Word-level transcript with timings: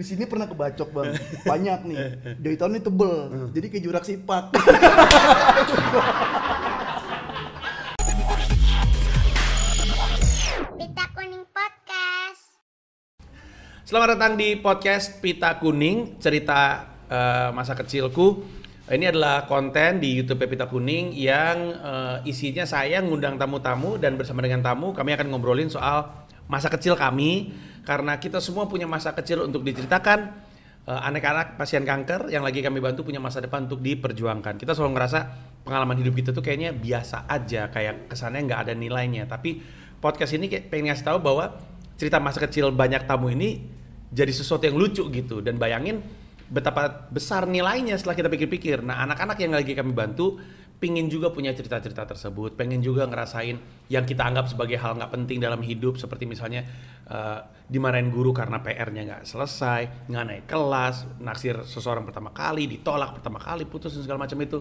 di 0.00 0.08
sini 0.08 0.24
pernah 0.24 0.48
kebacok 0.48 0.88
bang. 0.96 1.12
Banyak 1.52 1.84
nih. 1.84 1.98
Jahitannya 2.40 2.80
tebel. 2.80 3.52
Jadi 3.52 3.66
kayak 3.68 3.84
jurak 3.84 4.00
sipak 4.08 4.48
Pita 10.80 11.04
Kuning 11.12 11.44
Podcast. 11.52 12.64
Selamat 13.84 14.16
datang 14.16 14.40
di 14.40 14.56
podcast 14.56 15.20
Pita 15.20 15.60
Kuning, 15.60 16.16
cerita 16.16 16.88
eh, 17.04 17.52
masa 17.52 17.76
kecilku. 17.76 18.40
Ini 18.88 19.12
adalah 19.12 19.44
konten 19.44 20.00
di 20.00 20.16
YouTube 20.16 20.48
Pita 20.48 20.64
Kuning 20.64 21.12
yang 21.12 21.76
eh, 21.76 22.24
isinya 22.24 22.64
saya 22.64 23.04
ngundang 23.04 23.36
tamu-tamu 23.36 24.00
dan 24.00 24.16
bersama 24.16 24.40
dengan 24.40 24.64
tamu 24.64 24.96
kami 24.96 25.12
akan 25.12 25.28
ngobrolin 25.28 25.68
soal 25.68 26.08
masa 26.48 26.72
kecil 26.72 26.96
kami 26.96 27.52
karena 27.84 28.16
kita 28.20 28.38
semua 28.38 28.68
punya 28.68 28.84
masa 28.84 29.12
kecil 29.16 29.46
untuk 29.46 29.64
diceritakan. 29.64 30.48
Eh, 30.80 30.96
anak-anak 30.96 31.60
pasien 31.60 31.84
kanker 31.84 32.32
yang 32.32 32.40
lagi 32.40 32.64
kami 32.64 32.80
bantu 32.80 33.04
punya 33.04 33.20
masa 33.20 33.38
depan 33.44 33.68
untuk 33.68 33.84
diperjuangkan. 33.84 34.56
Kita 34.56 34.72
selalu 34.72 34.96
ngerasa 34.96 35.18
pengalaman 35.62 35.94
hidup 36.00 36.16
kita 36.16 36.30
tuh 36.32 36.40
kayaknya 36.40 36.72
biasa 36.72 37.28
aja, 37.28 37.68
kayak 37.68 38.08
kesannya 38.08 38.48
nggak 38.48 38.60
ada 38.64 38.72
nilainya. 38.72 39.28
Tapi 39.28 39.60
podcast 40.00 40.32
ini 40.34 40.48
kayak 40.48 40.72
pengen 40.72 40.90
ngasih 40.90 41.04
tahu 41.04 41.18
bahwa 41.20 41.60
cerita 42.00 42.16
masa 42.16 42.40
kecil 42.40 42.72
banyak 42.72 43.04
tamu 43.04 43.28
ini 43.28 43.60
jadi 44.08 44.32
sesuatu 44.32 44.64
yang 44.64 44.80
lucu 44.80 45.04
gitu 45.12 45.44
dan 45.44 45.60
bayangin 45.60 46.00
betapa 46.50 47.06
besar 47.12 47.46
nilainya 47.46 47.94
setelah 48.00 48.16
kita 48.16 48.28
pikir-pikir. 48.32 48.82
Nah 48.82 49.04
anak-anak 49.06 49.38
yang 49.38 49.52
lagi 49.54 49.76
kami 49.76 49.92
bantu 49.94 50.40
pingin 50.80 51.12
juga 51.12 51.28
punya 51.28 51.52
cerita-cerita 51.52 52.08
tersebut, 52.08 52.56
pengen 52.56 52.80
juga 52.80 53.04
ngerasain 53.04 53.60
yang 53.92 54.04
kita 54.08 54.24
anggap 54.24 54.48
sebagai 54.48 54.80
hal 54.80 54.96
nggak 54.96 55.12
penting 55.12 55.36
dalam 55.36 55.60
hidup 55.60 56.00
seperti 56.00 56.24
misalnya 56.24 56.64
eh, 57.04 57.38
dimarahin 57.68 58.08
guru 58.08 58.32
karena 58.32 58.58
PR-nya 58.64 59.02
nggak 59.06 59.22
selesai, 59.28 60.10
nggak 60.10 60.24
naik 60.26 60.44
kelas, 60.48 61.20
naksir 61.20 61.62
seseorang 61.68 62.02
pertama 62.02 62.32
kali, 62.32 62.66
ditolak 62.66 63.20
pertama 63.20 63.38
kali, 63.38 63.68
putus 63.68 63.94
dan 63.94 64.02
segala 64.02 64.26
macam 64.26 64.40
itu. 64.42 64.58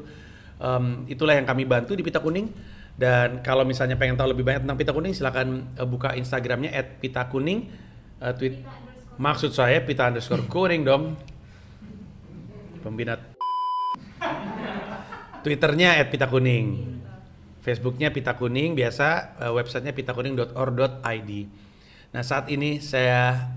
Em, 0.59 1.07
itulah 1.07 1.33
yang 1.33 1.47
kami 1.47 1.63
bantu 1.65 1.95
di 1.95 2.03
Pita 2.03 2.19
Kuning. 2.19 2.51
Dan 2.99 3.39
kalau 3.39 3.63
misalnya 3.63 3.95
pengen 3.95 4.19
tahu 4.19 4.35
lebih 4.35 4.43
banyak 4.43 4.67
tentang 4.67 4.77
Pita 4.77 4.91
Kuning, 4.91 5.15
silakan 5.15 5.73
eh, 5.73 5.87
buka 5.87 6.13
Instagramnya 6.19 6.69
@pitakuning. 7.01 7.59
Eh, 8.19 8.33
tweet 8.35 8.59
maksud 9.15 9.55
saya 9.55 9.81
Pita 9.81 10.11
underscore 10.11 10.45
kuning 10.45 10.83
dong. 10.85 11.15
Pembina 12.83 13.15
Twitternya 15.43 15.99
@pitakuning. 16.09 16.99
Facebooknya 17.59 18.09
Pita 18.09 18.33
Kuning, 18.39 18.73
biasa 18.73 19.37
eh, 19.45 19.51
websitenya 19.51 19.93
pitakuning.or.id. 19.93 21.31
Nah 22.09 22.23
saat 22.25 22.49
ini 22.49 22.79
saya 22.81 23.51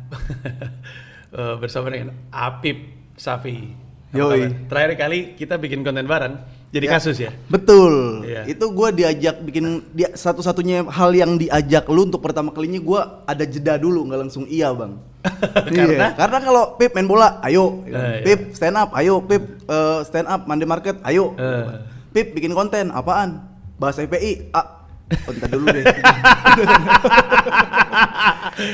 eh, 1.38 1.54
bersama 1.56 1.88
dengan 1.88 2.12
Apip 2.28 2.76
Safi. 3.16 3.72
Yoi. 4.12 4.68
Terakhir 4.68 4.92
kali 5.00 5.32
kita 5.40 5.56
bikin 5.56 5.80
konten 5.80 6.04
bareng, 6.04 6.36
jadi 6.72 6.86
Ya. 6.86 6.90
kasus 6.90 7.16
ya. 7.16 7.30
betul 7.46 8.24
Iya. 8.24 8.48
itu 8.48 8.64
gue 8.64 8.88
diajak 8.94 9.36
bikin 9.42 9.64
dia 9.90 10.08
satu-satunya 10.10 10.88
hal 10.88 11.12
yang 11.12 11.36
diajak 11.36 11.84
lu 11.86 12.06
untuk 12.06 12.18
pertama 12.18 12.48
kalinya 12.48 12.80
gue 12.80 13.00
ada 13.22 13.44
jeda 13.44 13.76
dulu 13.76 14.08
nggak 14.08 14.20
langsung 14.22 14.44
iya 14.46 14.72
bang 14.72 14.96
Karena? 15.68 15.86
Iya, 15.86 16.08
karena 16.16 16.38
kalau 16.40 16.62
Pip 16.74 16.92
main 16.92 17.04
bola 17.04 17.38
ayo 17.42 17.84
iya. 17.84 18.24
Pip 18.24 18.52
stand 18.52 18.74
up 18.74 18.90
ayo 18.92 19.20
Pip 19.20 19.62
eh, 19.62 20.00
stand 20.02 20.26
up 20.26 20.44
Monday 20.44 20.64
market 20.64 20.96
ayo 21.02 21.36
Eh. 21.36 21.64
Pip 22.10 22.32
bikin 22.32 22.50
konten 22.50 22.88
apaan 22.90 23.44
bahasa 23.76 24.00
FPI 24.00 24.48
ah 24.50 24.88
oh, 25.22 25.32
dulu 25.44 25.66
deh 25.70 25.84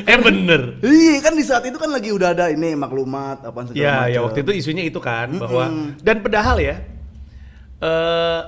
eh 0.05 0.19
bener. 0.19 0.61
Iya 0.81 1.15
kan 1.19 1.33
di 1.33 1.43
saat 1.43 1.65
itu 1.65 1.75
kan 1.75 1.89
lagi 1.89 2.11
udah 2.11 2.31
ada 2.31 2.47
ini 2.47 2.75
maklumat 2.75 3.43
apa 3.43 3.59
segala 3.65 3.77
Ya, 3.77 3.95
macam. 3.97 4.09
ya 4.09 4.19
waktu 4.23 4.39
itu 4.41 4.53
isunya 4.57 4.85
itu 4.85 4.99
kan 4.99 5.29
bahwa 5.35 5.65
dan 5.99 6.17
padahal 6.19 6.59
ya 6.59 6.77
eh 7.79 8.41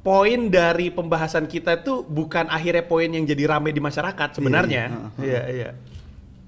poin 0.00 0.40
dari 0.48 0.88
pembahasan 0.88 1.44
kita 1.44 1.78
itu 1.78 2.00
bukan 2.02 2.48
akhirnya 2.48 2.80
poin 2.82 3.06
yang 3.06 3.22
jadi 3.22 3.44
rame 3.48 3.70
di 3.70 3.78
masyarakat 3.78 4.28
sebenarnya. 4.32 5.12
Iya, 5.18 5.42
iya. 5.48 5.70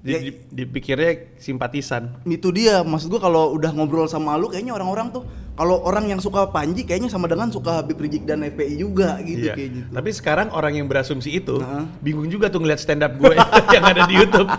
Di- 0.01 0.11
Ya, 0.11 0.17
di- 0.19 0.41
dipikirnya 0.49 1.37
simpatisan. 1.37 2.09
itu 2.25 2.49
dia 2.49 2.81
maksud 2.81 3.05
gua 3.07 3.21
kalau 3.21 3.53
udah 3.53 3.69
ngobrol 3.69 4.09
sama 4.09 4.33
lu 4.33 4.49
kayaknya 4.49 4.73
orang-orang 4.73 5.13
tuh 5.13 5.23
kalau 5.61 5.77
orang 5.79 6.09
yang 6.09 6.17
suka 6.17 6.49
Panji 6.49 6.81
kayaknya 6.81 7.05
sama 7.05 7.29
dengan 7.29 7.47
suka 7.47 7.77
Habib 7.77 7.95
Rizik 7.95 8.25
dan 8.25 8.41
FPI 8.41 8.75
juga 8.75 9.21
gitu 9.21 9.45
Iya. 9.45 9.53
kayak 9.53 9.69
gitu. 9.71 9.89
Tapi 9.93 10.09
sekarang 10.11 10.47
orang 10.49 10.73
yang 10.73 10.87
berasumsi 10.87 11.29
itu 11.35 11.61
Heeh. 11.61 11.85
bingung 12.01 12.25
juga 12.27 12.49
tuh 12.49 12.59
ngeliat 12.59 12.81
stand 12.81 12.99
up 12.99 13.13
gue 13.13 13.29
yang 13.75 13.85
ada 13.85 14.01
di 14.03 14.17
YouTube. 14.17 14.49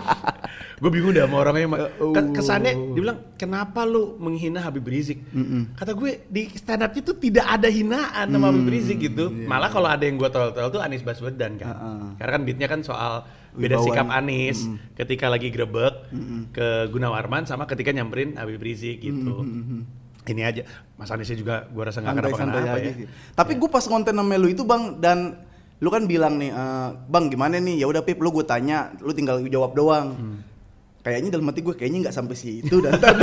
gue 0.75 0.89
bingung 0.89 1.11
dah 1.11 1.23
sama 1.23 1.37
orangnya. 1.37 1.63
Ya 1.63 1.87
Ke- 2.09 2.31
Kesannya 2.33 2.71
Allah. 2.71 2.87
dia 2.89 3.01
bilang 3.01 3.17
kenapa 3.35 3.83
lu 3.83 4.15
menghina 4.17 4.59
Habib 4.59 4.83
Rizik? 4.85 5.19
Kata 5.73 5.91
gue 5.91 6.23
di 6.25 6.47
stand 6.53 6.81
up 6.81 6.91
itu 6.93 7.11
tidak 7.13 7.47
ada 7.49 7.67
hinaan 7.67 8.25
sama 8.25 8.45
Habib 8.47 8.67
Rizik 8.69 8.97
gitu. 9.01 9.27
Malah 9.27 9.67
kalau 9.67 9.87
ada 9.87 10.01
yang 10.01 10.15
gue 10.15 10.29
tolol-tolol 10.29 10.71
tuh 10.71 10.79
Anies 10.79 11.03
Baswedan 11.03 11.55
kan. 11.55 11.67
iya. 11.67 11.71
Heeh. 11.73 12.07
Karena 12.15 12.31
kan 12.31 12.41
beatnya 12.41 12.67
kan 12.67 12.79
soal 12.79 13.13
beda 13.53 13.75
Wibawa. 13.75 13.85
sikap 13.85 14.07
Anies 14.09 14.59
ketika 14.93 15.27
lagi 15.27 15.51
grebek 15.51 15.93
ke 16.51 16.67
Gunawarman 16.89 17.43
sama 17.43 17.63
ketika 17.63 17.91
nyamperin 17.91 18.33
Habib 18.33 18.59
Rizik 18.59 18.99
gitu. 18.99 19.43
Ini 20.23 20.41
aja, 20.47 20.63
Mas 20.95 21.11
Aniesnya 21.11 21.35
juga 21.35 21.67
gue 21.67 21.83
rasa 21.83 21.99
nggak 21.99 22.15
kenapa-kenapa 22.15 22.79
aja 22.79 22.79
ya. 22.79 22.91
sih. 22.95 23.07
Tapi 23.35 23.59
gue 23.59 23.69
pas 23.69 23.83
konten 23.83 24.15
sama 24.15 24.35
lu 24.39 24.47
itu 24.47 24.63
bang 24.63 24.95
dan 25.03 25.35
lu 25.83 25.91
kan 25.91 26.07
bilang 26.07 26.39
nih, 26.39 26.55
"Eh, 26.55 26.89
bang 27.11 27.27
gimana 27.27 27.59
nih? 27.59 27.83
Ya 27.83 27.91
udah 27.91 28.07
Pip, 28.07 28.23
lu 28.23 28.31
gue 28.31 28.47
tanya, 28.47 28.95
lu 29.03 29.11
tinggal 29.11 29.43
jawab 29.51 29.75
doang. 29.75 30.15
Hmm. 30.15 30.39
Kayaknya 31.03 31.35
dalam 31.35 31.51
hati 31.51 31.59
gue 31.59 31.75
kayaknya 31.75 32.07
nggak 32.07 32.15
sampai 32.15 32.35
situ 32.39 32.79
dan 32.79 32.95
ntar 32.99 33.19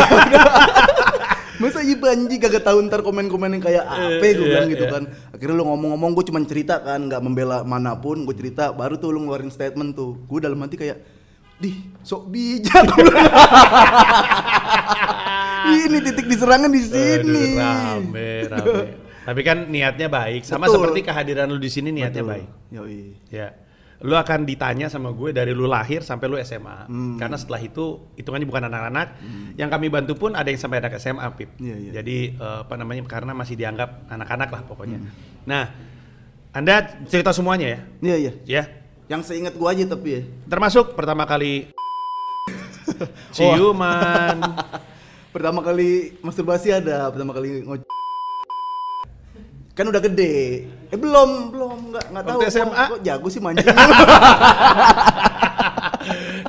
Masa 1.61 1.85
iya 1.85 1.97
Panji 2.01 2.41
kagak 2.41 2.65
tahu 2.65 2.81
ntar 2.89 3.05
komen-komen 3.05 3.53
yang 3.57 3.65
kayak 3.65 3.85
apa 3.85 4.21
gue 4.21 4.33
iya, 4.33 4.41
bilang 4.41 4.69
gitu 4.73 4.85
iya. 4.89 4.93
kan 4.97 5.05
Akhirnya 5.33 5.57
lu 5.61 5.65
ngomong-ngomong 5.69 6.17
gue 6.17 6.25
cuma 6.33 6.41
cerita 6.49 6.81
kan 6.81 7.05
nggak 7.05 7.21
membela 7.21 7.61
mana 7.69 7.93
pun 8.01 8.25
gue 8.25 8.33
cerita 8.33 8.73
Baru 8.73 8.97
tuh 8.97 9.13
lu 9.13 9.21
ngeluarin 9.25 9.53
statement 9.53 9.93
tuh 9.93 10.17
Gue 10.25 10.41
dalam 10.41 10.57
hati 10.61 10.77
kayak 10.81 11.01
Dih 11.61 11.77
sok 12.01 12.33
bijak. 12.33 12.81
Ini 15.69 15.99
titik 16.01 16.27
diserangan 16.31 16.71
di 16.73 16.81
sini 16.81 17.21
Aduh, 17.21 17.59
rame, 17.59 18.31
rame. 18.49 18.85
Tapi 19.29 19.41
kan 19.45 19.69
niatnya 19.69 20.09
baik, 20.09 20.43
sama 20.49 20.67
Betul. 20.67 20.75
seperti 20.81 20.99
kehadiran 21.07 21.47
lu 21.53 21.61
di 21.61 21.71
sini 21.71 21.93
niatnya 21.93 22.25
Betul. 22.25 22.33
baik. 22.35 22.49
Yoi. 22.73 23.03
Ya. 23.29 23.49
Lu 24.01 24.17
akan 24.17 24.49
ditanya 24.49 24.89
sama 24.89 25.13
gue 25.13 25.29
dari 25.37 25.53
lu 25.53 25.69
lahir 25.69 26.01
sampai 26.01 26.25
lu 26.25 26.41
SMA. 26.41 26.89
Hmm. 26.89 27.21
Karena 27.21 27.37
setelah 27.37 27.61
itu 27.61 28.01
hitungannya 28.17 28.49
bukan 28.49 28.65
anak-anak. 28.73 29.21
Yang 29.61 29.71
kami 29.77 29.87
bantu 29.93 30.13
pun 30.17 30.33
ada 30.33 30.49
yang 30.49 30.57
sampai 30.57 30.81
anak 30.81 30.97
SMA, 30.97 31.29
Pip. 31.37 31.53
Iya, 31.61 31.77
iya. 31.77 31.91
Jadi 32.01 32.33
eh, 32.33 32.59
apa 32.65 32.75
namanya? 32.81 33.05
Karena 33.05 33.37
masih 33.37 33.61
dianggap 33.61 34.09
anak-anak 34.09 34.49
lah 34.49 34.63
pokoknya. 34.65 35.05
Hmm. 35.05 35.13
Nah, 35.45 35.65
Anda 36.57 36.97
cerita 37.07 37.37
semuanya 37.37 37.77
ya? 37.77 37.79
Iya 38.01 38.17
iya. 38.17 38.33
Ya. 38.49 38.63
Yang 39.13 39.31
seingat 39.31 39.53
gua 39.53 39.77
aja 39.77 39.85
tapi 39.85 40.09
ya. 40.17 40.23
Termasuk 40.49 40.97
pertama 40.97 41.29
kali 41.29 41.69
ciuman. 43.37 44.37
Pertama 45.31 45.63
kali 45.63 46.19
masturbasi 46.27 46.75
ada, 46.75 47.07
pertama 47.15 47.31
kali 47.31 47.63
ngo 47.63 47.79
kan 49.71 49.87
udah 49.87 50.03
gede. 50.03 50.67
Eh 50.91 50.99
belum, 50.99 51.55
belum 51.55 51.95
nggak 51.95 52.05
nggak 52.11 52.25
tahu. 52.27 52.39
SMA? 52.51 52.75
Kok, 52.75 52.91
kok 52.99 53.03
jago 53.07 53.29
sih 53.31 53.41
mancing. 53.41 53.71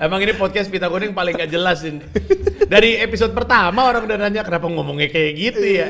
Emang 0.03 0.19
ini 0.25 0.33
podcast 0.33 0.67
Pita 0.73 0.89
Kuning 0.89 1.13
paling 1.13 1.37
gak 1.37 1.53
jelas 1.53 1.85
ini. 1.85 2.01
Dari 2.65 2.97
episode 2.97 3.37
pertama 3.37 3.85
orang 3.85 4.09
udah 4.09 4.17
nanya 4.17 4.41
kenapa 4.41 4.65
ngomongnya 4.65 5.13
kayak 5.13 5.31
gitu 5.37 5.61
ya. 5.61 5.87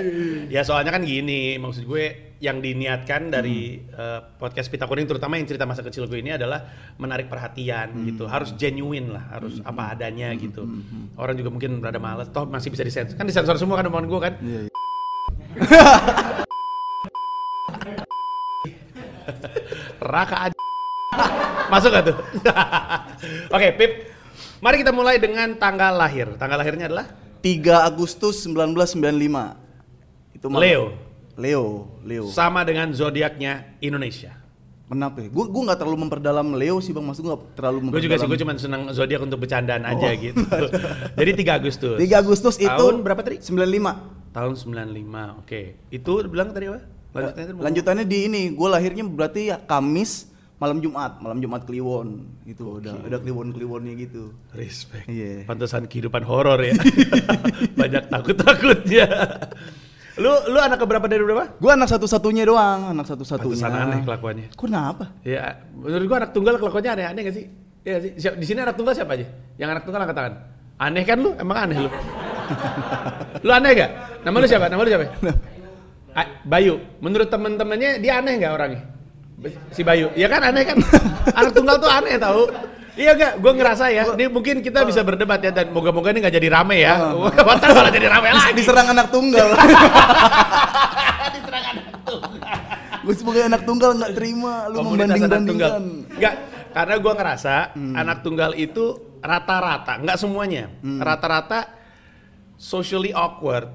Ya 0.52 0.62
soalnya 0.68 0.92
kan 0.92 1.08
gini, 1.08 1.56
maksud 1.56 1.88
gue 1.88 2.31
yang 2.42 2.58
diniatkan 2.58 3.30
dari 3.30 3.78
eh, 3.78 4.20
podcast 4.42 4.66
Pita 4.74 4.90
Kuning 4.90 5.06
terutama 5.06 5.38
yang 5.38 5.46
cerita 5.46 5.70
masa 5.70 5.86
kecil 5.86 6.10
gue 6.10 6.18
ini 6.26 6.34
adalah 6.34 6.66
menarik 6.98 7.30
perhatian 7.30 7.94
gitu. 8.10 8.26
Harus 8.26 8.58
genuine 8.58 9.14
lah, 9.14 9.30
harus 9.30 9.62
apa 9.62 9.94
adanya 9.94 10.34
gitu. 10.34 10.66
Orang 11.14 11.38
juga 11.38 11.54
mungkin 11.54 11.78
berada 11.78 12.02
males, 12.02 12.34
toh 12.34 12.50
masih 12.50 12.74
bisa 12.74 12.82
disensor. 12.82 13.14
Kan 13.14 13.30
disensor 13.30 13.62
semua 13.62 13.78
kan 13.78 13.86
omongan 13.88 14.10
gue 14.10 14.20
kan. 14.20 14.34
Iya, 14.42 14.60
iya. 14.66 14.74
Raka 20.02 20.50
aja. 20.50 20.58
Masuk 21.70 21.94
gak 21.94 22.10
tuh? 22.10 22.18
Oke, 23.56 23.70
Pip. 23.78 23.92
Mari 24.66 24.82
kita 24.82 24.90
mulai 24.90 25.22
dengan 25.22 25.54
tanggal 25.62 25.94
lahir. 25.94 26.34
Tanggal 26.42 26.58
lahirnya 26.58 26.90
adalah 26.90 27.06
3 27.46 27.86
Agustus 27.86 28.50
1995. 28.50 30.38
Itu 30.38 30.50
malam. 30.50 30.62
Leo. 30.66 31.11
Leo, 31.42 31.90
Leo. 32.02 32.26
Sama 32.28 32.62
dengan 32.62 32.92
zodiaknya 32.92 33.52
Indonesia. 33.80 34.38
Kenapa? 34.86 35.24
Gue 35.24 35.46
gue 35.48 35.64
nggak 35.64 35.80
terlalu 35.80 36.04
memperdalam 36.04 36.48
Leo 36.52 36.78
sih 36.78 36.92
bang, 36.92 37.02
maksud 37.02 37.22
gue 37.22 37.32
nggak 37.32 37.44
terlalu 37.56 37.78
Gue 37.78 37.86
memperdalam. 37.88 38.06
juga 38.06 38.16
sih, 38.18 38.28
gue 38.28 38.40
cuma 38.40 38.52
senang 38.56 38.82
zodiak 38.92 39.22
untuk 39.22 39.40
bercandaan 39.40 39.84
aja 39.84 40.04
Oh. 40.06 40.14
gitu. 40.14 40.44
Jadi 41.20 41.32
3 41.40 41.48
Agustus. 41.56 41.96
3 41.96 42.12
Agustus 42.14 42.56
itu 42.58 42.68
Tahun 42.70 43.00
berapa 43.00 43.20
tadi? 43.20 43.40
95. 43.40 43.96
Tahun 44.30 44.54
95. 44.54 45.40
Oke. 45.40 45.80
Itu 45.90 46.12
bilang 46.26 46.52
tadi 46.52 46.68
apa? 46.68 46.84
Lanjutannya 47.12 47.32
tadi 47.42 47.52
mau- 47.52 47.64
Lanjutannya 47.64 48.06
di 48.06 48.18
ini, 48.22 48.42
gue 48.52 48.68
lahirnya 48.70 49.04
berarti 49.06 49.42
ya 49.48 49.58
Kamis 49.60 50.28
malam 50.56 50.78
Jumat, 50.78 51.18
malam 51.18 51.40
Jumat 51.40 51.64
Kliwon 51.64 52.28
gitu. 52.46 52.78
Udah 52.78 52.94
ada 53.02 53.18
Kliwon-kliwonnya 53.18 53.96
gitu. 53.98 54.36
Respect. 54.52 55.08
Iya. 55.08 55.44
Pantesan 55.44 55.88
kehidupan 55.88 56.22
horor 56.22 56.60
ya. 56.60 56.76
Banyak 57.80 58.08
takut-takutnya. 58.08 59.08
Lu 60.22 60.32
lu 60.54 60.60
anak 60.62 60.78
keberapa 60.78 61.06
dari 61.10 61.26
berapa? 61.26 61.58
Gua 61.58 61.74
anak 61.74 61.90
satu-satunya 61.90 62.46
doang, 62.46 62.94
anak 62.94 63.10
satu-satunya. 63.10 63.58
Pantesan 63.58 63.74
aneh 63.74 64.00
kelakuannya. 64.06 64.48
Kenapa? 64.54 65.06
Ya, 65.26 65.58
menurut 65.74 66.06
gua 66.06 66.18
anak 66.22 66.32
tunggal 66.32 66.56
kelakuannya 66.62 66.92
aneh-aneh 66.94 67.22
gak 67.26 67.36
sih? 67.36 67.46
Iya? 67.82 67.98
Siap, 68.22 68.34
di 68.38 68.46
sini 68.46 68.62
anak 68.62 68.78
tunggal 68.78 68.94
siapa 68.94 69.18
aja? 69.18 69.26
Yang 69.58 69.70
anak 69.74 69.84
tunggal 69.90 70.02
angkat 70.06 70.18
tangan. 70.22 70.34
Aneh 70.78 71.04
kan 71.06 71.18
lu? 71.18 71.34
Emang 71.42 71.58
aneh 71.66 71.78
lu? 71.82 71.90
lu 73.46 73.52
aneh 73.52 73.72
gak? 73.74 73.90
Nama 74.22 74.36
lu 74.38 74.48
siapa? 74.48 74.66
Nama 74.70 74.82
lu 74.86 74.90
siapa? 74.94 75.06
A- 76.14 76.32
Bayu. 76.46 76.76
Menurut 77.02 77.28
temen-temennya 77.28 77.98
dia 77.98 78.22
aneh 78.22 78.34
gak 78.38 78.54
orangnya? 78.54 78.82
Si 79.74 79.82
Bayu. 79.82 80.14
Ya 80.14 80.30
kan 80.30 80.46
aneh 80.46 80.62
kan? 80.62 80.78
anak 81.42 81.52
tunggal 81.58 81.82
tuh 81.82 81.90
aneh 81.90 82.22
tau. 82.22 82.46
Iya 82.96 83.12
gak? 83.16 83.34
Gue 83.40 83.52
ngerasa 83.56 83.86
ya. 83.88 84.04
Ini 84.16 84.28
mungkin 84.28 84.60
kita 84.60 84.84
bisa 84.84 85.02
berdebat 85.02 85.40
ya 85.40 85.52
dan 85.56 85.72
moga-moga 85.72 86.12
ini 86.12 86.20
gak 86.24 86.36
jadi 86.36 86.48
rame 86.52 86.84
ya. 86.84 87.16
Ntar 87.60 87.70
malah 87.72 87.92
jadi 87.92 88.08
rame 88.12 88.28
lagi. 88.36 88.52
Diserang 88.56 88.88
anak 88.92 89.08
tunggal. 89.12 89.48
Diserang 91.36 91.66
anak 91.72 91.86
tunggal. 92.04 92.20
Gue 93.02 93.16
sebagai 93.18 93.42
anak 93.50 93.62
tunggal 93.66 93.92
nggak 93.98 94.14
terima 94.14 94.70
lu 94.70 94.78
komunitas 94.86 95.18
anak 95.18 95.42
tunggal. 95.50 95.72
membanding-bandingkan. 95.82 96.16
Enggak, 96.22 96.34
karena 96.72 96.96
gua 97.02 97.14
ngerasa 97.18 97.56
anak 97.76 98.18
tunggal 98.22 98.52
itu 98.56 98.86
rata-rata, 99.22 99.94
nggak 100.02 100.18
semuanya, 100.18 100.70
rata-rata 100.82 101.60
socially 102.62 103.10
awkward. 103.10 103.68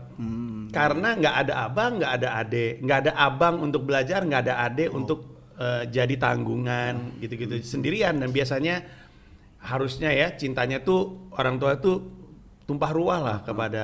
Karena 0.71 1.19
nggak 1.19 1.35
ada 1.47 1.55
abang, 1.67 1.99
nggak 1.99 2.13
ada 2.23 2.29
ade, 2.39 2.67
nggak 2.83 2.99
ada 3.07 3.13
abang 3.19 3.59
untuk 3.67 3.83
belajar, 3.83 4.23
nggak 4.23 4.41
ada 4.47 4.55
ade 4.63 4.87
untuk 4.95 5.51
eh, 5.59 5.91
jadi 5.91 6.15
tanggungan, 6.21 7.19
gitu-gitu 7.19 7.59
sendirian 7.67 8.17
dan 8.23 8.31
biasanya 8.31 8.85
harusnya 9.67 10.15
ya 10.15 10.31
cintanya 10.33 10.79
tuh 10.79 11.27
orang 11.35 11.59
tua 11.59 11.75
tuh 11.77 12.07
tumpah 12.65 12.91
ruah 12.91 13.19
lah 13.19 13.39
kepada 13.43 13.83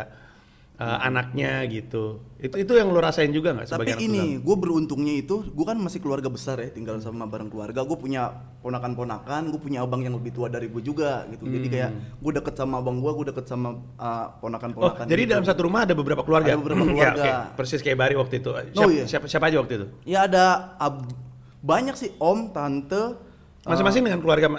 eh, 0.79 0.99
anaknya 1.03 1.63
gitu. 1.67 2.23
Itu 2.39 2.59
itu 2.59 2.73
yang 2.75 2.91
lu 2.91 2.99
rasain 2.99 3.31
juga 3.31 3.55
nggak 3.55 3.67
sebagai 3.69 3.95
Tapi 3.95 4.03
ini, 4.03 4.39
gue 4.39 4.57
beruntungnya 4.59 5.15
itu, 5.15 5.43
gue 5.43 5.63
kan 5.63 5.79
masih 5.79 6.03
keluarga 6.03 6.27
besar 6.27 6.59
ya, 6.59 6.67
tinggal 6.67 6.99
sama 6.99 7.23
bareng 7.25 7.47
keluarga. 7.47 7.83
Gue 7.83 7.95
punya 7.95 8.31
ponakan-ponakan, 8.59 9.51
gue 9.51 9.61
punya 9.61 9.83
abang 9.83 10.03
yang 10.03 10.15
lebih 10.15 10.31
tua 10.33 10.51
dari 10.51 10.67
gue 10.67 10.83
juga 10.83 11.23
gitu. 11.31 11.47
Jadi 11.47 11.67
kayak 11.69 11.91
gue 12.19 12.33
deket 12.35 12.55
sama 12.57 12.79
abang 12.79 12.99
gue, 12.99 13.11
gue 13.13 13.27
deket 13.31 13.47
sama 13.47 13.69
uh, 13.71 13.75
Oh, 14.03 14.27
ponakan-ponakan. 14.43 15.07
jadi 15.07 15.23
gitu. 15.23 15.31
dalam 15.31 15.45
satu 15.47 15.61
rumah 15.63 15.87
ada 15.87 15.95
beberapa 15.95 16.23
keluarga? 16.23 16.51
Ada 16.51 16.59
beberapa 16.59 16.83
Ya, 16.83 16.91
keluarga. 16.91 17.23
oke. 17.23 17.31
Persis 17.59 17.79
kayak 17.79 17.99
Bari 17.99 18.15
waktu 18.15 18.35
itu. 18.39 18.51
Oh, 18.51 18.59
Siapa, 18.59 18.91
iya. 18.91 19.05
siapa, 19.07 19.27
siapa 19.31 19.45
aja 19.47 19.57
waktu 19.63 19.75
itu? 19.79 19.87
Ya 20.03 20.27
ada 20.27 20.45
ab- 20.79 21.07
banyak 21.63 21.95
sih 21.95 22.11
om, 22.19 22.51
tante. 22.51 22.99
uh, 22.99 23.71
Masing-masing 23.71 24.03
dengan 24.03 24.19
keluarga 24.19 24.51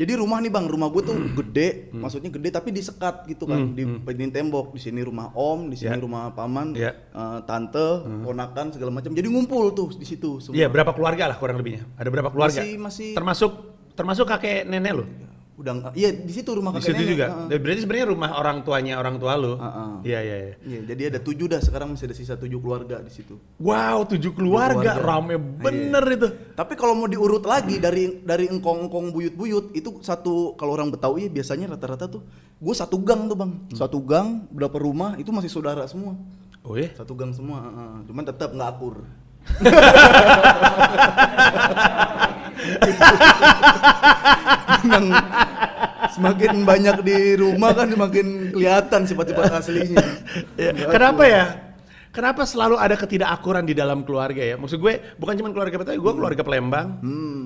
Jadi 0.00 0.16
rumah 0.16 0.40
nih 0.40 0.48
bang, 0.48 0.64
rumah 0.64 0.88
gue 0.88 1.02
tuh 1.04 1.12
Hmm. 1.12 1.36
gede, 1.36 1.92
maksudnya 1.92 2.32
gede 2.32 2.48
tapi 2.48 2.72
disekat 2.72 3.28
gitu 3.28 3.44
kan, 3.44 3.76
di 3.76 3.84
di 3.84 4.26
tembok. 4.32 4.72
Di 4.72 4.80
sini 4.80 5.04
rumah 5.04 5.28
om, 5.36 5.68
di 5.68 5.76
sini 5.76 5.92
Ya. 5.92 6.00
rumah 6.00 6.32
paman, 6.32 6.72
Ya. 6.72 6.96
uh, 7.12 7.44
tante, 7.44 8.00
ponakan 8.24 8.72
segala 8.72 8.96
macam. 8.96 9.12
Jadi 9.12 9.28
ngumpul 9.28 9.76
tuh 9.76 9.92
di 9.92 10.08
situ. 10.08 10.40
Iya, 10.56 10.72
berapa 10.72 10.96
keluarga 10.96 11.28
lah 11.28 11.36
kurang 11.36 11.60
lebihnya? 11.60 11.84
Ada 12.00 12.08
berapa 12.08 12.32
keluarga? 12.32 12.64
Masih- 12.64 12.80
masih- 12.80 13.12
Termasuk 13.12 13.52
termasuk 13.92 14.24
kakek 14.24 14.64
nenek 14.64 14.92
lo? 14.96 15.04
Udah 15.60 15.92
iya 15.92 16.08
di 16.10 16.30
situ 16.30 16.50
rumah 16.50 16.72
Di 16.72 16.80
kakek 16.80 16.88
situ 16.88 16.98
nenek. 16.98 17.10
juga. 17.12 17.26
Dan 17.46 17.56
Berarti 17.60 17.80
sebenarnya 17.84 18.06
rumah 18.08 18.28
orang 18.32 18.56
tuanya 18.60 18.92
orang 18.96 19.14
tua 19.16 19.32
lo. 19.36 19.52
Iya, 20.00 20.18
iya, 20.18 20.36
iya. 20.40 20.52
Iya, 20.58 20.78
jadi 20.88 21.02
ada 21.06 21.18
tujuh 21.20 21.46
dah 21.46 21.60
sekarang 21.60 21.92
masih 21.92 22.06
ada 22.06 22.16
sisa 22.16 22.34
tujuh 22.34 22.56
keluarga 22.56 22.96
di 22.98 23.10
situ. 23.10 23.36
Wow, 23.56 24.02
tujuh 24.06 24.32
keluarga, 24.32 24.96
keluarga. 24.96 24.98
rame 24.98 25.34
bener 25.36 26.02
itu. 26.10 26.26
Tapi 26.50 26.72
kalau 26.74 26.94
mau 26.94 27.04
diurut 27.04 27.44
lagi 27.44 27.76
dari 27.76 28.18
dari 28.18 28.48
engkong-engkong 28.48 29.10
buyut-buyut 29.10 29.72
itu 29.72 30.00
satu 30.00 30.54
kalau 30.54 30.72
orang 30.72 30.88
Betawi 30.88 31.26
biasanya 31.26 31.70
rata-rata 31.70 32.08
tuh 32.08 32.20
gue 32.56 32.72
satu 32.72 32.96
gang 32.98 33.24
tuh 33.24 33.34
bang, 33.34 33.50
satu 33.70 33.98
gang 34.00 34.44
berapa 34.48 34.76
rumah 34.76 35.16
itu 35.16 35.28
masih 35.28 35.48
saudara 35.48 35.84
semua, 35.84 36.16
Oh 36.60 36.72
iya? 36.72 36.88
satu 36.92 37.12
gang 37.12 37.30
semua. 37.30 37.62
heeh. 37.62 37.90
Cuman 38.06 38.22
tetap 38.22 38.50
nggak 38.50 38.70
akur. 38.70 38.94
Memang 44.82 45.04
semakin 46.10 46.64
banyak 46.64 46.96
di 47.04 47.18
rumah 47.36 47.70
kan 47.72 47.88
semakin 47.90 48.26
kelihatan 48.54 49.00
sifat-sifat 49.06 49.44
aslinya. 49.52 50.04
Ya, 50.58 50.70
Kenapa 50.88 51.24
ya? 51.26 51.44
Kenapa 52.10 52.42
selalu 52.42 52.74
ada 52.74 52.98
ketidakakuran 52.98 53.62
di 53.62 53.70
dalam 53.70 54.02
keluarga 54.02 54.42
ya? 54.42 54.58
Maksud 54.58 54.82
gue 54.82 55.14
bukan 55.14 55.34
cuma 55.38 55.54
keluarga 55.54 55.78
Betawi, 55.78 56.02
gue 56.02 56.14
keluarga 56.18 56.42
Palembang. 56.42 56.98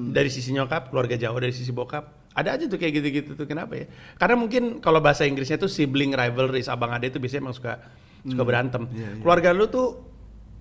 Dari 0.08 0.32
sisi 0.32 0.56
nyokap, 0.56 0.88
keluarga 0.88 1.20
Jawa 1.20 1.36
dari 1.36 1.52
sisi 1.52 1.68
bokap. 1.68 2.32
Ada 2.32 2.56
aja 2.56 2.64
tuh 2.66 2.80
kayak 2.80 2.92
gitu-gitu 2.96 3.30
tuh 3.36 3.44
kenapa 3.44 3.76
ya? 3.76 3.86
Karena 4.16 4.40
mungkin 4.40 4.80
kalau 4.80 5.04
bahasa 5.04 5.28
Inggrisnya 5.28 5.60
tuh 5.60 5.68
sibling 5.68 6.16
rivalries, 6.16 6.72
abang 6.72 6.96
ade 6.96 7.12
itu 7.12 7.20
biasanya 7.20 7.44
emang 7.44 7.54
suka 7.54 7.76
suka 8.24 8.42
berantem. 8.42 8.88
Keluarga 9.20 9.52
lu 9.52 9.68
tuh 9.68 10.00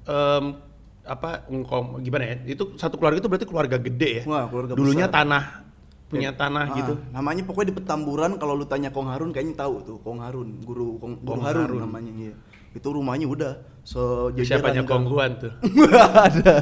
em, 0.04 0.46
apa 1.08 1.48
engkau 1.48 1.96
gimana 2.04 2.28
ya? 2.28 2.36
Itu 2.44 2.76
satu 2.76 3.00
keluarga 3.00 3.24
itu 3.24 3.32
berarti 3.32 3.48
keluarga 3.48 3.78
gede 3.80 4.10
ya. 4.20 4.24
Wah, 4.28 4.52
keluarga 4.52 4.76
Dulunya 4.76 5.08
besar. 5.08 5.24
tanah 5.24 5.44
punya 6.14 6.32
tanah 6.32 6.64
Ah, 6.70 6.76
gitu. 6.78 6.94
Namanya 7.10 7.42
pokoknya 7.44 7.68
di 7.74 7.76
Petamburan 7.82 8.32
kalau 8.38 8.54
lu 8.54 8.64
tanya 8.64 8.94
Kong 8.94 9.10
Harun 9.10 9.34
kayaknya 9.34 9.58
tahu 9.60 9.76
tuh 9.82 9.98
Kong 10.00 10.22
Harun, 10.22 10.62
guru 10.62 11.02
Kong, 11.02 11.18
guru 11.20 11.28
Kong 11.28 11.42
Harun, 11.42 11.66
Harun. 11.68 11.82
namanya 11.84 12.12
iya. 12.14 12.34
Itu 12.74 12.90
rumahnya 12.90 13.26
udah 13.26 13.52
sejajaran 13.82 14.46
Siapanya 14.46 14.82
gang. 14.82 14.90
Kongguan 14.90 15.32
tuh? 15.38 15.52
Nggak 15.78 16.10
ada. 16.14 16.56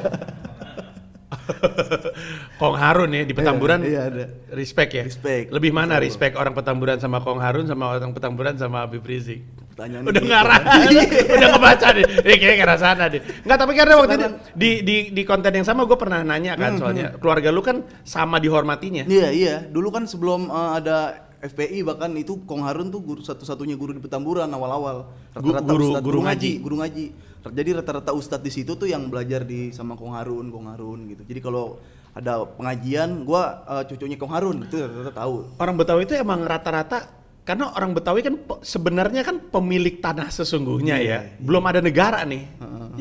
Kong 2.61 2.75
Harun 2.75 3.11
ya 3.15 3.23
di 3.23 3.33
Petamburan. 3.33 3.79
Iya, 3.81 3.89
iya, 3.89 4.01
ada. 4.07 4.25
Respect 4.51 4.91
ya. 4.91 5.03
Respect. 5.07 5.51
Lebih 5.51 5.71
mana 5.71 5.97
respect 5.97 6.35
orang 6.35 6.53
Petamburan 6.53 6.99
sama 6.99 7.23
Kong 7.23 7.39
Harun 7.39 7.65
sama 7.67 7.91
orang 7.95 8.11
Petamburan 8.11 8.55
sama 8.59 8.83
Habib 8.85 9.03
Rizik? 9.03 9.43
Pertanyaan 9.71 10.03
Udah 10.03 10.23
ngarah, 10.23 10.59
udah 11.39 11.49
ngebaca 11.55 11.87
deh. 11.95 12.05
Ini 12.27 12.35
kayaknya 12.35 12.63
arah 12.67 12.79
sana 12.79 13.03
deh. 13.07 13.21
Enggak, 13.23 13.57
tapi 13.57 13.71
karena 13.73 13.93
waktu 13.95 14.13
itu 14.19 14.27
di 14.51 14.71
di 14.83 14.95
di 15.15 15.23
konten 15.23 15.51
yang 15.55 15.65
sama 15.65 15.87
gue 15.87 15.95
pernah 15.95 16.19
nanya 16.21 16.59
kan 16.59 16.75
soalnya 16.75 17.15
keluarga 17.15 17.49
lu 17.49 17.63
kan 17.63 17.87
sama 18.03 18.37
dihormatinya. 18.43 19.07
Iya, 19.07 19.29
iya. 19.31 19.55
Dulu 19.63 19.87
kan 19.89 20.03
sebelum 20.05 20.51
uh, 20.51 20.75
ada 20.75 21.30
FPI 21.41 21.81
bahkan 21.81 22.13
itu 22.13 22.45
Kong 22.45 22.61
Harun 22.61 22.87
tuh 22.87 23.01
guru 23.01 23.19
satu-satunya 23.19 23.73
guru 23.73 23.91
di 23.91 24.01
Petamburan 24.01 24.45
awal-awal. 24.47 25.09
Rata-rata 25.33 25.65
guru- 25.65 25.89
ustadz- 25.89 26.05
guru 26.05 26.19
ngaji. 26.21 26.51
guru 26.61 26.75
ngaji. 26.77 27.05
Jadi 27.41 27.69
rata-rata 27.73 28.11
ustadz 28.13 28.45
di 28.45 28.53
situ 28.53 28.77
tuh 28.77 28.85
yang 28.85 29.09
belajar 29.09 29.41
di 29.41 29.73
sama 29.73 29.97
Kong 29.97 30.13
Harun, 30.13 30.53
Kong 30.53 30.69
Harun 30.69 31.09
gitu. 31.09 31.25
Jadi 31.25 31.41
kalau 31.41 31.81
ada 32.13 32.45
pengajian, 32.45 33.25
gua 33.25 33.65
uh, 33.65 33.83
cucunya 33.83 34.15
Kong 34.15 34.29
Harun 34.29 34.57
itu 34.61 34.77
rata-rata 34.77 35.13
tahu. 35.17 35.35
Orang 35.57 35.75
Betawi 35.75 36.05
itu 36.05 36.13
emang 36.13 36.45
rata-rata 36.45 37.09
karena 37.41 37.73
orang 37.73 37.97
Betawi 37.97 38.21
kan 38.21 38.37
sebenarnya 38.61 39.25
kan 39.25 39.41
pemilik 39.41 39.97
tanah 39.97 40.29
sesungguhnya 40.29 41.01
ya. 41.01 41.25
Belum 41.41 41.65
ada 41.65 41.81
negara 41.81 42.21
nih. 42.21 42.45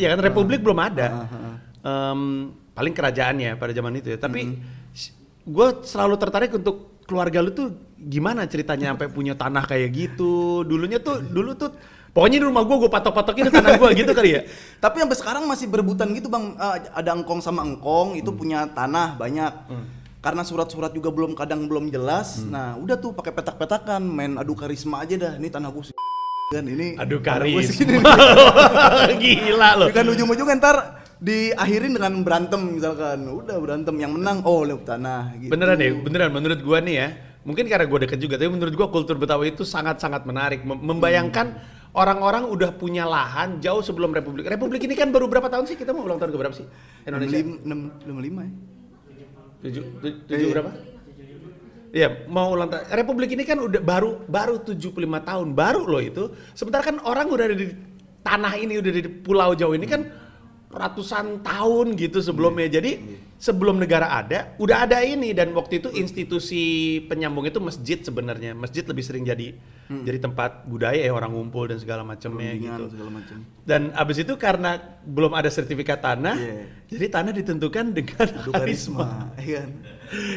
Ya 0.00 0.16
kan 0.16 0.24
republik 0.24 0.64
belum 0.64 0.80
ada. 0.80 1.28
Em, 1.80 2.20
paling 2.72 2.94
kerajaannya 2.96 3.60
pada 3.60 3.72
zaman 3.72 4.00
itu 4.00 4.08
ya. 4.08 4.16
Tapi 4.16 4.56
gue 5.44 5.68
selalu 5.84 6.14
tertarik 6.16 6.52
untuk 6.54 6.99
keluarga 7.10 7.42
lu 7.42 7.50
tuh 7.50 7.74
gimana 7.98 8.46
ceritanya 8.46 8.94
sampai 8.94 9.10
punya 9.10 9.34
tanah 9.34 9.66
kayak 9.66 9.90
gitu. 9.90 10.62
Dulunya 10.62 11.02
tuh 11.02 11.18
dulu 11.18 11.58
tuh 11.58 11.74
pokoknya 12.14 12.38
di 12.38 12.46
rumah 12.46 12.62
gue 12.62 12.76
gue 12.86 12.90
patok-patokin 12.90 13.50
tanah 13.50 13.74
gue 13.74 13.90
gitu 13.98 14.14
kali 14.14 14.38
ya. 14.38 14.46
Tapi 14.78 15.02
sampai 15.02 15.16
sekarang 15.18 15.42
masih 15.50 15.66
berebutan 15.66 16.14
gitu 16.14 16.30
bang. 16.30 16.54
Eh, 16.54 16.76
ada 16.94 17.10
engkong 17.10 17.42
sama 17.42 17.66
engkong 17.66 18.14
Hmm. 18.14 18.20
itu 18.22 18.30
punya 18.30 18.70
tanah 18.70 19.18
banyak. 19.18 19.52
Karena 20.22 20.44
surat-surat 20.44 20.92
juga 20.94 21.10
belum 21.10 21.34
kadang 21.34 21.66
belum 21.66 21.90
jelas. 21.90 22.38
Hmm. 22.38 22.54
Nah 22.54 22.66
udah 22.78 22.94
tuh 22.94 23.10
pakai 23.10 23.34
petak-petakan, 23.34 24.06
main 24.06 24.38
adu 24.38 24.54
karisma 24.54 25.02
aja 25.02 25.18
dah. 25.18 25.32
Ini 25.34 25.50
tanah 25.50 25.74
gue 25.74 25.90
kan 26.50 26.66
ini. 26.66 26.98
Aduh 26.98 27.22
karis. 27.22 27.78
Gila 29.22 29.70
loh. 29.78 29.88
kan 29.94 30.02
ujung-ujungnya 30.02 30.58
ntar 30.58 30.76
diakhirin 31.22 31.94
dengan 31.94 32.26
berantem 32.26 32.74
misalkan. 32.74 33.22
Udah 33.30 33.54
berantem 33.62 33.94
yang 33.94 34.18
menang 34.18 34.42
oh 34.42 34.66
lewat 34.66 34.82
tanah. 34.82 35.38
Gitu. 35.38 35.46
Beneran 35.54 35.78
deh, 35.78 35.94
beneran 36.02 36.34
menurut 36.34 36.58
gua 36.58 36.82
nih 36.82 36.94
ya. 36.98 37.08
Mungkin 37.46 37.70
karena 37.70 37.86
gua 37.86 38.02
deket 38.02 38.18
juga, 38.18 38.34
tapi 38.34 38.50
menurut 38.50 38.74
gua 38.74 38.90
kultur 38.90 39.14
Betawi 39.14 39.54
itu 39.54 39.62
sangat-sangat 39.62 40.26
menarik. 40.26 40.66
Mem- 40.66 40.82
membayangkan 40.82 41.54
orang-orang 41.94 42.50
udah 42.50 42.74
punya 42.74 43.06
lahan 43.06 43.62
jauh 43.62 43.86
sebelum 43.86 44.10
Republik. 44.10 44.42
Republik 44.50 44.82
ini 44.90 44.98
kan 44.98 45.14
baru 45.14 45.30
berapa 45.30 45.46
tahun 45.46 45.70
sih? 45.70 45.78
Kita 45.78 45.94
mau 45.94 46.02
ulang 46.02 46.18
tahun 46.18 46.34
ke 46.34 46.38
berapa 46.50 46.54
sih? 46.58 46.66
Indonesia? 47.06 47.46
65 47.62 48.10
ya. 48.42 48.50
Tujuh, 49.60 49.82
tu- 50.02 50.18
tujuh 50.26 50.46
Iya. 50.50 50.54
berapa? 50.58 50.70
Iya, 51.90 52.30
mau 52.30 52.54
ulang 52.54 52.70
tahun. 52.70 52.86
Republik 52.94 53.34
ini 53.34 53.42
kan 53.42 53.58
udah 53.58 53.82
baru 53.82 54.22
baru 54.30 54.62
75 54.62 54.94
tahun, 55.26 55.48
baru 55.58 55.82
loh 55.90 56.02
itu. 56.02 56.30
Sementara 56.54 56.86
kan 56.86 57.02
orang 57.02 57.26
udah 57.26 57.44
ada 57.50 57.56
di 57.58 57.66
tanah 58.22 58.54
ini, 58.54 58.78
udah 58.78 58.92
di 58.94 59.02
Pulau 59.10 59.50
Jawa 59.58 59.74
ini 59.74 59.86
kan 59.90 60.06
ratusan 60.70 61.42
tahun 61.42 61.98
gitu 61.98 62.22
sebelumnya. 62.22 62.70
Jadi 62.70 63.18
sebelum 63.42 63.82
negara 63.82 64.22
ada, 64.22 64.54
udah 64.62 64.86
ada 64.86 65.02
ini 65.02 65.34
dan 65.34 65.50
waktu 65.50 65.82
itu 65.82 65.90
institusi 65.90 66.98
penyambung 67.10 67.50
itu 67.50 67.58
masjid 67.58 67.98
sebenarnya. 67.98 68.54
Masjid 68.54 68.86
lebih 68.86 69.02
sering 69.02 69.26
jadi 69.26 69.58
jadi 69.90 70.22
tempat 70.22 70.70
budaya 70.70 71.02
ya 71.02 71.10
orang 71.10 71.34
ngumpul 71.34 71.66
dan 71.66 71.82
segala 71.82 72.06
macamnya 72.06 72.54
gitu. 72.54 72.94
segala 72.94 73.10
macam. 73.10 73.42
Dan 73.66 73.90
abis 73.90 74.22
itu 74.22 74.38
karena 74.38 74.78
belum 75.02 75.34
ada 75.34 75.50
sertifikat 75.50 75.98
tanah, 75.98 76.38
Iya. 76.38 76.62
jadi 76.86 77.06
tanah 77.10 77.32
ditentukan 77.34 77.90
dengan 77.90 78.26
Adu 78.30 78.54
karisma. 78.54 78.54
karisma, 78.54 79.08
iya 79.42 79.66
kan? 79.66 79.70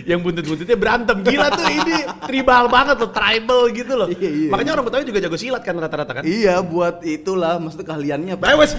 Yang 0.06 0.20
buntut-buntutnya 0.22 0.78
berantem 0.78 1.18
gila 1.26 1.50
tuh 1.50 1.66
ini 1.66 1.98
tribal 2.30 2.70
banget 2.70 2.98
loh, 2.98 3.10
tribal 3.10 3.62
gitu 3.74 3.94
loh. 3.94 4.06
Iya, 4.10 4.30
iya. 4.30 4.50
Makanya 4.54 4.72
orang 4.78 4.86
Betawi 4.90 5.06
juga 5.06 5.22
jago 5.22 5.38
silat 5.38 5.62
kan 5.66 5.74
rata-rata 5.78 6.22
kan. 6.22 6.24
Iya, 6.26 6.62
buat 6.62 7.02
itulah 7.02 7.58
maksudnya 7.58 7.86
keahliannya. 7.90 8.34
Baik 8.38 8.58
wes. 8.58 8.74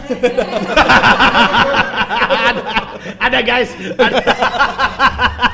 ada, 2.50 2.62
ada 3.19 3.38
guys. 3.43 3.71
Ada. 3.99 4.23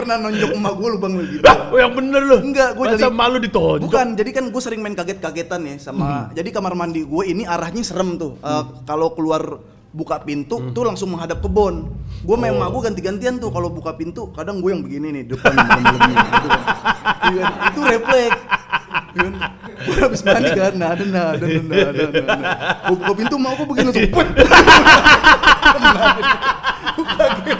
gue 0.00 0.08
pernah 0.08 0.16
nonjok 0.16 0.50
emak 0.56 0.72
gue 0.80 0.88
lu 0.88 0.96
bang 0.96 1.12
lu 1.12 1.28
gitu. 1.28 1.44
Lah, 1.44 1.68
oh, 1.68 1.76
yang 1.76 1.92
bener 1.92 2.24
loh. 2.24 2.40
Enggak, 2.40 2.72
gue 2.72 2.84
Masa 2.88 2.96
jadi 2.96 3.12
malu 3.12 3.36
ditonjok. 3.36 3.84
Bukan, 3.84 4.16
jadi 4.16 4.30
kan 4.32 4.48
gue 4.48 4.62
sering 4.64 4.80
main 4.80 4.96
kaget-kagetan 4.96 5.60
ya 5.68 5.76
sama. 5.76 6.32
Jadi 6.32 6.48
kamar 6.48 6.72
mandi 6.72 7.04
gue 7.04 7.22
ini 7.28 7.44
arahnya 7.44 7.84
serem 7.84 8.16
tuh. 8.16 8.40
Eh, 8.40 8.64
Kalau 8.88 9.12
keluar 9.12 9.60
buka 9.92 10.24
pintu 10.24 10.72
tuh 10.72 10.88
langsung 10.88 11.12
menghadap 11.12 11.44
kebon. 11.44 11.92
Gue 12.24 12.36
main 12.40 12.56
sama 12.56 12.72
gue 12.72 12.80
ganti-gantian 12.88 13.36
tuh 13.36 13.52
kalau 13.52 13.68
buka 13.68 13.92
pintu. 13.92 14.32
Kadang 14.32 14.64
gue 14.64 14.72
yang 14.72 14.80
begini 14.80 15.20
nih 15.20 15.36
depan 15.36 15.52
malam-malamnya 15.52 16.16
gitu 16.16 16.48
kan. 16.48 16.64
Itu 17.68 17.80
refleks. 17.84 18.40
Kan? 19.10 19.34
Gue 19.80 19.96
habis 19.96 20.20
mandi 20.22 20.50
kan, 20.54 20.72
nah 20.76 20.92
ada 20.92 21.04
nah 21.08 21.32
ada 21.34 21.46
nah 21.48 21.88
ada 21.88 22.04
nah. 22.14 22.36
nah. 22.36 22.52
Gue 22.88 22.96
buka 23.00 23.12
pintu 23.16 23.36
mau 23.36 23.52
gue 23.52 23.66
begini 23.68 23.92
langsung. 23.92 24.12
Kaget 27.20 27.59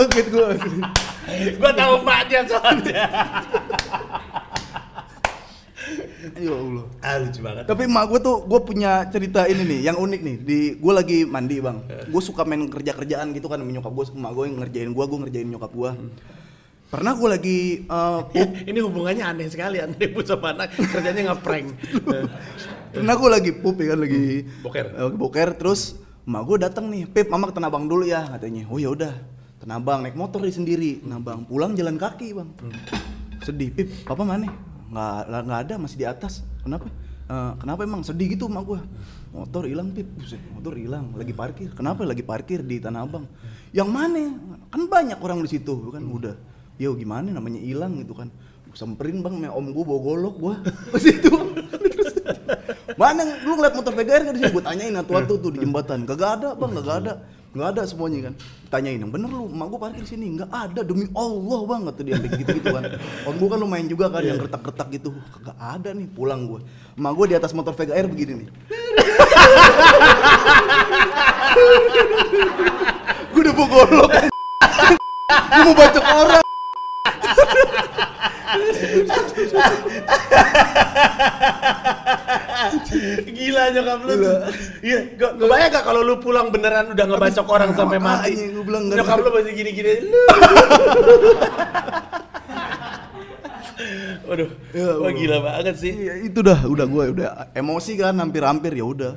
gue. 0.00 0.48
Gua 1.60 1.72
tahu 1.76 1.94
mbaknya 2.02 2.40
soalnya. 2.48 3.04
Ya 6.38 6.54
Allah. 6.54 6.86
Ah 7.02 7.16
lucu 7.18 7.40
banget. 7.42 7.64
Tapi 7.66 7.82
emak 7.90 8.04
gue 8.08 8.20
tuh, 8.22 8.36
gue 8.46 8.60
punya 8.62 9.04
cerita 9.10 9.44
ini 9.50 9.62
nih, 9.66 9.80
yang 9.90 9.98
unik 9.98 10.20
nih. 10.22 10.36
Di 10.38 10.58
gue 10.78 10.92
lagi 10.94 11.18
mandi 11.26 11.58
bang, 11.58 11.82
gue 12.08 12.22
suka 12.22 12.46
main 12.46 12.62
kerja 12.70 12.94
kerjaan 12.94 13.34
gitu 13.34 13.50
kan, 13.50 13.58
sama 13.58 13.70
nyokap 13.70 13.92
gue, 13.92 14.04
emak 14.14 14.32
gue 14.32 14.44
yang 14.46 14.56
ngerjain 14.62 14.90
gue, 14.94 15.04
gue 15.04 15.18
ngerjain 15.26 15.48
nyokap 15.50 15.72
gue. 15.74 15.90
Pernah 16.92 17.12
gue 17.16 17.28
lagi 17.28 17.58
eh, 17.88 18.20
pup, 18.28 18.50
ini 18.70 18.78
hubungannya 18.84 19.24
aneh 19.24 19.48
sekali 19.48 19.80
antara 19.80 20.04
ibu 20.04 20.20
sama 20.22 20.52
anak 20.52 20.76
kerjanya 20.76 21.32
ngeprank. 21.32 21.66
pernah 22.92 23.14
gue 23.16 23.30
lagi 23.32 23.50
pup 23.56 23.76
ya 23.80 23.96
kan, 23.96 23.98
lagi 24.04 24.24
Boker. 24.60 24.86
eh, 24.92 25.02
lagi 25.08 25.16
boker, 25.18 25.48
terus 25.58 25.96
emak 26.22 26.42
gue 26.46 26.56
datang 26.62 26.86
nih, 26.86 27.08
Pip, 27.10 27.26
mama 27.32 27.50
ke 27.50 27.58
Abang 27.58 27.90
dulu 27.90 28.06
ya, 28.06 28.22
katanya. 28.30 28.70
Oh 28.70 28.78
ya 28.78 28.94
udah, 28.94 29.14
Tanah 29.62 29.78
Abang 29.78 30.02
naik 30.02 30.18
motor 30.18 30.42
dia 30.42 30.50
sendiri, 30.50 30.98
Tanah 31.06 31.22
Abang 31.22 31.46
pulang 31.46 31.78
jalan 31.78 31.94
kaki 31.94 32.34
bang. 32.34 32.50
Sedih, 33.46 33.70
Pip, 33.70 33.94
papa 34.02 34.26
mana? 34.26 34.50
Nggak, 34.90 35.46
nggak 35.46 35.60
ada, 35.70 35.74
masih 35.78 35.98
di 36.02 36.06
atas. 36.06 36.42
Kenapa? 36.66 36.90
"Eh, 37.30 37.52
kenapa 37.62 37.86
emang 37.86 38.02
sedih 38.02 38.34
gitu 38.34 38.50
emak 38.50 38.66
gue? 38.66 38.80
Motor 39.30 39.70
hilang, 39.70 39.94
Pip. 39.94 40.10
Buset, 40.18 40.42
motor 40.50 40.74
hilang, 40.74 41.14
lagi 41.14 41.30
parkir. 41.30 41.70
Kenapa 41.78 42.02
lagi 42.02 42.26
parkir 42.26 42.66
di 42.66 42.82
Tanah 42.82 43.06
Abang? 43.06 43.30
Yang 43.70 43.88
mana? 43.94 44.34
Kan 44.66 44.90
banyak 44.90 45.22
orang 45.22 45.38
di 45.46 45.54
situ, 45.54 45.94
kan 45.94 46.02
udah. 46.10 46.34
Yo 46.82 46.98
gimana 46.98 47.30
namanya 47.30 47.62
hilang 47.62 48.02
gitu 48.02 48.18
kan. 48.18 48.34
Gua 48.66 48.74
samperin 48.74 49.22
bang, 49.22 49.46
om 49.46 49.66
gue 49.70 49.84
bawa 49.86 50.00
golok 50.02 50.34
gue 50.42 50.54
ke 50.90 50.98
situ. 51.06 51.30
Mana 52.98 53.22
lu 53.46 53.54
ngeliat 53.54 53.78
motor 53.78 53.94
PGR 53.94 54.22
kan 54.26 54.32
di 54.34 54.40
sini? 54.42 54.50
Gue 54.50 54.64
tanyain 54.66 54.94
atu-atu 54.98 55.38
tuh 55.38 55.50
di 55.54 55.62
jembatan. 55.62 56.02
Kagak 56.02 56.30
ada 56.42 56.48
bang, 56.58 56.72
kagak 56.82 56.96
ada. 57.06 57.14
Nggak 57.52 57.68
ada 57.76 57.82
semuanya 57.84 58.32
kan. 58.32 58.34
Tanyain 58.72 58.96
yang 58.96 59.12
bener 59.12 59.28
lu, 59.28 59.44
emak 59.44 59.68
gue 59.68 59.80
parkir 59.80 60.04
sini. 60.08 60.40
Nggak 60.40 60.48
ada, 60.48 60.80
demi 60.80 61.04
Allah 61.12 61.60
bang. 61.68 61.84
Kata 61.84 62.00
dia 62.00 62.16
gitu-gitu 62.16 62.68
kan. 62.72 62.96
Om 63.28 63.34
gue 63.36 63.48
kan 63.52 63.58
lumayan 63.60 63.88
juga 63.92 64.08
kan 64.08 64.24
yang 64.24 64.40
retak-retak 64.40 64.88
gitu. 64.96 65.12
Kagak 65.36 65.56
ada 65.60 65.92
nih, 65.92 66.08
pulang 66.08 66.48
gue. 66.48 66.64
Emak 66.96 67.12
gue 67.12 67.26
di 67.28 67.36
atas 67.36 67.52
motor 67.52 67.76
VGR 67.76 68.08
begini 68.08 68.40
nih. 68.40 68.48
gue 73.32 73.40
udah 73.44 73.52
bawa 73.52 73.68
golok. 73.68 74.10
gue 75.52 75.60
mau 75.60 75.74
bacok 75.76 76.04
orang. 76.08 76.51
Gila 83.26 83.62
nyokap 83.72 84.00
lu. 84.04 84.14
Iya, 84.82 84.98
gak 85.16 85.32
kebayang 85.40 85.70
gak 85.72 85.84
kalau 85.84 86.00
lu 86.04 86.18
pulang 86.18 86.48
beneran 86.52 86.92
udah 86.92 87.04
ngebacok 87.06 87.46
orang 87.48 87.70
sampai 87.74 87.98
mati. 87.98 88.32
makanya 88.36 88.52
gua 88.54 88.64
bilang 88.64 88.84
Nyokap 88.88 89.18
lu 89.20 89.30
masih 89.32 89.52
gini-gini. 89.54 89.92
Waduh, 94.22 94.48
Ya 94.72 94.96
wah 94.96 95.12
gila 95.12 95.38
banget 95.42 95.76
sih. 95.76 95.92
Iya, 95.92 96.14
itu 96.24 96.40
dah, 96.40 96.64
udah 96.64 96.86
gue 96.86 97.04
udah 97.18 97.28
emosi 97.52 97.98
kan 97.98 98.14
hampir-hampir 98.16 98.72
ya 98.72 98.86
udah. 98.86 99.12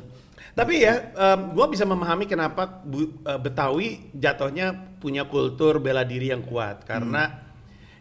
Tapi 0.56 0.88
ya, 0.88 1.12
em, 1.14 1.52
gua 1.52 1.68
bisa 1.68 1.84
memahami 1.84 2.26
kenapa 2.26 2.66
Bu- 2.84 3.12
eh, 3.24 3.40
Betawi 3.40 4.10
jatuhnya 4.16 4.72
punya 5.00 5.28
kultur 5.28 5.84
bela 5.84 6.02
diri 6.02 6.32
yang 6.32 6.42
kuat 6.42 6.84
karena 6.88 7.45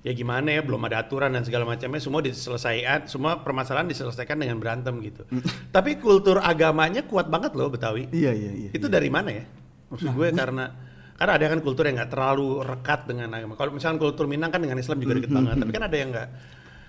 ya 0.04 0.12
gimana 0.12 0.52
ya 0.52 0.60
belum 0.60 0.84
ada 0.84 1.00
aturan 1.00 1.32
dan 1.32 1.48
segala 1.48 1.64
macamnya 1.64 1.96
semua 1.96 2.20
diselesaikan 2.20 3.08
semua 3.08 3.40
permasalahan 3.40 3.88
diselesaikan 3.88 4.36
dengan 4.36 4.60
berantem 4.60 5.00
gitu. 5.00 5.24
Tapi 5.72 5.96
kultur 5.96 6.44
agamanya 6.44 7.08
kuat 7.08 7.32
banget 7.32 7.56
loh 7.56 7.72
Betawi. 7.72 8.12
Iya 8.12 8.36
iya 8.36 8.52
iya. 8.52 8.70
Itu 8.76 8.92
dari 8.92 9.08
mana 9.08 9.32
ya? 9.32 9.44
Maksud 9.88 10.12
gue 10.12 10.28
karena 10.36 10.64
karena 11.14 11.32
ada 11.40 11.46
kan 11.46 11.60
kultur 11.64 11.88
yang 11.88 11.96
nggak 11.96 12.12
terlalu 12.12 12.60
rekat 12.60 13.08
dengan 13.08 13.32
agama. 13.32 13.56
Kalau 13.56 13.72
misalnya 13.72 13.96
kultur 13.96 14.28
Minang 14.28 14.52
kan 14.52 14.60
dengan 14.60 14.76
Islam 14.76 15.00
juga 15.00 15.16
deket 15.16 15.32
banget, 15.32 15.56
tapi 15.56 15.72
kan 15.72 15.84
ada 15.88 15.96
yang 15.96 16.10
nggak. 16.12 16.28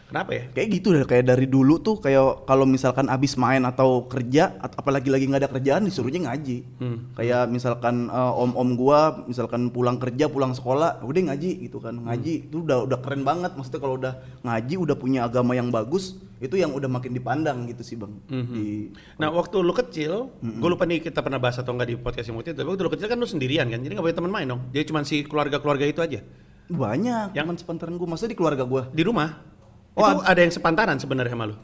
Kenapa 0.06 0.38
ya? 0.38 0.44
Kayak 0.54 0.68
gitu 0.70 0.88
deh, 0.94 1.02
kayak 1.02 1.26
dari 1.26 1.50
dulu 1.50 1.82
tuh 1.82 1.98
kayak 1.98 2.46
kalau 2.46 2.70
misalkan 2.70 3.10
abis 3.10 3.34
main 3.36 3.66
atau 3.66 4.06
kerja, 4.06 4.54
at- 4.62 4.78
apalagi 4.78 5.10
lagi 5.10 5.26
nggak 5.26 5.42
ada 5.42 5.52
kerjaan 5.52 5.82
disuruhnya 5.82 6.30
ngaji. 6.30 6.58
Hmm. 6.78 6.98
Kayak 7.18 7.50
misalkan 7.50 8.08
eh, 8.08 8.34
om-om 8.38 8.78
gua, 8.78 9.26
misalkan 9.26 9.74
pulang 9.74 9.98
kerja, 9.98 10.30
pulang 10.30 10.54
sekolah, 10.54 11.02
udah 11.02 11.22
ngaji 11.34 11.66
gitu 11.66 11.82
kan. 11.82 11.98
Ngaji 11.98 12.54
itu 12.54 12.62
udah 12.62 12.86
udah 12.86 13.00
keren 13.02 13.26
banget. 13.26 13.58
Maksudnya 13.58 13.82
kalau 13.82 13.96
udah 13.98 14.14
ngaji, 14.46 14.74
udah 14.78 14.96
punya 14.96 15.20
agama 15.26 15.58
yang 15.58 15.74
bagus, 15.74 16.22
itu 16.38 16.54
yang 16.54 16.70
udah 16.72 16.88
makin 16.88 17.10
dipandang 17.10 17.66
gitu 17.66 17.82
sih 17.82 17.98
bang. 17.98 18.14
Di 18.30 18.94
Nah 19.18 19.34
waktu 19.34 19.58
lu 19.58 19.74
kecil, 19.74 20.30
gue 20.38 20.70
lupa 20.70 20.86
nih 20.86 21.02
kita 21.02 21.26
pernah 21.26 21.42
bahas 21.42 21.58
atau 21.58 21.74
enggak 21.74 21.90
di 21.90 21.96
podcast 21.98 22.30
yang 22.30 22.38
waktu 22.38 22.54
itu, 22.54 22.62
tapi 22.62 22.70
waktu 22.70 22.84
lu 22.86 22.92
kecil 22.94 23.08
kan 23.10 23.18
lu 23.18 23.26
sendirian 23.26 23.66
kan, 23.68 23.82
jadi 23.82 23.98
nggak 23.98 24.06
punya 24.06 24.18
teman 24.22 24.32
main 24.32 24.48
dong. 24.48 24.62
Jadi 24.70 24.84
cuma 24.86 25.02
si 25.02 25.26
keluarga-keluarga 25.26 25.86
itu 25.90 26.00
aja 26.00 26.22
banyak 26.66 27.38
Yang- 27.38 27.46
teman 27.46 27.58
sepantaran 27.58 27.94
gua, 27.96 28.08
maksudnya 28.10 28.34
di 28.34 28.38
keluarga 28.38 28.64
gua. 28.66 28.90
di 28.90 29.02
rumah. 29.02 29.55
Oh, 29.96 30.04
itu 30.06 30.22
ada 30.22 30.40
yang 30.40 30.52
sepantaran 30.52 30.98
sebenarnya 30.98 31.32
sama 31.32 31.48
lu. 31.48 31.58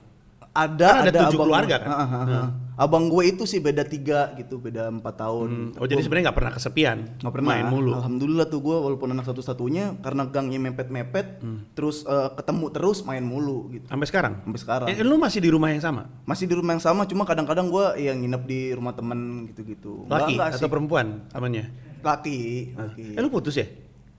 Ada 0.51 0.89
Kan 0.89 1.03
ada 1.05 1.11
tujuh 1.21 1.37
abang 1.37 1.47
keluarga 1.47 1.75
kan? 1.77 1.87
Ah, 1.87 1.95
ah, 1.95 2.09
ah, 2.11 2.23
ah. 2.27 2.47
Abang 2.77 3.07
gue 3.07 3.23
itu 3.25 3.43
sih 3.45 3.59
beda 3.59 3.85
tiga 3.85 4.35
gitu, 4.35 4.57
beda 4.57 4.89
empat 4.89 5.15
tahun. 5.17 5.79
Oh 5.79 5.85
jadi 5.85 6.01
sebenarnya 6.01 6.27
nggak 6.27 6.37
pernah 6.37 6.51
kesepian, 6.51 6.97
nggak 7.21 7.31
pernah 7.31 7.47
main 7.53 7.67
mulu. 7.67 7.91
alhamdulillah 7.93 8.47
tuh 8.47 8.59
gue 8.59 8.73
walaupun 8.73 9.07
anak 9.09 9.23
satu-satunya 9.23 10.01
karena 10.01 10.25
gangnya 10.25 10.59
mepet-mepet 10.61 11.39
terus 11.71 12.03
eh, 12.03 12.29
ketemu 12.33 12.67
terus 12.67 12.99
main 13.01 13.21
mulu 13.21 13.69
gitu 13.69 13.85
Sampai 13.85 14.07
sekarang? 14.07 14.33
sampai 14.41 14.59
sekarang 14.59 14.87
Eh, 14.87 14.99
lu 14.99 15.15
masih 15.15 15.39
di 15.39 15.47
rumah 15.47 15.69
yang 15.69 15.79
sama? 15.79 16.09
masih 16.25 16.43
di 16.43 16.55
rumah 16.57 16.71
yang 16.73 16.83
sama 16.83 17.05
cuma 17.05 17.23
kadang-kadang 17.23 17.67
gue 17.67 17.85
yang 18.01 18.17
nginep 18.17 18.43
di 18.43 18.59
rumah 18.71 18.91
temen 18.91 19.19
gitu-gitu 19.47 20.03
Laki 20.05 20.35
nggak 20.35 20.47
atau 20.51 20.59
sih. 20.59 20.67
perempuan 20.67 21.07
temannya? 21.29 21.65
laki 22.01 22.39
laki 22.73 23.07
Eh 23.13 23.21
lu 23.21 23.29
putus 23.29 23.55
ya? 23.55 23.67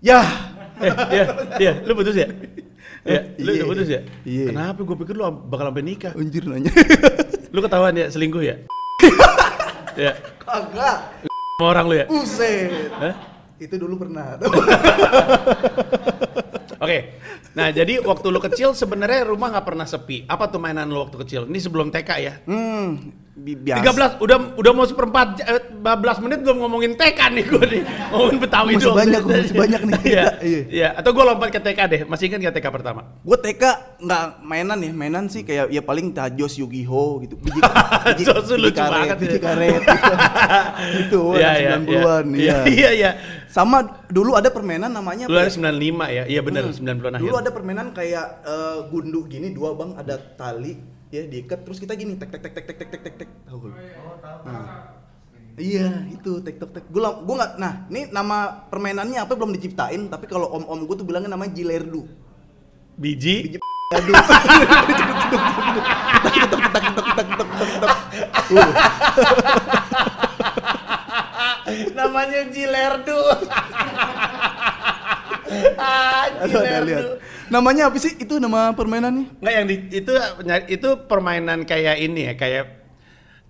ya 0.00 0.20
eh, 0.78 0.94
iya, 1.10 1.24
iya, 1.58 1.72
lu 1.82 1.92
putus 1.92 2.14
ya? 2.14 2.30
Iya, 3.02 3.20
lu 3.44 3.50
Iya. 3.50 3.58
udah 3.58 3.68
putus 3.68 3.88
ya? 3.88 4.00
Iya. 4.22 4.46
Kenapa? 4.50 4.80
Gue 4.82 4.96
pikir 4.98 5.14
lu 5.14 5.24
bakal 5.46 5.70
sampai 5.70 5.84
nikah. 5.84 6.12
anjir 6.14 6.44
nanya 6.46 6.70
Lu 7.54 7.60
ketahuan 7.60 7.92
ya 7.92 8.06
selingkuh 8.08 8.40
ya? 8.40 8.56
ya, 10.08 10.12
kagak 10.38 10.98
sama 11.52 11.66
orang 11.68 11.84
lu 11.84 11.94
ya? 11.94 12.06
buset 12.06 12.88
Hah? 12.94 13.14
itu 13.58 13.74
dulu 13.76 13.94
pernah 14.00 14.34
Oke. 16.78 16.98
Nah, 17.52 17.68
jadi 17.70 18.00
waktu 18.00 18.26
lu 18.26 18.40
kecil 18.40 18.72
sebenarnya 18.72 19.22
rumah 19.22 19.52
nggak 19.52 19.66
pernah 19.68 19.84
sepi. 19.84 20.24
Apa 20.24 20.48
tuh 20.48 20.58
mainan 20.58 20.88
lu 20.88 20.98
waktu 20.98 21.14
kecil? 21.20 21.42
Ini 21.46 21.58
sebelum 21.60 21.92
TK 21.92 22.10
ya? 22.18 22.34
hmm 22.42 23.21
biasa 23.32 24.20
13 24.20 24.24
udah 24.28 24.38
udah 24.60 24.72
mau 24.76 24.84
seperempat 24.84 25.40
eh, 25.40 25.62
15 25.72 26.20
menit 26.20 26.38
belum 26.44 26.68
ngomongin 26.68 26.92
TK 26.94 27.20
nih 27.32 27.44
gue 27.48 27.64
nih. 27.64 27.82
Ngomongin 28.12 28.38
Betawi 28.38 28.72
Masih 28.76 28.84
doang. 28.84 28.98
banyak, 29.00 29.22
masih 29.24 29.54
banyak 29.56 29.82
nih. 29.88 29.94
Iya. 30.04 30.26
Iya. 30.42 30.60
Iya, 30.68 30.88
atau 31.00 31.10
gue 31.16 31.24
lompat 31.24 31.48
ke 31.48 31.60
TK 31.60 31.80
deh. 31.88 32.00
Masih 32.04 32.28
ingat 32.28 32.44
nggak 32.44 32.54
TK 32.60 32.66
pertama? 32.68 33.00
gue 33.24 33.38
TK 33.40 33.62
nggak 34.04 34.24
mainan 34.44 34.78
ya 34.78 34.92
mainan 34.92 35.24
sih 35.32 35.42
kayak 35.42 35.72
ya 35.72 35.80
paling 35.80 36.12
tajos 36.12 36.60
Yu-Gi-Oh 36.60 37.24
gitu 37.24 37.40
biji, 37.40 37.56
biji, 38.12 38.24
Tajos 38.28 38.52
lucu 38.52 38.76
karet, 38.76 38.92
banget 38.92 39.16
ya. 39.16 39.22
biji 39.24 39.38
karet 39.40 39.82
gitu, 41.00 41.20
Iya, 41.40 41.48
anak 41.48 41.56
iya, 41.56 41.72
90-an 41.78 42.24
iya. 42.28 42.36
iya. 42.36 42.56
Iya, 42.68 42.90
iya. 42.92 43.10
sama 43.48 43.80
dulu 44.12 44.36
ada 44.36 44.52
permainan 44.52 44.92
namanya 44.92 45.24
Lu 45.24 45.36
apa 45.36 45.48
ada 45.48 45.52
ya? 45.52 45.72
95 45.72 46.16
ya? 46.20 46.24
Iya 46.28 46.40
benar, 46.44 46.62
90-an 46.68 47.12
akhir. 47.16 47.22
dulu 47.24 47.34
ada 47.38 47.50
permainan 47.50 47.86
kayak 47.96 48.26
eh, 48.44 48.78
gundu 48.92 49.24
gini 49.24 49.56
dua 49.56 49.72
bang 49.72 49.96
ada 49.96 50.20
tali 50.36 50.76
ya 51.12 51.28
diikat 51.28 51.68
terus 51.68 51.76
kita 51.76 51.92
gini 51.92 52.16
tek 52.16 52.32
tek 52.32 52.40
tek 52.40 52.56
tek 52.56 52.64
tek 52.64 52.76
tek 52.80 52.88
tek 52.88 53.02
tek 53.04 53.14
tek 53.20 53.28
tahu 53.44 53.68
lu? 53.68 53.76
Nah. 54.48 54.96
Iya 55.60 56.08
itu 56.08 56.40
tek 56.40 56.56
tek 56.56 56.70
tek. 56.72 56.84
Gue 56.88 57.04
gue 57.04 57.34
nggak. 57.36 57.60
Nah 57.60 57.84
ini 57.92 58.08
nama 58.08 58.64
permainannya 58.72 59.20
apa 59.20 59.36
belum 59.36 59.52
diciptain. 59.52 60.08
Tapi 60.08 60.24
kalau 60.24 60.48
om 60.48 60.64
om 60.64 60.80
gue 60.88 60.96
tuh 60.96 61.04
bilangnya 61.04 61.36
namanya 61.36 61.52
jilerdu. 61.52 62.08
Biji. 62.96 63.60
Aduh. 63.92 64.16
Ketek. 66.32 66.84
Uh, 68.52 68.72
Namanya 71.96 72.48
Jilerdu. 72.52 73.20
Aduh, 76.42 76.60
ada 76.60 76.80
lihat. 76.84 77.04
Namanya 77.52 77.92
apa 77.92 77.96
sih? 78.00 78.16
Itu 78.16 78.40
nama 78.40 78.72
permainannya? 78.72 79.28
Nggak 79.40 79.54
yang 79.54 79.66
di, 79.68 79.76
itu 79.92 80.12
itu 80.72 80.88
permainan 81.04 81.68
kayak 81.68 81.96
ini 82.00 82.32
ya, 82.32 82.34
kayak 82.34 82.64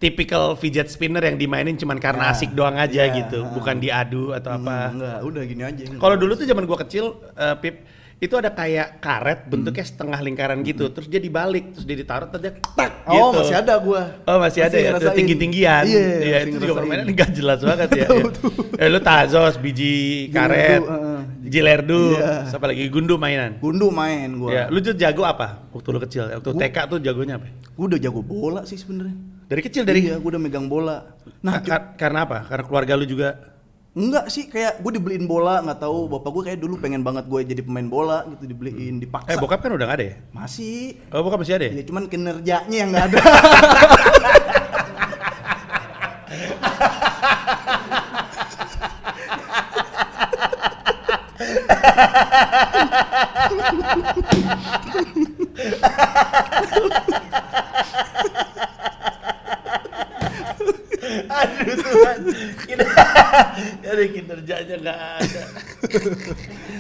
typical 0.03 0.59
fidget 0.59 0.91
spinner 0.91 1.23
yang 1.23 1.39
dimainin 1.39 1.79
cuman 1.79 2.03
karena 2.03 2.31
Ya, 2.31 2.35
asik 2.35 2.51
doang 2.59 2.75
aja 2.75 3.07
ya, 3.07 3.15
gitu, 3.15 3.47
bukan 3.55 3.79
diadu 3.79 4.35
atau 4.35 4.59
apa. 4.59 4.91
Hmm, 4.91 4.95
enggak, 4.99 5.19
udah 5.23 5.43
gini 5.47 5.63
aja. 5.63 5.83
Kalau 5.95 6.17
dulu 6.19 6.35
tuh 6.35 6.43
zaman 6.43 6.67
gua 6.67 6.83
kecil, 6.83 7.23
eh, 7.39 7.55
Pip, 7.63 7.87
itu 8.23 8.39
ada 8.39 8.55
kayak 8.55 9.03
karet 9.03 9.51
bentuknya 9.51 9.83
setengah 9.83 10.23
lingkaran 10.23 10.63
gitu, 10.63 10.87
terus 10.89 11.11
dia 11.11 11.19
dibalik, 11.19 11.75
terus 11.75 11.83
dia 11.83 11.99
ditaruh, 11.99 12.31
terus 12.31 12.39
dia 12.41 12.53
tak 12.73 13.03
Oh, 13.03 13.35
gitu. 13.35 13.43
masih 13.43 13.57
ada 13.59 13.75
gua. 13.83 14.03
Oh 14.23 14.39
masih 14.39 14.63
ada 14.63 14.79
ya, 14.79 14.95
ngerasain. 14.95 15.17
tinggi-tinggian. 15.19 15.83
Iya, 15.83 15.99
Iya, 15.99 16.37
masih 16.39 16.47
itu 16.47 16.59
juga 16.63 16.75
permainan 16.79 17.05
nggak 17.11 17.31
jelas 17.35 17.59
banget 17.61 17.89
ya. 17.93 18.07
Ya. 18.07 18.19
Eh, 18.79 18.89
lu 18.89 19.01
tazos, 19.03 19.59
biji 19.59 19.95
karet, 20.31 20.79
heeh. 20.81 21.19
jilerdu, 21.43 22.15
Iya. 22.15 22.47
siapa 22.47 22.71
lagi 22.71 22.87
gundu 22.87 23.19
mainan. 23.19 23.59
Gundu 23.59 23.91
main 23.91 24.31
gua. 24.39 24.51
Ya, 24.55 24.65
lu 24.71 24.79
tuh 24.79 24.95
jago 24.95 25.27
apa 25.27 25.67
waktu 25.75 25.89
lu 25.91 25.99
kecil? 26.01 26.31
Waktu 26.31 26.51
TK 26.55 26.77
tuh 26.87 26.99
jagonya 27.03 27.43
apa? 27.43 27.51
Gua 27.75 27.91
udah 27.91 27.99
jago 27.99 28.23
bola 28.23 28.63
sih 28.63 28.79
sebenarnya. 28.79 29.19
Dari 29.51 29.61
kecil 29.61 29.83
dari 29.83 30.07
Iya, 30.07 30.23
gua 30.23 30.31
udah 30.31 30.41
megang 30.41 30.71
bola. 30.71 31.11
Nah, 31.43 31.59
Ka- 31.59 31.67
ka- 31.67 31.89
karena 31.99 32.23
apa? 32.23 32.47
Karena 32.47 32.65
keluarga 32.65 32.93
lu 32.95 33.03
juga 33.05 33.35
enggak 33.93 34.25
sih 34.33 34.49
kayak 34.49 34.81
gue 34.81 34.93
dibeliin 34.97 35.29
bola, 35.29 35.61
nggak 35.61 35.85
tahu 35.85 36.09
bapak 36.09 36.31
gue 36.33 36.43
kayak 36.49 36.61
dulu 36.65 36.81
pengen 36.81 37.05
banget 37.05 37.29
gue 37.29 37.41
jadi 37.45 37.61
pemain 37.61 37.85
bola 37.85 38.25
gitu 38.25 38.49
dibeliin, 38.49 38.97
Eh 38.97 39.01
dipaksa. 39.05 39.37
bokap 39.37 39.61
kan 39.61 39.77
udah 39.77 39.85
gak 39.85 39.97
ada 40.01 40.07
ya? 40.09 40.17
Masih. 40.33 40.97
Oh 41.13 41.21
bokap 41.21 41.45
masih 41.45 41.61
ada 41.61 41.65
ya? 41.69 41.73
Ya 41.77 41.85
cuman 41.85 42.09
kinerjanya 42.09 42.77
yang 42.77 42.89
nggak 42.89 43.07
ada. 43.13 43.21
Aduh 61.33 61.77
Tuhan. 61.81 62.19
Kita 62.69 62.85
Aduh 63.89 64.09
kinerjanya 64.17 64.77
gak 64.81 64.99
ada. 65.25 65.43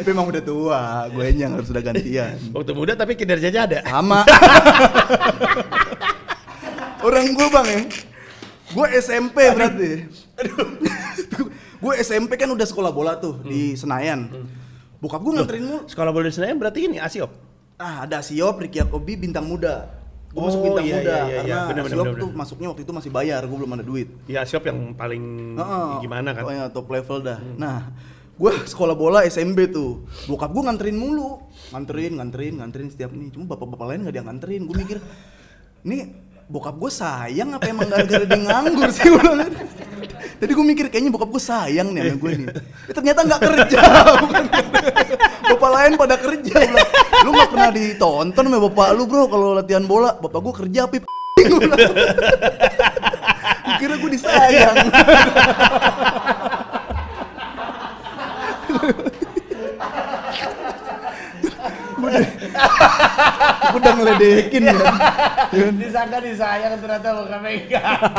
Tapi 0.00 0.09
emang 0.12 0.26
udah 0.28 0.42
tua, 0.44 0.82
gue 1.09 1.25
yang 1.32 1.56
harus 1.56 1.68
udah 1.73 1.82
gantian. 1.85 2.37
Waktu 2.52 2.73
muda 2.76 2.92
tapi 2.94 3.16
kinerjanya 3.16 3.61
ada. 3.64 3.78
Sama. 3.87 4.23
Orang 7.02 7.35
gue 7.35 7.49
bang 7.50 7.66
ya, 7.66 7.82
gue 8.71 8.87
SMP 9.02 9.38
berarti. 9.50 9.90
gue 11.82 11.94
SMP 11.99 12.38
kan 12.38 12.47
udah 12.47 12.62
sekolah 12.62 12.94
bola 12.94 13.18
tuh 13.18 13.42
di 13.42 13.75
Senayan. 13.75 14.30
Bokap 15.02 15.18
gue 15.18 15.32
nganterin 15.35 15.66
mulu. 15.66 15.82
Sekolah 15.90 16.14
bola 16.14 16.30
di 16.30 16.35
Senayan 16.35 16.62
berarti 16.62 16.87
ini 16.87 17.02
Asiop. 17.02 17.35
Ah 17.75 18.06
ada 18.06 18.23
Siop, 18.23 18.62
Ricky 18.62 18.78
Yakobi, 18.78 19.18
Bintang 19.18 19.50
Muda. 19.50 20.01
Gue 20.33 20.41
Oh, 20.41 20.49
masuk 20.49 20.61
Bintang 20.65 20.87
iya, 20.89 20.97
Muda 20.97 21.05
iya, 21.05 21.12
iya, 21.12 21.37
karena 21.37 21.45
iya. 21.45 21.61
Bener, 21.69 21.83
bener, 21.85 21.93
Siop 21.93 22.05
bener, 22.09 22.17
tuh 22.17 22.29
bener. 22.33 22.41
masuknya 22.41 22.69
waktu 22.73 22.83
itu 22.89 22.93
masih 22.97 23.11
bayar, 23.12 23.41
gue 23.45 23.59
belum 23.61 23.73
ada 23.77 23.85
duit. 23.85 24.09
Ya 24.25 24.39
Asiop 24.41 24.65
yang 24.65 24.79
paling 24.97 25.25
Heeh. 25.61 25.89
gimana 26.01 26.29
kan? 26.33 26.43
Pokoknya 26.49 26.65
top 26.73 26.89
level 26.89 27.19
dah. 27.21 27.39
Nah, 27.61 27.79
gue 28.33 28.53
sekolah 28.73 28.95
bola 28.97 29.29
SMB 29.29 29.59
tuh. 29.69 30.09
Bokap 30.25 30.51
gue 30.57 30.62
nganterin 30.65 30.97
mulu, 30.97 31.37
nganterin, 31.69 32.17
nganterin, 32.17 32.55
nganterin 32.65 32.89
setiap 32.89 33.12
nih. 33.12 33.29
Cuma 33.29 33.45
bapak-bapak 33.53 33.87
lain 33.93 34.01
nggak 34.09 34.15
dia 34.17 34.25
nganterin. 34.25 34.62
Gue 34.65 34.77
mikir, 34.81 34.99
nih 35.85 36.03
bokap 36.49 36.81
gue 36.81 36.91
sayang 36.93 37.53
apa 37.53 37.69
emang 37.69 37.89
gara-gara 37.93 38.25
dia 38.25 38.41
nganggur 38.41 38.89
sih. 38.89 39.09
Tadi 40.42 40.58
gue 40.58 40.66
mikir 40.66 40.90
kayaknya 40.90 41.14
bokap 41.14 41.30
gue 41.30 41.38
sayang 41.38 41.94
nih 41.94 42.02
sama 42.02 42.18
gue 42.18 42.30
nih. 42.34 42.50
Eh, 42.90 42.94
ternyata 42.99 43.22
nggak 43.22 43.40
kerja. 43.46 43.78
bukan. 44.26 44.44
bapak 45.54 45.70
lain 45.70 45.94
pada 45.94 46.18
kerja. 46.18 46.54
Bilang, 46.66 46.88
lu 47.22 47.30
nggak 47.30 47.50
pernah 47.54 47.70
ditonton 47.70 48.44
sama 48.50 48.58
bapak 48.58 48.88
lu 48.99 49.06
bro 49.06 49.30
kalau 49.30 49.54
latihan 49.54 49.87
bola. 49.87 50.18
Bapak 50.18 50.42
gue 50.42 50.54
kerja 50.66 50.90
pip. 50.90 51.06
Kira 53.78 53.94
gue 54.02 54.11
disayang. 54.18 54.76
udah, 62.02 62.26
udah 63.78 63.92
ngeledekin 63.94 64.62
ya. 64.66 64.74
Disangka 65.70 66.18
disayang 66.18 66.83
ternyata 66.83 67.14
bukan 67.14 67.40
megang. 67.46 68.11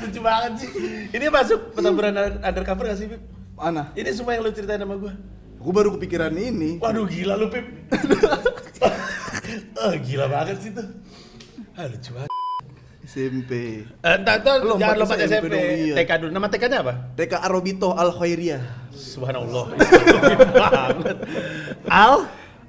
Lucu 0.00 0.20
banget 0.20 0.52
sih. 0.60 0.68
Ini 1.10 1.26
masuk 1.28 1.74
petamburan 1.74 2.12
under- 2.12 2.40
undercover 2.40 2.84
gak 2.88 2.98
sih, 2.98 3.06
Pip? 3.06 3.20
Mana? 3.54 3.92
Ini 3.92 4.10
semua 4.10 4.32
yang 4.32 4.42
lu 4.42 4.50
ceritain 4.50 4.80
sama 4.80 4.96
gue. 4.96 5.12
Gue 5.60 5.72
baru 5.72 5.92
kepikiran 5.94 6.32
ini. 6.32 6.80
Waduh 6.80 7.04
gila 7.04 7.36
lu, 7.36 7.52
Pip. 7.52 7.66
oh, 9.76 9.92
gila 10.08 10.26
banget 10.26 10.56
sih 10.60 10.70
tuh. 10.72 10.86
Ah, 11.76 11.84
lucu 11.84 12.10
banget. 12.12 12.28
SMP. 13.04 13.82
Eh, 13.82 14.14
entar, 14.14 14.38
entar, 14.38 14.62
Lu 14.62 14.78
jangan 14.78 14.96
lupa 15.02 15.14
SMP 15.18 15.26
SMP. 15.26 15.46
dong, 15.50 15.66
iya. 15.66 15.94
TK 15.98 16.10
dulu. 16.22 16.30
Nama 16.30 16.46
TK-nya 16.46 16.78
apa? 16.78 16.94
TK 17.18 17.32
Arobito 17.42 17.90
Al 17.90 18.14
Khairiyah. 18.14 18.62
Subhanallah. 18.94 19.64
Banget. 20.62 21.16
Al 21.90 22.14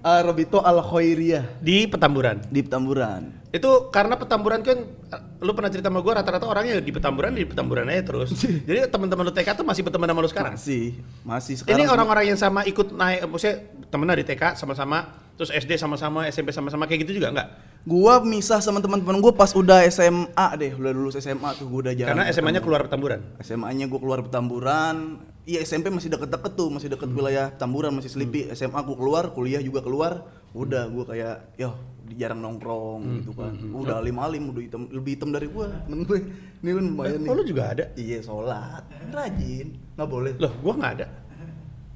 Arobito 0.01 0.65
Al 0.65 0.81
Khairiyah 0.81 1.61
di 1.61 1.85
Petamburan. 1.85 2.41
di 2.49 2.59
Petamburan. 2.65 3.45
Itu 3.53 3.93
karena 3.93 4.17
Petamburan 4.17 4.65
kan 4.65 4.77
eh, 4.85 5.21
lu 5.45 5.53
pernah 5.53 5.69
cerita 5.69 5.93
sama 5.93 6.01
gue 6.01 6.13
rata-rata 6.13 6.45
orangnya 6.49 6.81
di 6.81 6.89
Petamburan 6.89 7.37
di 7.37 7.45
Petamburan 7.45 7.85
aja 7.85 8.01
terus. 8.09 8.33
Jadi 8.67 8.89
teman-teman 8.89 9.29
lu 9.29 9.33
TK 9.33 9.53
tuh 9.53 9.65
masih 9.65 9.85
berteman 9.85 10.09
sama 10.09 10.19
lu 10.25 10.29
sekarang. 10.29 10.53
Masih, 10.57 10.85
masih 11.21 11.53
sekarang. 11.61 11.77
Ini 11.77 11.83
orang-orang 11.85 12.33
yang 12.33 12.39
sama 12.41 12.65
ikut 12.65 12.97
naik, 12.97 13.29
maksudnya 13.29 13.55
temennya 13.93 14.15
di 14.17 14.25
TK 14.25 14.43
sama-sama, 14.57 14.97
terus 15.37 15.53
SD 15.53 15.77
sama-sama, 15.77 16.25
SMP 16.33 16.49
sama-sama 16.49 16.89
kayak 16.89 17.05
gitu 17.05 17.21
juga 17.21 17.29
enggak? 17.29 17.49
Gua 17.81 18.21
misah 18.21 18.61
sama 18.61 18.77
teman-teman 18.77 19.17
gue 19.17 19.33
pas 19.33 19.49
udah 19.57 19.81
SMA 19.89 20.47
deh, 20.61 20.77
udah 20.77 20.93
lulus 20.93 21.17
SMA 21.17 21.49
tuh 21.57 21.65
gue 21.65 21.89
udah 21.89 21.93
jarang. 21.97 22.13
Karena 22.13 22.29
SMA-nya 22.29 22.61
keluar 22.61 22.85
Petamburan. 22.85 23.25
SMA-nya 23.41 23.89
gue 23.89 23.97
keluar 23.97 24.21
Petamburan. 24.21 25.17
Iya 25.49 25.65
SMP 25.65 25.89
masih 25.89 26.13
deket-deket 26.13 26.53
tuh, 26.53 26.69
masih 26.69 26.93
deket 26.93 27.09
wilayah 27.09 27.49
Petamburan, 27.49 27.97
masih 27.97 28.13
Selipi. 28.13 28.45
SMA 28.53 28.77
gue 28.85 28.93
keluar, 28.93 29.33
kuliah 29.33 29.57
juga 29.65 29.81
keluar. 29.81 30.29
Udah 30.53 30.85
gue 30.93 31.09
kayak, 31.09 31.57
yo 31.57 31.73
jarang 32.13 32.37
nongkrong 32.43 33.01
gitu 33.17 33.33
kan. 33.33 33.57
Udah 33.73 33.97
alim 33.97 34.21
alim, 34.21 34.53
udah 34.53 34.61
hitam, 34.61 34.85
lebih 34.93 35.17
hitam 35.17 35.33
dari 35.33 35.49
gue. 35.49 35.65
Temen 35.65 36.05
gue, 36.05 36.21
ini 36.61 36.77
kan 36.77 36.85
lumayan 36.85 37.25
nih. 37.25 37.33
Oh 37.33 37.33
lu 37.33 37.41
juga 37.49 37.73
ada? 37.73 37.89
Iya 37.97 38.21
sholat, 38.21 38.85
rajin, 39.09 39.73
nggak 39.97 40.05
boleh. 40.05 40.37
Loh, 40.37 40.53
gua 40.61 40.77
nggak 40.77 40.93
ada. 41.01 41.09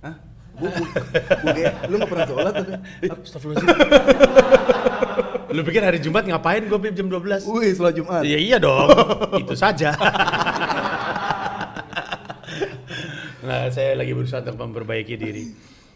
Hah? 0.01 0.17
Gue, 0.55 0.71
gue 0.71 1.51
kayak, 1.53 1.91
lu 1.91 1.99
nggak 2.01 2.09
pernah 2.09 2.25
sholat 2.25 2.57
tuh? 2.57 2.73
Astagfirullahaladzim. 3.05 5.21
lu 5.51 5.61
pikir 5.61 5.81
hari 5.81 6.01
Jumat 6.01 6.25
ngapain 6.25 6.65
gua 6.65 6.79
Pip 6.81 6.93
jam 6.93 7.05
12? 7.05 7.45
Wih, 7.45 7.71
sholat 7.73 7.93
Jumat. 7.93 8.21
Iya 8.25 8.37
iya 8.37 8.57
dong, 8.57 8.89
itu 9.41 9.53
saja. 9.53 9.93
nah, 13.45 13.69
saya 13.69 13.93
lagi 13.95 14.11
berusaha 14.11 14.41
untuk 14.41 14.57
memperbaiki 14.57 15.15
diri. 15.15 15.45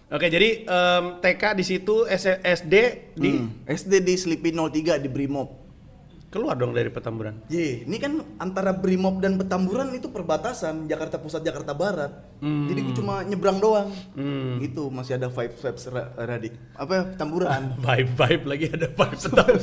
Oke, 0.09 0.25
jadi 0.25 0.65
em, 0.65 1.03
TK 1.21 1.43
di 1.53 1.63
situ, 1.63 2.05
SD 2.09 2.75
di 3.13 3.31
Hmm. 3.37 3.53
SD 3.69 4.01
di 4.01 4.17
Selipi 4.17 4.49
03 4.49 4.97
di 4.97 5.05
Brimob. 5.05 5.58
Keluar 6.29 6.53
dong 6.55 6.77
dari 6.77 6.93
Petamburan. 6.93 7.41
Ye, 7.49 7.83
ini 7.89 7.97
kan 7.97 8.21
antara 8.37 8.69
Brimob 8.73 9.17
dan 9.17 9.35
Petamburan 9.35 9.89
itu 9.97 10.13
perbatasan 10.13 10.85
Jakarta 10.85 11.17
Pusat 11.17 11.41
Jakarta 11.49 11.73
Barat. 11.73 12.11
Jadi 12.39 12.79
gue 12.85 12.95
cuma 12.95 13.25
nyebrang 13.25 13.57
doang. 13.57 13.89
Hmm. 14.13 14.61
Gitu 14.61 14.93
masih 14.93 15.17
ada 15.17 15.27
vibe 15.27 15.57
vibe 15.57 15.79
radik. 16.15 16.53
Apa 16.77 16.91
ya, 16.93 17.03
Petamburan. 17.13 17.61
Vibe 17.85 18.11
vibe 18.13 18.45
lagi 18.45 18.65
ada 18.69 18.87
vibe 18.87 19.17
Petamburan. 19.17 19.61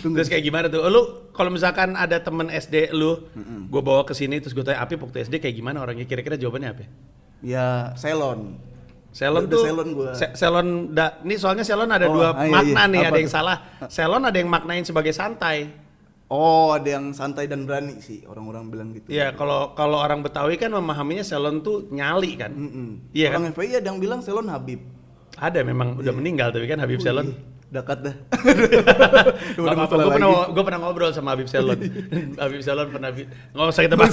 terus 0.18 0.26
kayak 0.26 0.44
gimana 0.44 0.66
tuh? 0.66 0.82
Lu 0.90 1.30
kalau 1.30 1.54
misalkan 1.54 1.94
ada 1.94 2.18
temen 2.18 2.50
SD 2.50 2.90
lu, 2.90 3.30
gue 3.70 3.82
bawa 3.82 4.02
ke 4.02 4.12
sini 4.12 4.42
terus 4.42 4.52
gue 4.52 4.66
tanya 4.66 4.82
Api 4.82 4.98
waktu 4.98 5.22
SD 5.30 5.38
kayak 5.38 5.54
gimana 5.54 5.86
orangnya? 5.86 6.04
Kira-kira 6.04 6.34
jawabannya 6.34 6.70
apa? 6.74 6.84
ya 7.40 7.96
salon. 7.96 8.60
Selon 9.10 9.42
Udah 9.42 9.52
tuh 9.52 9.62
salon 9.64 9.88
gua. 9.90 10.10
se- 10.14 10.34
selon 10.34 10.66
da, 10.90 11.18
ini 11.20 11.34
soalnya 11.34 11.64
selon 11.64 11.90
ada 11.90 12.06
Oh, 12.06 12.14
dua 12.14 12.30
ah, 12.30 12.40
iya, 12.40 12.52
makna 12.52 12.80
iya. 12.80 12.84
nih, 12.86 13.00
Apa 13.00 13.08
ada 13.08 13.18
yang 13.18 13.26
tuh? 13.26 13.36
salah. 13.36 13.56
Selon 13.86 14.22
ada 14.22 14.36
yang 14.36 14.46
maknain 14.46 14.84
sebagai 14.84 15.10
santai. 15.10 15.58
Oh, 16.26 16.70
ada 16.70 16.86
yang 16.86 17.10
santai 17.10 17.50
dan 17.50 17.66
berani 17.66 17.98
sih 17.98 18.22
orang-orang 18.22 18.70
bilang 18.70 18.88
gitu. 18.94 19.10
Iya, 19.10 19.34
kalau 19.34 19.74
kalau 19.74 19.98
orang 19.98 20.22
Betawi 20.22 20.54
kan 20.54 20.70
memahaminya 20.70 21.22
selon 21.22 21.58
tuh 21.58 21.90
nyali 21.90 22.38
kan. 22.38 22.54
Mm-mm. 22.54 23.10
Iya 23.10 23.34
kan? 23.34 23.42
Orang 23.42 23.50
FPI 23.50 23.72
ada 23.76 23.88
yang 23.88 23.98
bilang 23.98 24.22
salon 24.22 24.46
Habib. 24.46 24.78
Ada 25.34 25.62
memang 25.62 25.96
udah 25.96 26.12
meninggal 26.12 26.50
tapi 26.50 26.66
kan 26.66 26.78
Habib 26.78 26.98
Selon. 27.00 27.26
Wih, 27.26 27.38
Dekat 27.70 28.02
dah. 28.02 28.14
Gak 29.56 29.74
apa-apa, 29.74 29.94
gue 29.96 30.10
pernah, 30.12 30.28
gua 30.50 30.64
pernah 30.66 30.80
ngobrol 30.80 31.10
sama 31.10 31.32
Habib 31.32 31.46
Selon. 31.46 31.78
Habib 32.42 32.60
Selon 32.60 32.90
pernah 32.90 33.10
nggak 33.10 33.66
usah 33.66 33.82
kita 33.82 33.94
bahas. 33.98 34.10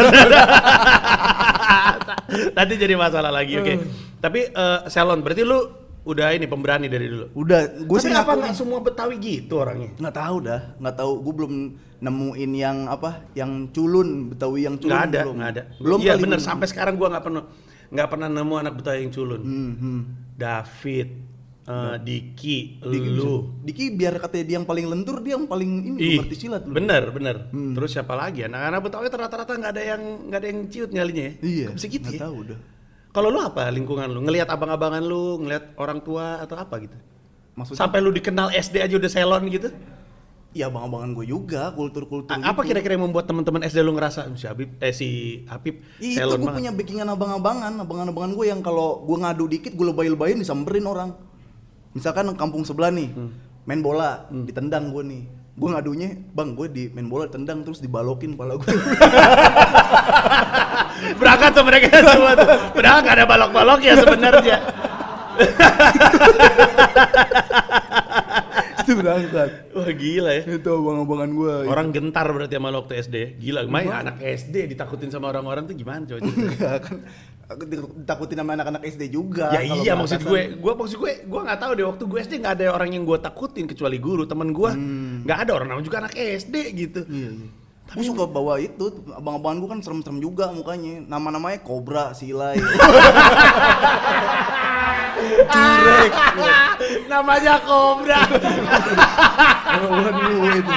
Nanti 2.57 2.73
jadi 2.75 2.93
masalah 2.95 3.31
lagi, 3.31 3.57
oke. 3.57 3.73
Tapi 4.17 4.39
eh, 4.49 4.79
Selon, 4.87 5.21
berarti 5.21 5.43
lu 5.45 5.59
udah 6.07 6.31
ini 6.31 6.47
pemberani 6.47 6.87
dari 6.87 7.11
dulu. 7.11 7.35
Udah, 7.35 7.83
gue 7.83 7.97
Tapi 7.99 8.07
sih 8.07 8.15
apa 8.15 8.31
nggak 8.33 8.55
semua 8.55 8.79
Betawi 8.79 9.15
gitu 9.19 9.59
orangnya? 9.59 9.91
nggak 9.99 10.15
tahu 10.15 10.37
dah, 10.39 10.61
nggak 10.79 10.95
tahu. 10.95 11.11
Gue 11.19 11.33
belum 11.43 11.53
nemuin 11.97 12.51
yang 12.55 12.77
apa, 12.87 13.27
yang 13.35 13.67
culun 13.73 14.31
Betawi 14.31 14.69
yang 14.69 14.79
culun 14.79 14.93
Nggak 14.95 15.05
ada, 15.11 15.21
belum. 15.27 15.35
nggak 15.35 15.51
ada. 15.51 15.63
Belum 15.83 15.99
Iya 15.99 16.13
bener, 16.15 16.39
belum. 16.39 16.47
sampai 16.47 16.67
sekarang 16.71 16.95
gua 16.95 17.11
nggak 17.11 17.25
pernah 17.27 17.43
nggak 17.87 18.07
pernah 18.07 18.27
nemu 18.31 18.53
anak 18.55 18.73
Betawi 18.79 18.99
yang 19.03 19.11
culun. 19.11 19.41
Hmm, 19.43 19.73
hmm. 19.75 20.01
David, 20.37 21.09
eh, 21.67 21.95
Diki, 21.99 22.79
Diki 22.79 23.09
lu. 23.11 23.59
Diki 23.61 23.91
biar 23.91 24.15
katanya 24.17 24.45
dia 24.47 24.55
yang 24.57 24.67
paling 24.67 24.85
lentur, 24.87 25.19
dia 25.19 25.35
yang 25.35 25.45
paling 25.45 25.71
ini 25.83 25.99
Ih, 25.99 26.17
ngerti 26.23 26.35
silat. 26.47 26.63
lu. 26.63 26.71
bener 26.71 27.11
bener. 27.11 27.35
Hmm. 27.51 27.75
Terus 27.75 27.91
siapa 27.91 28.15
lagi? 28.15 28.47
Anak-anak 28.47 28.79
Betawi 28.79 29.07
rata-rata 29.11 29.51
nggak 29.51 29.71
ada 29.75 29.83
yang 29.83 30.01
nggak 30.31 30.39
ada 30.39 30.47
yang 30.47 30.59
ciut 30.71 30.89
nyalinya 30.95 31.23
ya? 31.27 31.33
Iya. 31.43 31.67
Bisa 31.75 31.87
gitu 31.91 32.07
ya? 32.07 32.19
tahu 32.23 32.37
dah. 32.55 32.59
Kalau 33.11 33.27
lu 33.33 33.39
apa 33.41 33.67
lingkungan 33.67 34.07
lu? 34.07 34.19
Ngelihat 34.23 34.47
abang-abangan 34.47 35.03
lu, 35.03 35.41
ngelihat 35.43 35.75
orang 35.75 35.99
tua 35.99 36.39
atau 36.39 36.55
apa 36.55 36.75
gitu? 36.79 36.97
Maksudnya 37.57 37.79
Sampai 37.81 37.99
lu 37.99 38.13
dikenal 38.13 38.53
SD 38.53 38.79
aja 38.79 38.93
udah 38.95 39.11
selon 39.11 39.43
gitu? 39.49 39.69
ya 40.55 40.73
abang-abangan 40.73 41.13
gue 41.13 41.25
juga 41.29 41.69
kultur-kultur 41.75 42.33
A- 42.33 42.49
apa 42.49 42.65
gitu. 42.65 42.73
kira-kira 42.73 42.97
yang 42.97 43.05
membuat 43.05 43.29
teman-teman 43.29 43.61
SD 43.61 43.77
lu 43.85 43.93
ngerasa 43.93 44.25
si 44.33 44.49
Habib 44.49 44.73
eh 44.81 44.89
si 44.89 45.07
Habib 45.45 45.85
Itu 46.01 46.17
gue 46.23 46.49
punya 46.49 46.73
backingan 46.73 47.05
abang-abangan, 47.05 47.77
abang-abangan 47.77 48.31
gue 48.33 48.45
yang 48.49 48.65
kalau 48.65 49.05
gue 49.05 49.17
ngadu 49.21 49.45
dikit 49.45 49.77
gue 49.77 49.85
lebay-lebayin 49.85 50.41
disamperin 50.41 50.89
orang. 50.89 51.13
Misalkan 51.97 52.29
kampung 52.37 52.61
sebelah 52.61 52.93
nih, 52.93 53.09
Hmm. 53.09 53.33
main 53.65 53.81
bola, 53.81 54.29
ditendang 54.29 54.93
gue 54.93 55.01
nih. 55.01 55.25
Gue 55.57 55.73
ngadunya, 55.73 56.13
bang 56.37 56.53
gue 56.53 56.67
di 56.69 56.83
main 56.93 57.09
bola 57.09 57.25
tendang 57.25 57.65
terus 57.65 57.81
dibalokin 57.81 58.37
pala 58.37 58.61
gue. 58.61 58.69
Berangkat 61.19 61.51
tuh 61.57 61.65
mereka 61.65 61.89
semua 62.05 62.37
tuh. 62.37 62.77
Padahal 62.77 63.01
nggak 63.01 63.15
ada 63.17 63.25
balok-balok 63.25 63.79
ya 63.81 63.97
sebenarnya. 63.97 64.57
itu 68.87 68.95
berangkat. 68.95 69.49
Wah 69.75 69.91
gila 69.91 70.31
ya. 70.31 70.41
Itu 70.47 70.69
abang-abangan 70.71 71.29
gue. 71.33 71.53
Orang 71.67 71.87
gentar 71.91 72.25
berarti 72.31 72.55
sama 72.55 72.71
lo 72.71 72.85
waktu 72.85 72.93
SD. 73.03 73.15
Gila, 73.41 73.67
main 73.67 73.91
anak 73.91 74.23
SD 74.23 74.71
ditakutin 74.71 75.11
sama 75.11 75.33
orang-orang 75.33 75.67
tuh 75.67 75.75
gimana 75.75 76.07
coba? 76.07 76.23
kan 76.85 76.97
ditakutin 77.47 78.43
sama 78.43 78.59
anak-anak 78.59 78.83
SD 78.83 79.07
juga. 79.07 79.55
ya 79.55 79.63
iya 79.63 79.95
maksud 79.95 80.19
berangkatan. 80.19 80.59
gue, 80.59 80.59
gue 80.59 80.73
maksud 80.75 80.97
gue, 80.99 81.13
gue 81.23 81.41
nggak 81.47 81.59
tahu 81.63 81.71
deh 81.79 81.85
waktu 81.87 82.03
gue 82.03 82.19
SD 82.19 82.33
nggak 82.43 82.53
ada 82.59 82.65
orang 82.75 82.89
yang 82.91 83.03
gue 83.07 83.17
takutin 83.23 83.65
kecuali 83.71 83.97
guru 84.03 84.27
temen 84.27 84.51
gue, 84.51 84.71
nggak 85.23 85.39
ada 85.47 85.51
orang 85.55 85.67
namanya 85.71 85.87
juga 85.87 85.97
anak 86.03 86.13
SD 86.15 86.55
gitu. 86.75 87.01
Iya, 87.07 87.29
iya. 87.31 87.47
Gue 87.87 88.03
suka 88.03 88.27
bawa 88.27 88.59
itu, 88.59 88.91
abang-abangan 89.15 89.63
gue 89.63 89.69
kan 89.71 89.79
serem-serem 89.79 90.19
juga 90.19 90.51
mukanya. 90.51 91.07
Nama-namanya 91.07 91.63
Cobra, 91.63 92.11
Silai. 92.11 92.59
Jurek. 95.47 96.11
Namanya 97.07 97.63
Kobra. 97.63 98.21
Abang 99.71 100.19
gue 100.19 100.51
itu. 100.59 100.75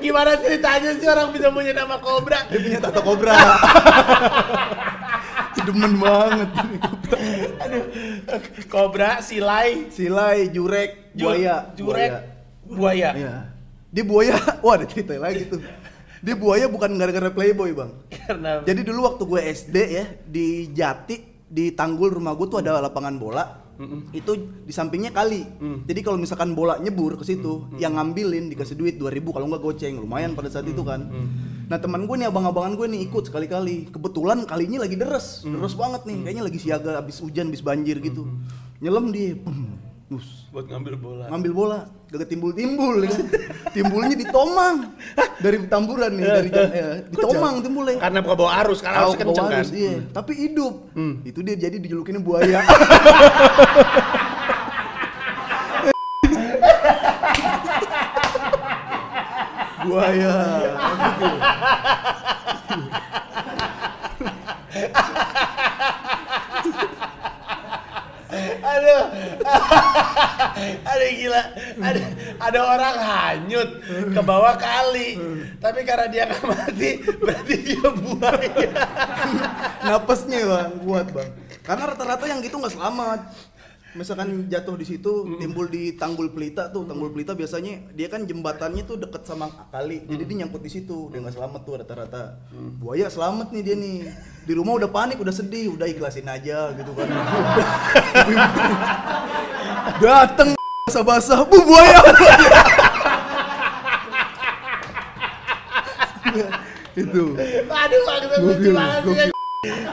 Gimana 0.00 0.36
ceritanya 0.40 0.90
sih 0.96 1.08
orang 1.08 1.28
bisa 1.32 1.52
punya 1.52 1.72
nama 1.76 1.96
Kobra? 2.00 2.48
Dia 2.48 2.60
punya 2.64 2.78
tato 2.80 3.00
Cobra. 3.04 3.36
Demen 5.64 5.94
banget. 5.96 6.48
Kobra, 8.68 9.20
silai, 9.20 9.88
Silai, 9.88 10.48
Jurek, 10.50 11.12
ju- 11.16 11.28
buaya. 11.30 11.72
jurek, 11.74 12.10
buaya. 12.66 13.10
Iya. 13.14 13.34
Dia 13.94 14.04
buaya, 14.04 14.34
wah 14.64 14.74
ada 14.74 14.86
cerita 14.86 15.14
lagi 15.16 15.46
tuh. 15.46 15.62
Dia 16.24 16.34
buaya 16.34 16.66
bukan 16.66 16.96
gara-gara 16.96 17.28
playboy 17.28 17.76
bang. 17.76 17.90
Karena 18.08 18.64
Jadi 18.64 18.80
dulu 18.80 19.00
waktu 19.04 19.22
gue 19.22 19.40
SD 19.44 19.76
ya 19.92 20.04
di 20.24 20.72
Jati 20.72 21.16
di 21.44 21.70
tanggul 21.70 22.16
rumah 22.16 22.32
gue 22.32 22.48
tuh 22.48 22.58
ada 22.64 22.80
lapangan 22.80 23.14
bola. 23.14 23.44
Itu 24.14 24.62
di 24.64 24.72
sampingnya 24.72 25.10
kali. 25.10 25.42
Jadi 25.86 26.00
kalau 26.04 26.18
misalkan 26.20 26.54
bola 26.54 26.78
nyebur 26.78 27.18
ke 27.18 27.24
situ, 27.26 27.66
yang 27.78 27.98
ngambilin 27.98 28.50
dikasih 28.52 28.76
duit 28.78 28.96
2000 28.98 29.34
kalau 29.34 29.46
nggak 29.50 29.62
goceng, 29.62 30.00
lumayan 30.00 30.32
pada 30.38 30.50
saat 30.50 30.66
itu 30.68 30.82
kan. 30.86 31.10
Nah 31.64 31.80
teman 31.80 32.04
gue 32.04 32.16
nih 32.20 32.28
abang-abangan 32.28 32.76
gue 32.76 32.86
nih 32.92 33.00
ikut 33.08 33.32
sekali-kali. 33.32 33.88
Kebetulan 33.88 34.44
kalinya 34.44 34.84
lagi 34.84 35.00
deres, 35.00 35.42
deres 35.42 35.74
banget 35.74 36.04
nih. 36.04 36.18
Kayaknya 36.24 36.44
lagi 36.44 36.58
siaga 36.60 36.90
abis 37.00 37.24
hujan, 37.24 37.48
abis 37.48 37.64
banjir 37.64 37.98
gitu. 38.04 38.28
Nyelam 38.84 39.08
dia, 39.14 39.38
bus 40.14 40.46
buat 40.54 40.70
ngambil 40.70 40.94
bola. 40.94 41.26
ngambil 41.26 41.50
bola 41.50 41.78
gak 42.14 42.30
timbul-timbul 42.30 43.02
ya 43.02 43.10
timbulnya 43.74 44.14
di 44.14 44.26
tomang. 44.30 44.94
Dari 45.42 45.66
tamburan 45.66 46.14
nih 46.14 46.22
dari 46.22 46.50
ya, 46.78 47.02
di 47.02 47.16
tomang 47.18 47.58
timbulnya. 47.58 47.98
Karena 47.98 48.22
ke 48.22 48.30
bawah 48.30 48.54
arus, 48.62 48.78
karena 48.78 49.02
arus 49.02 49.18
kenceng 49.18 49.50
kan. 49.50 49.66
arus, 49.66 49.74
iya. 49.74 49.98
tapi 50.14 50.32
hidup. 50.38 50.94
Itu 51.26 51.42
dia 51.42 51.58
jadi 51.58 51.74
dijulukinnya 51.82 52.22
buaya. 52.22 52.62
Buaya 59.84 60.64
gitu. 60.96 61.28
Aduh 70.90 71.10
gila. 71.16 71.42
Ada 71.82 72.00
ada 72.38 72.60
orang 72.62 72.96
hanyut 72.98 73.70
ke 73.86 74.20
bawah 74.22 74.54
kali. 74.56 75.18
Tapi 75.58 75.80
karena 75.82 76.06
dia 76.08 76.24
nggak 76.28 76.44
mati, 76.44 76.90
berarti 77.18 77.54
dia 77.60 77.88
buaya. 77.90 78.68
napasnya 79.88 80.40
bang 80.44 80.72
kuat 80.82 81.06
bang 81.12 81.30
karena 81.64 81.82
rata-rata 81.92 82.24
yang 82.28 82.40
gitu 82.44 82.56
nggak 82.60 82.74
selamat 82.76 83.20
misalkan 83.94 84.50
jatuh 84.50 84.74
di 84.74 84.82
situ 84.82 85.38
timbul 85.38 85.70
di 85.70 85.94
tanggul 85.94 86.34
pelita 86.34 86.66
tuh 86.74 86.82
tanggul 86.82 87.14
pelita 87.14 87.38
biasanya 87.38 87.94
dia 87.94 88.10
kan 88.10 88.26
jembatannya 88.26 88.82
tuh 88.82 88.98
deket 88.98 89.22
sama 89.22 89.46
kali 89.70 90.02
jadi 90.10 90.22
dia 90.26 90.36
nyangkut 90.42 90.66
di 90.66 90.70
situ 90.70 91.14
dia 91.14 91.22
nggak 91.22 91.38
selamat 91.38 91.60
tuh 91.62 91.78
rata-rata. 91.78 92.42
Buaya 92.82 93.06
selamat 93.06 93.54
nih 93.54 93.62
dia 93.62 93.78
nih. 93.78 94.10
Di 94.44 94.52
rumah 94.58 94.76
udah 94.76 94.90
panik 94.90 95.22
udah 95.22 95.30
sedih 95.30 95.78
udah 95.78 95.86
ikhlasin 95.86 96.26
aja 96.26 96.74
gitu 96.74 96.90
kan. 96.90 97.06
Dateng 100.02 100.58
basah-basah 100.90 101.46
bu 101.46 101.58
buaya. 101.62 102.02
Itu. 106.94 107.34
Aduh, 107.66 108.00
maksudnya 108.06 108.38
lucu 108.42 108.70
banget 108.74 109.02
sih. 109.06 109.30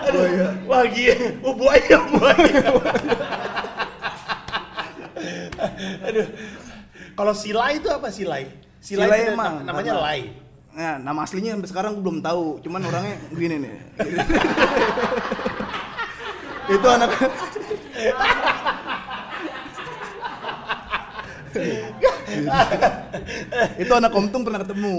buaya. 0.10 0.58
Wah 0.66 0.86
gila, 0.90 1.28
oh, 1.46 1.54
buaya, 1.54 1.98
buaya. 2.14 2.62
Aduh. 6.12 6.28
Kalau 7.12 7.34
silai 7.34 7.80
itu 7.80 7.88
apa 7.88 8.08
silai? 8.10 8.52
Silai 8.80 9.08
itu 9.22 9.32
emang, 9.32 9.64
namanya 9.64 9.94
karena- 9.96 10.04
lai. 10.04 10.22
Nah, 10.72 10.96
nama 10.98 11.20
aslinya 11.22 11.52
sampai 11.52 11.68
sekarang 11.68 11.92
gue 11.96 12.04
belum 12.04 12.20
tahu, 12.20 12.64
cuman 12.64 12.80
orangnya 12.82 13.16
gini 13.30 13.56
nih. 13.60 13.74
itu 16.72 16.88
anak 16.88 17.12
itu 23.78 23.92
anak 23.92 24.12
komtung 24.12 24.42
pernah 24.44 24.64
ketemu 24.64 24.94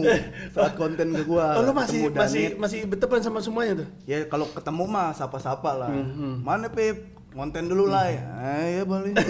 saat 0.53 0.73
konten 0.77 1.07
ke 1.13 1.23
gua. 1.25 1.57
Oh, 1.59 1.63
lu 1.65 1.73
masih 1.73 2.13
masih 2.13 2.45
masih 2.57 2.85
berteman 2.85 3.23
sama 3.23 3.39
semuanya 3.41 3.85
tuh. 3.85 3.89
ya 4.05 4.25
kalau 4.29 4.47
ketemu 4.49 4.85
mah 4.85 5.17
sapa-sapa 5.17 5.71
lah. 5.73 5.91
Hmm, 5.91 6.43
Mana 6.43 6.69
Pip? 6.69 7.22
Konten 7.33 7.65
dulu 7.65 7.89
lah 7.89 8.13
ya. 8.13 8.21
Ah, 8.37 8.67
ya 8.69 8.83
boleh. 8.85 9.17
Kan. 9.17 9.25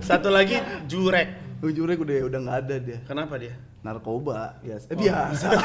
Satu 0.00 0.32
lagi 0.32 0.56
jurek. 0.88 1.28
Ujurnya 1.60 2.00
udah 2.00 2.16
udah 2.32 2.38
nggak 2.40 2.58
ada 2.64 2.76
dia. 2.80 2.98
Kenapa 3.04 3.36
dia? 3.36 3.52
Narkoba, 3.84 4.56
biasa. 4.64 4.88
Eh, 4.88 4.96
biasa. 4.96 5.48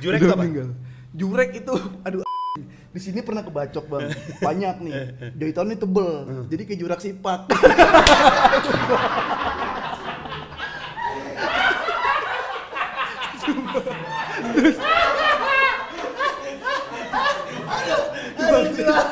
Jurek 0.00 0.20
Udah 0.24 0.32
apa? 0.32 0.40
meninggal. 0.44 0.68
Jurek 1.12 1.50
itu, 1.56 1.72
aduh 2.04 2.24
di 2.96 3.00
sini 3.00 3.20
pernah 3.24 3.44
kebacok 3.44 3.84
bang, 3.88 4.12
banyak 4.40 4.76
nih. 4.84 4.92
Jahitannya 5.36 5.76
tebel, 5.76 6.08
jadi 6.48 6.62
kayak 6.68 6.80
jurak 6.80 7.00
sipak. 7.00 7.48
Lucu 18.36 18.44
banget 18.52 18.72
sih. 18.75 18.75
Ah. 18.86 19.06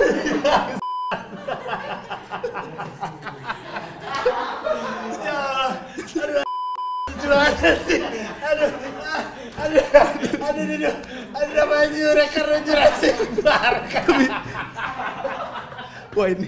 Wah 16.15 16.31
ini. 16.31 16.47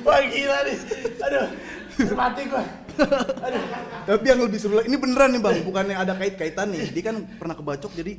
Wah 0.00 0.20
gila 0.24 0.58
nih. 0.64 0.76
Aduh, 1.20 1.46
mati. 2.16 2.42
Aduh. 2.48 3.62
Tapi 4.08 4.24
yang 4.24 4.40
lebih 4.40 4.58
sebelah, 4.60 4.84
ini 4.88 4.96
beneran 4.96 5.36
nih 5.36 5.40
bang, 5.44 5.60
bukannya 5.68 5.96
ada 5.96 6.16
kait-kaitan 6.16 6.72
nih. 6.72 6.88
Dia 6.90 7.12
kan 7.12 7.16
pernah 7.36 7.52
kebacok, 7.52 7.92
jadi 7.92 8.16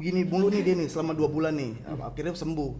begini 0.00 0.24
mulu 0.24 0.48
nih 0.48 0.64
dia 0.64 0.74
nih 0.80 0.88
selama 0.88 1.12
dua 1.12 1.28
bulan 1.28 1.52
nih 1.52 1.76
akhirnya 2.00 2.32
sembuh 2.32 2.70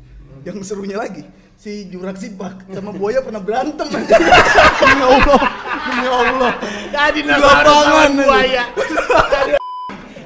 yang 0.49 0.57
serunya 0.65 0.97
lagi 0.97 1.21
si 1.53 1.85
Jurassic 1.93 2.41
Park 2.41 2.65
sama 2.73 2.97
buaya 2.97 3.21
pernah 3.21 3.45
berantem 3.45 3.85
demi 3.93 5.05
Allah 5.05 5.41
demi 5.85 6.09
Allah 6.09 6.53
Ya 6.91 7.09
dinosaurus 7.15 7.77
sama 7.87 8.09
buaya. 8.13 8.65
Aduh. 8.75 9.59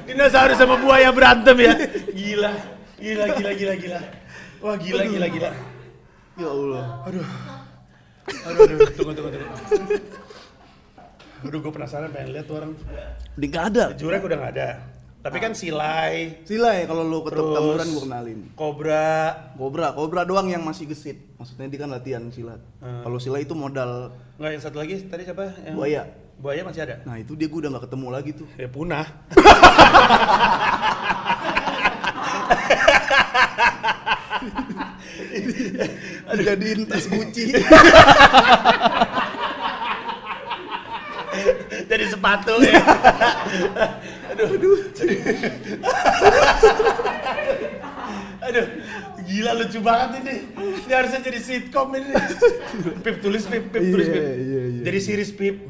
Dinosaurus 0.09 0.57
sama 0.57 0.75
buaya 0.81 1.09
berantem 1.13 1.55
ya. 1.61 1.73
Gila. 2.09 2.51
Gila 2.97 3.25
gila 3.37 3.51
gila 3.53 3.73
gila. 3.77 3.99
Wah 4.63 4.75
gila 4.81 5.03
gila 5.05 5.27
gila. 5.29 5.49
ya 6.35 6.47
Allah 6.51 6.85
Aduh. 7.05 7.25
Aduh, 8.25 8.61
aduh, 8.65 8.77
tunggu 8.97 9.13
tunggu 9.13 9.29
tunggu. 9.29 9.49
Aduh, 11.45 11.59
gue 11.61 11.71
penasaran 11.71 12.09
pengen 12.09 12.33
lihat 12.33 12.49
tuh 12.49 12.57
orang. 12.57 12.73
di 13.37 13.45
gak 13.51 13.63
ada 13.75 13.93
Jurek 13.93 14.25
udah 14.25 14.37
nggak 14.41 14.53
ada. 14.57 14.94
Tapi 15.25 15.41
kan 15.41 15.57
silai, 15.57 16.45
Silai 16.45 16.85
kalau 16.85 17.01
lu 17.01 17.25
ketemu 17.25 17.57
tamuran 17.57 17.87
gua 17.89 18.01
kenalin 18.05 18.45
kobra, 18.53 19.33
Kobra, 19.57 19.87
Kobra 19.97 20.21
doang 20.21 20.53
yang 20.53 20.61
masih 20.61 20.85
gesit. 20.85 21.17
Maksudnya 21.41 21.65
dia 21.65 21.81
kan 21.81 21.89
latihan 21.89 22.21
silat. 22.29 22.61
Hmm. 22.77 23.01
Kalau 23.01 23.17
silat 23.17 23.41
itu 23.41 23.57
modal 23.57 24.13
nggak 24.37 24.51
yang 24.53 24.61
satu 24.61 24.77
lagi 24.77 25.01
tadi 25.09 25.25
siapa? 25.25 25.49
Yang... 25.65 25.73
buaya. 25.73 26.05
Buaya 26.37 26.61
masih 26.61 26.85
ada. 26.85 27.01
Nah 27.09 27.17
itu 27.17 27.33
dia 27.33 27.49
gue 27.49 27.57
udah 27.57 27.73
gak 27.73 27.89
ketemu 27.89 28.07
lagi 28.13 28.37
tuh. 28.37 28.45
Ya 28.53 28.69
punah. 28.69 29.09
Jadiin 36.45 36.85
tas 36.85 37.09
Gucci. 37.09 37.49
Jadi 41.89 42.05
sepatu 42.13 42.61
ya. 42.61 42.77
aduh, 44.35 44.49
aduh. 44.51 44.77
aduh, 48.45 48.65
gila 49.25 49.51
lucu 49.55 49.79
banget 49.79 50.09
ini. 50.21 50.35
Ini 50.85 50.93
harusnya 50.93 51.19
jadi 51.23 51.39
sitkom 51.39 51.95
ini. 51.95 52.11
Pip 53.01 53.23
tulis 53.23 53.43
Pip, 53.47 53.71
Pip 53.71 53.83
tulis 53.83 54.07
Pip. 54.11 54.21
Iya, 54.21 54.33
iya, 54.35 54.61
iya. 54.75 54.81
Jadi 54.83 54.99
series 54.99 55.31
Pip. 55.31 55.55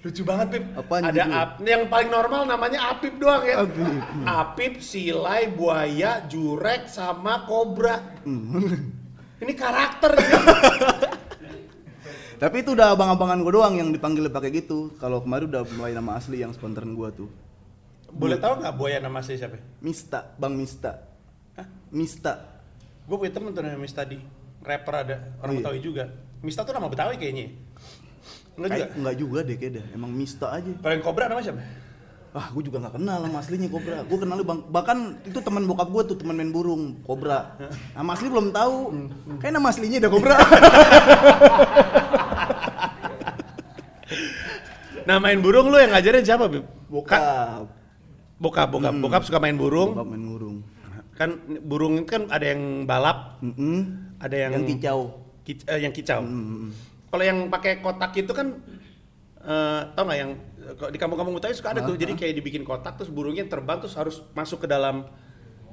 Lucu 0.00 0.24
banget 0.24 0.46
Pip. 0.56 0.64
Apaan 0.80 1.02
Ada 1.04 1.12
judulnya? 1.12 1.40
ap, 1.44 1.50
yang 1.60 1.84
paling 1.92 2.08
normal 2.08 2.48
namanya 2.48 2.96
Apip 2.96 3.20
doang 3.20 3.44
ya. 3.44 3.68
Apip. 3.68 3.84
Apip, 4.24 4.72
silai, 4.80 5.52
buaya, 5.52 6.24
jurek, 6.24 6.88
sama 6.88 7.44
kobra. 7.44 8.00
Hmm. 8.24 8.96
Ini 9.40 9.52
karakter. 9.52 10.16
Tapi 12.40 12.64
itu 12.64 12.72
udah 12.72 12.96
abang-abangan 12.96 13.44
gue 13.44 13.52
doang 13.52 13.76
yang 13.76 13.92
dipanggil 13.92 14.24
pakai 14.32 14.64
gitu. 14.64 14.96
Kalau 14.96 15.20
kemarin 15.20 15.52
udah 15.52 15.62
mulai 15.76 15.92
nama 15.92 16.16
asli 16.16 16.40
yang 16.40 16.56
sponsoran 16.56 16.96
gue 16.96 17.08
tuh. 17.12 17.28
Boleh 18.10 18.38
tahu 18.38 18.60
nggak 18.60 18.74
buaya 18.74 18.98
nama 18.98 19.22
asli 19.22 19.38
siapa? 19.38 19.58
Mista, 19.80 20.34
Bang 20.36 20.54
Mista. 20.58 21.06
Hah? 21.56 21.66
Mista. 21.90 22.32
Gue 23.06 23.16
punya 23.18 23.32
temen 23.32 23.50
tuh 23.54 23.62
namanya 23.62 23.80
Mista 23.80 24.02
di 24.02 24.18
rapper 24.60 24.94
ada 24.94 25.16
orang 25.40 25.50
Oh, 25.50 25.56
iya. 25.56 25.60
Betawi 25.62 25.78
juga. 25.82 26.04
Mista 26.40 26.60
tuh 26.62 26.74
nama 26.74 26.86
Betawi 26.90 27.14
kayaknya. 27.16 27.46
Enggak 28.58 28.68
juga. 28.68 28.74
Kayak 28.76 28.88
enggak 28.98 29.16
juga 29.16 29.38
deh 29.46 29.56
kayaknya. 29.56 29.84
Emang 29.94 30.10
Mista 30.14 30.46
aja. 30.52 30.70
Kalau 30.70 30.92
yang 30.94 31.04
Cobra 31.04 31.24
nama 31.30 31.40
siapa? 31.42 31.62
Ah, 32.30 32.46
gue 32.54 32.62
juga 32.62 32.78
nggak 32.78 32.94
kenal 32.94 33.18
sama 33.26 33.38
aslinya 33.42 33.66
Kobra. 33.66 33.96
Gue 34.06 34.18
kenal 34.22 34.38
bang, 34.46 34.60
bahkan 34.70 34.98
itu 35.26 35.38
teman 35.42 35.66
bokap 35.66 35.90
gue 35.90 36.02
tuh 36.14 36.16
teman 36.22 36.38
main 36.38 36.54
burung 36.54 37.02
Kobra. 37.02 37.58
Nama 37.90 38.10
asli 38.14 38.30
belum 38.30 38.54
tahu. 38.54 38.76
Kayak 39.42 39.54
nama 39.58 39.66
aslinya 39.74 39.98
udah 40.06 40.12
Kobra. 40.14 40.36
Nah 45.00 45.18
main 45.18 45.42
burung 45.42 45.74
lu 45.74 45.80
yang 45.80 45.90
ngajarin 45.90 46.22
siapa, 46.22 46.46
Bib? 46.46 46.62
Bokap. 46.86 47.66
Bokap, 48.40 48.68
bokap. 48.72 48.92
Hmm. 48.96 49.02
Bokap 49.04 49.22
suka 49.22 49.38
main 49.38 49.54
burung. 49.54 49.92
Bokap 49.94 50.08
main 50.08 50.24
burung. 50.24 50.56
Kan 51.14 51.30
burung 51.60 52.00
itu 52.00 52.08
kan 52.08 52.24
ada 52.32 52.48
yang 52.48 52.88
balap, 52.88 53.36
Mm-mm. 53.44 53.78
ada 54.16 54.32
yang 54.34 54.52
Yang 54.56 54.64
kicau. 54.74 55.00
kic- 55.44 55.68
eh, 55.68 55.84
yang 55.84 55.92
kicau. 55.92 56.24
Mm-mm. 56.24 56.72
Kalau 57.12 57.24
yang 57.26 57.38
pakai 57.52 57.78
kotak 57.78 58.16
itu 58.16 58.32
kan 58.32 58.56
eh 59.40 59.80
tau 59.92 60.04
nggak 60.04 60.18
yang 60.18 60.30
kalau 60.76 60.90
di 60.92 60.98
kampung-kampung 61.00 61.36
Betawi 61.36 61.52
suka 61.52 61.72
ada 61.72 61.84
tuh. 61.84 61.96
Jadi 61.96 62.16
kayak 62.16 62.32
dibikin 62.34 62.64
kotak 62.64 62.96
terus 62.96 63.12
burungnya 63.12 63.44
terbang 63.44 63.76
terus 63.78 63.92
harus 63.94 64.24
masuk 64.32 64.64
ke 64.64 64.68
dalam 64.68 65.04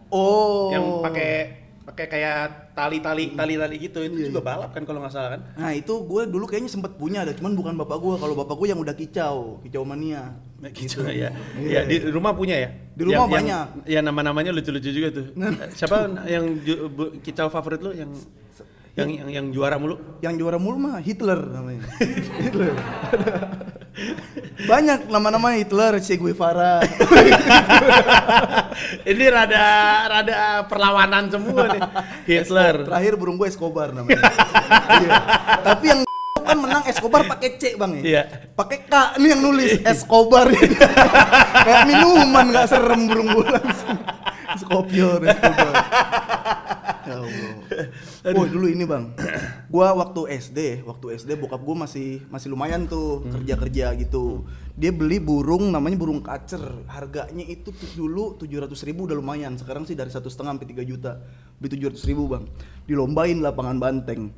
Oh. 0.07 0.71
yang 0.71 1.03
pakai 1.03 1.66
pakai 1.87 2.05
kayak 2.05 2.35
tali-tali 2.75 3.31
tali-tali 3.31 3.75
gitu. 3.79 4.03
Itu 4.03 4.19
Iya, 4.19 4.27
juga 4.27 4.43
balap 4.43 4.75
kan 4.75 4.83
kalau 4.83 4.99
nggak 4.99 5.13
salah 5.13 5.39
kan? 5.39 5.41
Nah 5.55 5.71
itu 5.71 5.93
gue 6.03 6.21
dulu 6.27 6.43
kayaknya 6.43 6.67
sempet 6.67 6.93
punya 6.95 7.23
ada, 7.23 7.31
cuman 7.31 7.55
bukan 7.55 7.73
bapak 7.79 7.97
gue. 7.97 8.15
Kalau 8.19 8.35
bapak 8.35 8.55
gue 8.55 8.67
yang 8.67 8.79
udah 8.79 8.91
kicau, 8.91 9.63
kicau 9.63 9.81
mania. 9.81 10.35
gitu 10.73 11.05
ya. 11.05 11.29
Iya. 11.55 11.79
Ya 11.79 11.81
di 11.85 12.01
rumah 12.03 12.33
punya 12.33 12.57
ya. 12.57 12.69
Di 12.91 13.05
rumah 13.05 13.23
Yang- 13.23 13.29
yang- 13.29 13.37
banyak. 13.39 13.67
Ya 13.87 13.99
nama-namanya 14.01 14.51
lucu-lucu 14.51 14.89
juga 14.89 15.09
tuh. 15.13 15.25
Eh, 15.31 15.69
Siapa 15.71 15.97
yang 16.25 16.59
kicau 17.21 17.47
favorit 17.47 17.79
lu 17.79 17.93
yang 17.93 18.09
yang 18.97 19.09
yang, 19.13 19.29
yang 19.29 19.45
juara 19.53 19.77
mulu? 19.77 20.01
Yang 20.19 20.41
juara 20.41 20.57
mulu 20.57 20.77
mah 20.81 20.97
Hitler 20.97 21.37
namanya. 21.45 21.85
Hitler. 22.43 22.73
Banyak 24.67 25.09
nama-namanya 25.09 25.57
Hitler, 25.57 25.97
Che 25.97 26.21
Guevara. 26.21 26.85
Ini 29.09 29.25
rada 29.33 29.65
rada 30.05 30.37
perlawanan 30.69 31.33
semua 31.33 31.65
nih. 31.73 31.81
Hitler. 32.29 32.85
Terakhir 32.85 33.17
burung 33.17 33.41
gue 33.41 33.49
Escobar 33.49 33.89
namanya. 33.93 34.21
Iya. 34.87 35.13
Tapi 35.61 35.85
yang 35.89 35.99
kan 36.47 36.57
menang 36.57 36.83
Escobar 36.87 37.21
pakai 37.25 37.57
C 37.59 37.75
bang 37.75 37.91
ya. 37.97 38.01
Iya. 38.05 38.21
Pakai 38.53 38.77
K 38.85 38.93
ini 39.17 39.27
yang 39.33 39.41
nulis 39.41 39.81
Escobar. 39.91 40.45
Kayak 41.65 41.81
minuman 41.89 42.45
nggak 42.53 42.67
serem 42.69 43.09
burung 43.09 43.27
gue 43.33 43.47
langsung. 43.49 43.97
Skopior, 44.61 45.19
Escobar. 45.25 45.73
Ya 47.07 47.15
Allah. 47.17 47.66
Oh 48.33 48.45
dulu 48.49 48.67
ini 48.67 48.83
bang, 48.83 49.13
gua 49.69 49.93
waktu 49.93 50.33
SD, 50.37 50.81
waktu 50.85 51.17
SD 51.17 51.37
bokap 51.37 51.61
gua 51.61 51.85
masih 51.85 52.25
masih 52.27 52.49
lumayan 52.49 52.89
tuh 52.89 53.21
kerja 53.29 53.53
kerja 53.53 53.85
gitu. 53.95 54.45
Dia 54.77 54.93
beli 54.93 55.17
burung 55.17 55.73
namanya 55.73 55.97
burung 55.97 56.21
kacer, 56.21 56.61
harganya 56.89 57.45
itu 57.45 57.73
dulu 57.97 58.37
tujuh 58.37 58.61
ratus 58.61 58.85
ribu 58.85 59.05
udah 59.05 59.17
lumayan. 59.17 59.57
Sekarang 59.57 59.85
sih 59.85 59.97
dari 59.97 60.09
satu 60.13 60.29
setengah 60.29 60.57
sampai 60.57 60.69
3 60.73 60.85
juta, 60.85 61.21
beli 61.57 61.69
tujuh 61.77 61.87
ratus 61.93 62.05
ribu 62.05 62.29
bang. 62.29 62.45
Dilombain 62.85 63.37
lapangan 63.41 63.77
banteng. 63.77 64.33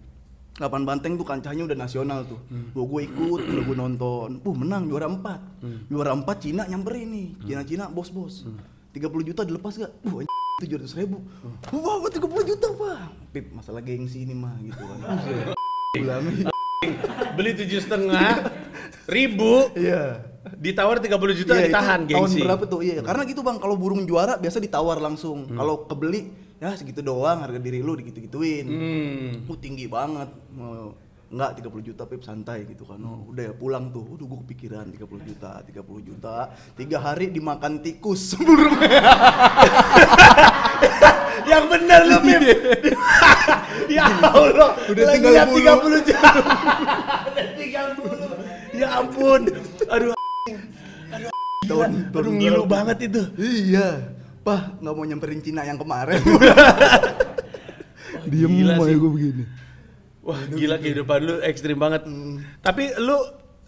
Lapangan 0.59 0.85
banteng 0.95 1.15
tuh 1.15 1.23
kancahnya 1.23 1.63
udah 1.63 1.77
nasional 1.79 2.27
tuh. 2.27 2.39
Gua 2.75 2.83
gue 2.83 3.01
ikut, 3.07 3.41
gua 3.47 3.63
gue 3.63 3.77
nonton. 3.79 4.43
Uh 4.43 4.55
menang 4.55 4.91
juara 4.91 5.07
empat. 5.07 5.39
Juara 5.87 6.11
empat 6.11 6.43
Cina 6.43 6.67
nyamperin 6.67 7.07
nih. 7.07 7.27
Cina 7.47 7.61
Cina 7.63 7.85
bos 7.87 8.11
bos. 8.11 8.43
30 8.91 9.27
juta 9.27 9.47
dilepas 9.47 9.79
gak? 9.79 9.91
Uh 10.03 10.27
tujuh 10.59 10.75
ratus 10.77 10.95
ribu. 10.95 11.23
Wah, 11.71 12.09
tiga 12.11 12.27
puluh 12.27 12.43
juta 12.43 12.67
pak. 12.69 12.99
Pip, 13.31 13.45
masalah 13.51 13.79
gengsi 13.79 14.23
ini 14.23 14.35
mah 14.35 14.53
gitu 14.59 14.79
kan. 14.79 14.99
Ulami. 15.95 16.45
Beli 17.35 17.51
tujuh 17.55 17.79
setengah 17.79 18.51
ribu, 19.05 19.71
Iya. 19.73 20.23
ditawar 20.55 20.97
30 20.97 21.11
juta 21.35 21.51
Iya, 21.53 21.67
itu 21.67 21.71
ditahan 21.71 21.99
Tahun 22.03 22.11
gengsi. 22.25 22.39
berapa 22.41 22.63
tuh? 22.65 22.79
Iya, 22.81 23.03
karena 23.03 23.21
gitu 23.27 23.41
bang. 23.41 23.57
Kalau 23.59 23.75
burung 23.75 24.03
juara 24.03 24.35
biasa 24.35 24.59
ditawar 24.59 24.99
langsung. 24.99 25.47
Kalau 25.49 25.85
kebeli 25.85 26.31
ya 26.59 26.75
segitu 26.75 26.99
doang 26.99 27.39
harga 27.39 27.59
diri 27.59 27.79
lu 27.79 27.95
digitu-gituin. 27.95 28.65
Hmm. 28.67 29.31
Uh, 29.47 29.57
tinggi 29.59 29.87
banget. 29.87 30.27
Enggak 31.29 31.61
30 31.61 31.85
juta 31.85 32.03
pip 32.09 32.25
santai 32.25 32.65
gitu 32.65 32.89
kan. 32.89 32.97
Oh, 33.05 33.29
udah 33.29 33.51
ya 33.51 33.53
pulang 33.53 33.93
tuh. 33.93 34.01
Udah 34.17 34.25
gue 34.25 34.39
kepikiran 34.49 34.89
30 34.89 35.21
juta, 35.29 35.61
30 35.61 36.01
juta. 36.01 36.35
Tiga 36.73 36.97
hari 36.97 37.29
dimakan 37.29 37.85
tikus 37.85 38.33
burung. 38.39 38.73
Yang 41.45 41.63
bener 41.67 42.01
lu, 42.03 42.17
Bim. 42.19 42.41
ya 43.95 44.03
Allah. 44.21 44.69
Udah 44.85 45.03
lagi 45.05 45.15
tinggal 45.17 45.31
lihat 45.31 45.47
bulu. 45.47 45.97
30 45.97 46.07
juta. 46.07 46.29
Udah 47.25 47.47
tinggal 47.55 47.87
bulu. 47.95 48.27
Ya 48.71 48.87
ampun. 48.95 49.41
Aduh. 49.87 50.13
Aduh. 51.09 51.31
Tahun- 51.65 52.09
Aduh 52.11 52.31
ngilu 52.31 52.63
banget 52.65 52.97
itu. 53.05 53.21
iya. 53.37 54.15
Pah, 54.39 54.73
nggak 54.77 54.93
mau 54.93 55.03
nyamperin 55.03 55.39
Cina 55.39 55.61
yang 55.61 55.75
kemarin. 55.75 56.17
Diem 58.25 58.51
aja 58.67 58.95
gue 58.95 59.11
begini. 59.11 59.43
Wah 60.19 60.39
gila 60.45 60.77
kehidupan 60.77 61.19
lu 61.19 61.35
ekstrim 61.41 61.77
banget. 61.77 62.05
Hmm. 62.05 62.43
Tapi 62.59 62.93
lu 62.97 63.17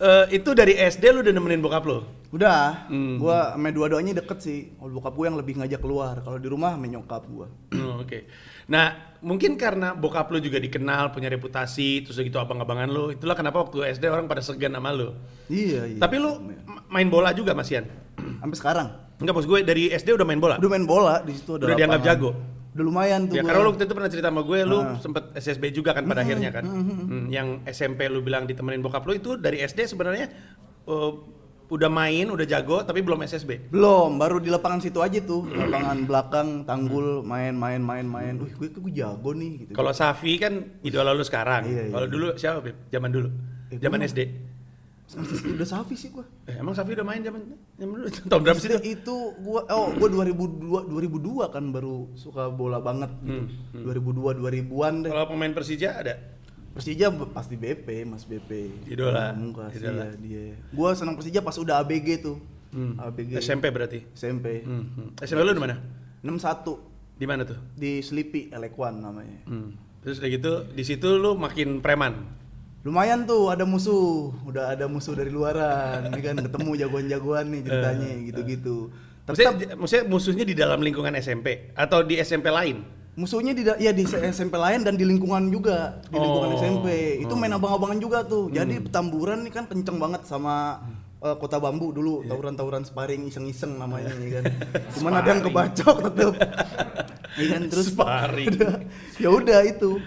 eh, 0.02 0.26
itu 0.34 0.50
dari 0.52 0.74
SD 0.74 1.04
lu 1.08 1.22
udah 1.22 1.32
nemenin 1.32 1.62
bokap 1.62 1.86
lu? 1.86 2.02
Udah, 2.32 2.88
Hmm. 2.88 3.20
gua 3.20 3.54
sama 3.54 3.70
dua-duanya 3.70 4.18
deket 4.18 4.40
sih. 4.40 4.60
Kalau 4.74 4.92
bokap 4.94 5.14
gue 5.14 5.26
yang 5.26 5.36
lebih 5.36 5.54
ngajak 5.56 5.78
keluar. 5.78 6.20
Kalau 6.20 6.36
di 6.36 6.48
rumah 6.48 6.74
sama 6.74 6.88
nyokap 6.88 7.24
gua. 7.28 7.48
Oh, 7.82 8.00
Oke. 8.00 8.24
Nah, 8.66 8.96
mungkin 9.20 9.54
karena 9.56 9.92
bokap 9.94 10.32
lu 10.32 10.40
juga 10.40 10.56
dikenal, 10.58 11.12
punya 11.12 11.28
reputasi, 11.28 12.02
terus 12.02 12.16
gitu 12.16 12.38
abang-abangan 12.38 12.88
lu, 12.88 13.12
itulah 13.12 13.36
kenapa 13.36 13.60
waktu 13.60 13.84
SD 13.92 14.08
orang 14.08 14.26
pada 14.26 14.40
segan 14.40 14.72
sama 14.72 14.90
lu. 14.90 15.12
Iya, 15.46 15.86
iya. 15.86 16.00
Tapi 16.00 16.16
lu 16.16 16.40
ma- 16.40 16.88
main 16.90 17.06
bola 17.06 17.30
juga, 17.32 17.52
Masian? 17.52 17.84
sampai 18.42 18.58
sekarang 18.58 18.88
Enggak, 19.20 19.36
bos 19.36 19.46
gue 19.46 19.60
dari 19.62 19.86
SD 19.88 20.16
udah 20.16 20.24
main 20.24 20.40
bola. 20.40 20.56
udah 20.56 20.72
main 20.72 20.82
bola 20.82 21.22
di 21.22 21.36
situ 21.36 21.54
ada 21.54 21.68
Udah 21.68 21.76
dianggap 21.76 22.02
jago? 22.02 22.32
Udah 22.72 22.84
lumayan 22.84 23.28
tuh. 23.28 23.36
Ya, 23.36 23.44
karena 23.44 23.60
lu 23.60 23.70
waktu 23.70 23.84
itu 23.84 23.92
pernah 23.92 24.08
cerita 24.08 24.28
sama 24.28 24.42
gue, 24.42 24.60
lu 24.64 24.80
Ah. 24.80 24.96
sempet 24.96 25.24
SSB 25.34 25.72
juga 25.72 25.92
kan 25.92 26.04
pada 26.04 26.22
akhirnya 26.22 26.50
kan. 26.50 26.64
Hmm, 26.64 27.28
yang 27.28 27.60
SMP 27.66 28.08
lu 28.08 28.20
bilang 28.20 28.44
ditemenin 28.44 28.80
bokap 28.80 29.04
lu 29.04 29.14
itu 29.14 29.36
dari 29.36 29.60
SD 29.60 29.86
sebenarnya 29.86 30.32
eh, 30.82 31.12
udah 31.68 31.88
main, 31.88 32.28
udah 32.28 32.44
jago, 32.44 32.82
tapi 32.82 33.00
belum 33.00 33.22
SSB. 33.22 33.72
Belum, 33.72 34.18
baru 34.18 34.40
di 34.40 34.48
lapangan 34.48 34.80
situ 34.80 35.00
aja 35.00 35.20
tuh, 35.22 35.48
lapangan 35.48 36.04
belakang, 36.04 36.48
tanggul, 36.64 37.22
main, 37.22 37.54
main, 37.54 37.80
main, 37.80 38.04
main. 38.04 38.36
Wih, 38.36 38.52
gue, 38.52 38.68
gue 38.70 38.94
jago 38.94 39.32
nih 39.32 39.52
gitu. 39.62 39.72
Kalau 39.72 39.92
Safi 39.92 40.36
kan 40.36 40.54
idola 40.82 41.12
lu 41.12 41.22
sekarang. 41.22 41.64
Iya, 41.66 41.82
iya. 41.86 41.94
Kalau 41.94 42.08
dulu 42.08 42.28
siapa, 42.36 42.60
Beb? 42.60 42.76
Zaman 42.88 43.10
dulu. 43.10 43.30
Eh, 43.70 43.80
Zaman 43.80 44.00
gua- 44.00 44.10
SD. 44.10 44.20
Udah 45.20 45.68
Safi 45.68 45.96
sih 46.00 46.10
gue. 46.14 46.24
Eh, 46.48 46.56
emang 46.62 46.72
Safi 46.72 46.96
udah 46.96 47.04
main 47.04 47.20
zaman 47.20 47.42
zaman 47.76 47.94
dulu? 48.00 48.08
Tahun 48.32 48.42
berapa 48.42 48.60
sih 48.60 48.70
itu? 48.72 48.80
itu 49.02 49.18
gua 49.44 49.68
oh 49.68 49.92
gua 49.98 50.08
2002 50.08 50.88
2002 50.88 51.52
kan 51.52 51.64
baru 51.76 52.08
suka 52.16 52.48
bola 52.48 52.80
banget 52.80 53.12
gitu. 53.24 53.44
Hmm, 53.76 53.84
2002 53.88 54.40
2000-an 54.40 54.94
deh. 55.04 55.10
Kalau 55.12 55.26
pemain 55.28 55.52
Persija 55.52 55.90
ada? 56.00 56.16
Persija 56.72 57.12
pasti 57.36 57.60
BP, 57.60 58.08
Mas 58.08 58.24
BP. 58.24 58.52
Idola. 58.88 59.36
Pamungkas, 59.36 59.76
Idola. 59.76 60.16
iya, 60.24 60.56
dia. 60.56 60.56
Gua 60.72 60.96
senang 60.96 61.20
Persija 61.20 61.44
pas 61.44 61.60
udah 61.60 61.84
ABG 61.84 62.24
tuh. 62.24 62.40
Hmm. 62.72 62.96
ABG. 62.96 63.44
SMP 63.44 63.68
berarti. 63.68 64.08
SMP. 64.16 64.64
Hmm. 64.64 64.88
hmm. 64.96 65.10
SMP 65.20 65.44
lu 65.44 65.52
di 65.52 65.60
mana? 65.60 65.76
61 66.24 67.20
Di 67.20 67.26
mana 67.30 67.44
tuh? 67.46 67.60
di 67.76 68.00
Sleepy 68.00 68.50
Elekwan 68.56 69.04
namanya. 69.04 69.44
Hmm. 69.46 69.76
Terus 70.02 70.18
udah 70.18 70.30
gitu, 70.34 70.52
di 70.74 70.84
situ 70.88 71.08
lu 71.22 71.38
makin 71.38 71.78
preman. 71.84 72.41
Lumayan 72.82 73.30
tuh 73.30 73.54
ada 73.54 73.62
musuh, 73.62 74.34
udah 74.42 74.74
ada 74.74 74.90
musuh 74.90 75.14
dari 75.14 75.30
luaran, 75.30 76.10
ini 76.10 76.22
kan 76.26 76.34
ketemu 76.42 76.72
jagoan-jagoan 76.82 77.46
nih 77.54 77.62
ceritanya 77.62 78.10
gitu-gitu. 78.26 78.78
Maksudnya, 79.30 79.52
Tetap 79.54 79.78
maksudnya 79.78 80.06
musuhnya 80.10 80.46
di 80.50 80.56
dalam 80.58 80.82
lingkungan 80.82 81.14
SMP 81.22 81.70
atau 81.78 82.02
di 82.02 82.18
SMP 82.18 82.50
lain? 82.50 83.02
musuhnya 83.12 83.52
di 83.52 83.68
ya 83.68 83.92
di 83.92 84.08
SMP 84.08 84.56
lain 84.56 84.88
dan 84.88 84.96
di 84.96 85.04
lingkungan 85.04 85.52
juga. 85.52 86.00
Di 86.08 86.16
lingkungan 86.16 86.56
Oh. 86.56 86.58
SMP 86.58 86.88
itu 87.20 87.34
main 87.36 87.52
abang-abangan 87.52 88.00
juga 88.00 88.24
tuh. 88.24 88.48
Jadi 88.50 88.80
petamburan 88.88 89.44
nih 89.44 89.52
kan 89.52 89.68
kenceng 89.68 90.00
banget 90.00 90.24
sama 90.24 90.80
eh, 91.20 91.36
kota 91.36 91.60
bambu 91.60 91.92
dulu. 91.92 92.24
Tawuran-tawuran 92.24 92.88
sparring 92.88 93.28
iseng-iseng 93.28 93.76
namanya 93.78 94.16
ya 94.16 94.40
kan. 94.40 94.44
Cuman 94.96 95.12
ada 95.20 95.28
yang 95.28 95.44
kebacok 95.44 95.96
tetep. 96.08 96.34
Iya 97.36 97.46
kan 97.52 97.62
terus 97.68 97.86
Sparring. 97.92 98.48
ya 99.24 99.30
udah 99.30 99.60
itu 99.68 100.00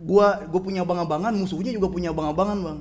gua 0.00 0.44
gua 0.48 0.60
punya 0.60 0.84
abang-abangan 0.84 1.32
musuhnya 1.32 1.72
juga 1.72 1.88
punya 1.88 2.12
abang-abangan 2.12 2.58
bang. 2.60 2.78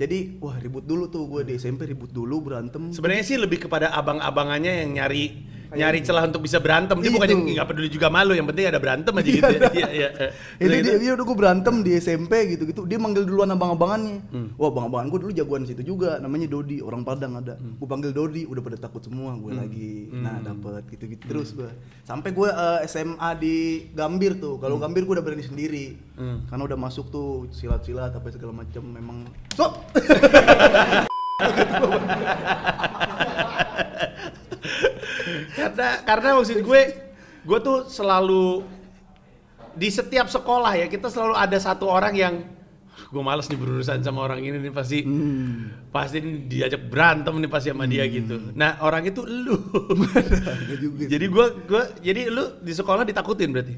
Jadi 0.00 0.40
wah 0.40 0.56
ribut 0.56 0.84
dulu 0.84 1.08
tuh 1.08 1.24
gua 1.28 1.42
di 1.42 1.56
SMP 1.56 1.88
ribut 1.88 2.12
dulu 2.12 2.40
berantem. 2.52 2.92
Sebenarnya 2.92 3.24
sih 3.24 3.36
lebih 3.36 3.68
kepada 3.68 3.92
abang-abangannya 3.92 4.84
yang 4.84 4.96
nyari 4.96 5.55
nyari 5.72 5.98
celah 6.04 6.28
untuk 6.28 6.44
bisa 6.44 6.62
berantem. 6.62 6.96
Dia 7.02 7.10
Itu. 7.10 7.16
bukannya 7.18 7.36
nggak 7.56 7.68
peduli 7.68 7.88
juga 7.90 8.08
malu, 8.12 8.32
yang 8.36 8.46
penting 8.46 8.70
ada 8.70 8.78
berantem 8.78 9.12
aja 9.14 9.30
gitu. 9.30 9.46
ya. 9.46 9.70
Iya, 9.76 9.88
iya. 9.92 10.08
Itu 10.56 10.72
dia, 10.72 10.80
gitu. 10.80 10.98
dia 11.02 11.10
udah 11.18 11.24
gue 11.26 11.36
berantem 11.36 11.74
di 11.84 11.90
SMP 12.00 12.32
gitu-gitu. 12.56 12.88
Dia 12.88 12.96
manggil 12.96 13.28
duluan 13.28 13.50
abang-abangannya. 13.52 14.24
Wah, 14.56 14.68
abang-abangan 14.72 15.06
gue 15.12 15.20
dulu 15.26 15.32
jagoan 15.34 15.68
situ 15.68 15.82
juga. 15.84 16.16
Namanya 16.22 16.48
Dodi, 16.48 16.80
orang 16.80 17.04
Padang 17.04 17.38
ada. 17.38 17.58
Gue 17.58 17.88
panggil 17.88 18.10
Dodi, 18.14 18.48
udah 18.48 18.62
pada 18.64 18.78
takut 18.80 19.04
semua 19.04 19.36
gue 19.36 19.52
lagi. 19.52 20.08
Nah, 20.12 20.40
dapet 20.40 20.84
gitu-gitu 20.96 21.24
terus 21.28 21.52
gue. 21.52 21.68
Sampai 22.06 22.32
gue 22.32 22.48
eh, 22.48 22.80
SMA 22.88 23.30
di 23.38 23.56
Gambir 23.92 24.40
tuh. 24.40 24.56
Kalau 24.58 24.80
Gambir 24.80 25.04
gue 25.04 25.14
udah 25.18 25.24
berani 25.24 25.44
sendiri. 25.44 25.98
Hmm. 26.16 26.48
Karena 26.48 26.62
udah 26.64 26.78
masuk 26.78 27.12
tuh 27.12 27.50
silat-silat 27.52 28.16
apa 28.16 28.28
segala 28.32 28.64
macam 28.64 28.82
memang. 28.86 29.18
Stop. 29.52 29.92
karena 35.76 36.00
karena 36.02 36.28
maksud 36.40 36.58
gue 36.64 36.80
gue 37.44 37.58
tuh 37.60 37.78
selalu 37.86 38.64
di 39.76 39.92
setiap 39.92 40.26
sekolah 40.26 40.72
ya 40.72 40.86
kita 40.88 41.12
selalu 41.12 41.36
ada 41.36 41.58
satu 41.60 41.84
orang 41.84 42.16
yang 42.16 42.34
gue 43.06 43.22
males 43.22 43.44
nih 43.46 43.60
berurusan 43.60 44.00
sama 44.00 44.24
orang 44.24 44.40
ini 44.40 44.56
nih 44.56 44.72
pasti 44.72 45.04
Hmm. 45.04 45.68
pasti 45.92 46.16
diajak 46.48 46.88
berantem 46.88 47.36
nih 47.36 47.50
pasti 47.52 47.68
sama 47.68 47.84
dia 47.84 48.08
gitu. 48.08 48.56
Nah 48.56 48.80
orang 48.80 49.04
itu 49.04 49.20
lu. 49.22 49.56
Jadi 51.06 51.26
gue 51.28 51.46
gue 51.68 51.82
jadi 52.00 52.32
lu 52.32 52.56
di 52.64 52.72
sekolah 52.72 53.04
ditakutin 53.04 53.52
berarti? 53.52 53.76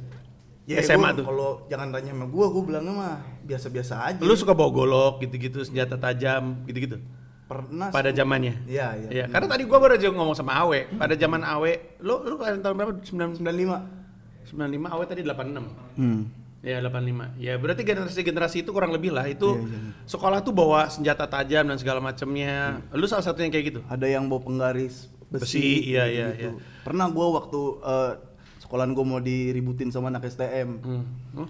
Ya, 0.69 0.85
SMA 0.85 1.11
gua 1.11 1.19
tuh? 1.19 1.25
Kalau 1.25 1.51
jangan 1.67 1.89
tanya 1.91 2.13
sama 2.13 2.27
gue, 2.29 2.47
gue 2.47 2.63
bilangnya 2.63 2.93
mah 2.93 3.15
biasa-biasa 3.43 3.95
aja. 4.05 4.21
lu 4.21 4.37
suka 4.37 4.53
bawa 4.53 4.71
golok 4.71 5.25
gitu-gitu 5.25 5.65
senjata 5.65 5.97
tajam 5.97 6.61
gitu-gitu 6.69 7.01
pernah 7.49 7.89
pada 7.89 8.13
zamannya 8.13 8.61
Iya, 8.65 8.87
iya. 8.95 9.09
Iya, 9.11 9.25
karena 9.27 9.49
tadi 9.49 9.65
gua 9.65 9.81
baru 9.81 9.97
aja 9.97 10.09
ngomong 10.09 10.37
sama 10.37 10.53
Awe. 10.55 10.85
Pada 10.93 11.15
zaman 11.15 11.41
Awe, 11.41 11.97
lu 11.99 12.21
lu 12.23 12.37
kalian 12.37 12.61
tahun 12.61 12.75
berapa? 12.77 12.93
9 13.01 13.41
95. 13.41 14.53
95 14.53 14.61
Awe 14.87 15.05
tadi 15.05 15.21
86. 15.23 15.65
Hmm. 15.97 16.21
Ya 16.59 16.77
85. 16.79 17.39
Ya 17.39 17.55
berarti 17.55 17.83
generasi-generasi 17.83 18.57
itu 18.61 18.71
kurang 18.71 18.91
lebih 18.91 19.11
lah 19.11 19.25
itu 19.25 19.47
Iya, 19.55 19.65
iya. 19.65 19.81
sekolah 20.05 20.39
tuh 20.41 20.53
bawa 20.53 20.89
senjata 20.89 21.25
tajam 21.25 21.65
dan 21.65 21.77
segala 21.77 21.99
macamnya. 21.99 22.85
Lu 22.93 23.07
salah 23.07 23.23
satunya 23.23 23.49
kayak 23.49 23.65
gitu. 23.67 23.81
ada 23.83 24.05
yang 24.05 24.27
bawa 24.27 24.43
penggaris 24.43 25.09
besi, 25.29 25.61
Besi, 25.61 25.69
iya, 25.89 26.05
gitu. 26.05 26.15
iya, 26.15 26.29
iya. 26.35 26.51
pernah 26.83 27.05
gua 27.07 27.37
waktu 27.39 27.61
eh, 27.79 28.13
sekolahan 28.59 28.91
gua 28.91 29.05
mau 29.07 29.21
diributin 29.21 29.89
sama 29.89 30.09
anak 30.09 30.25
STM 30.27 30.69
Hmm. 30.81 31.05
Oh, 31.37 31.49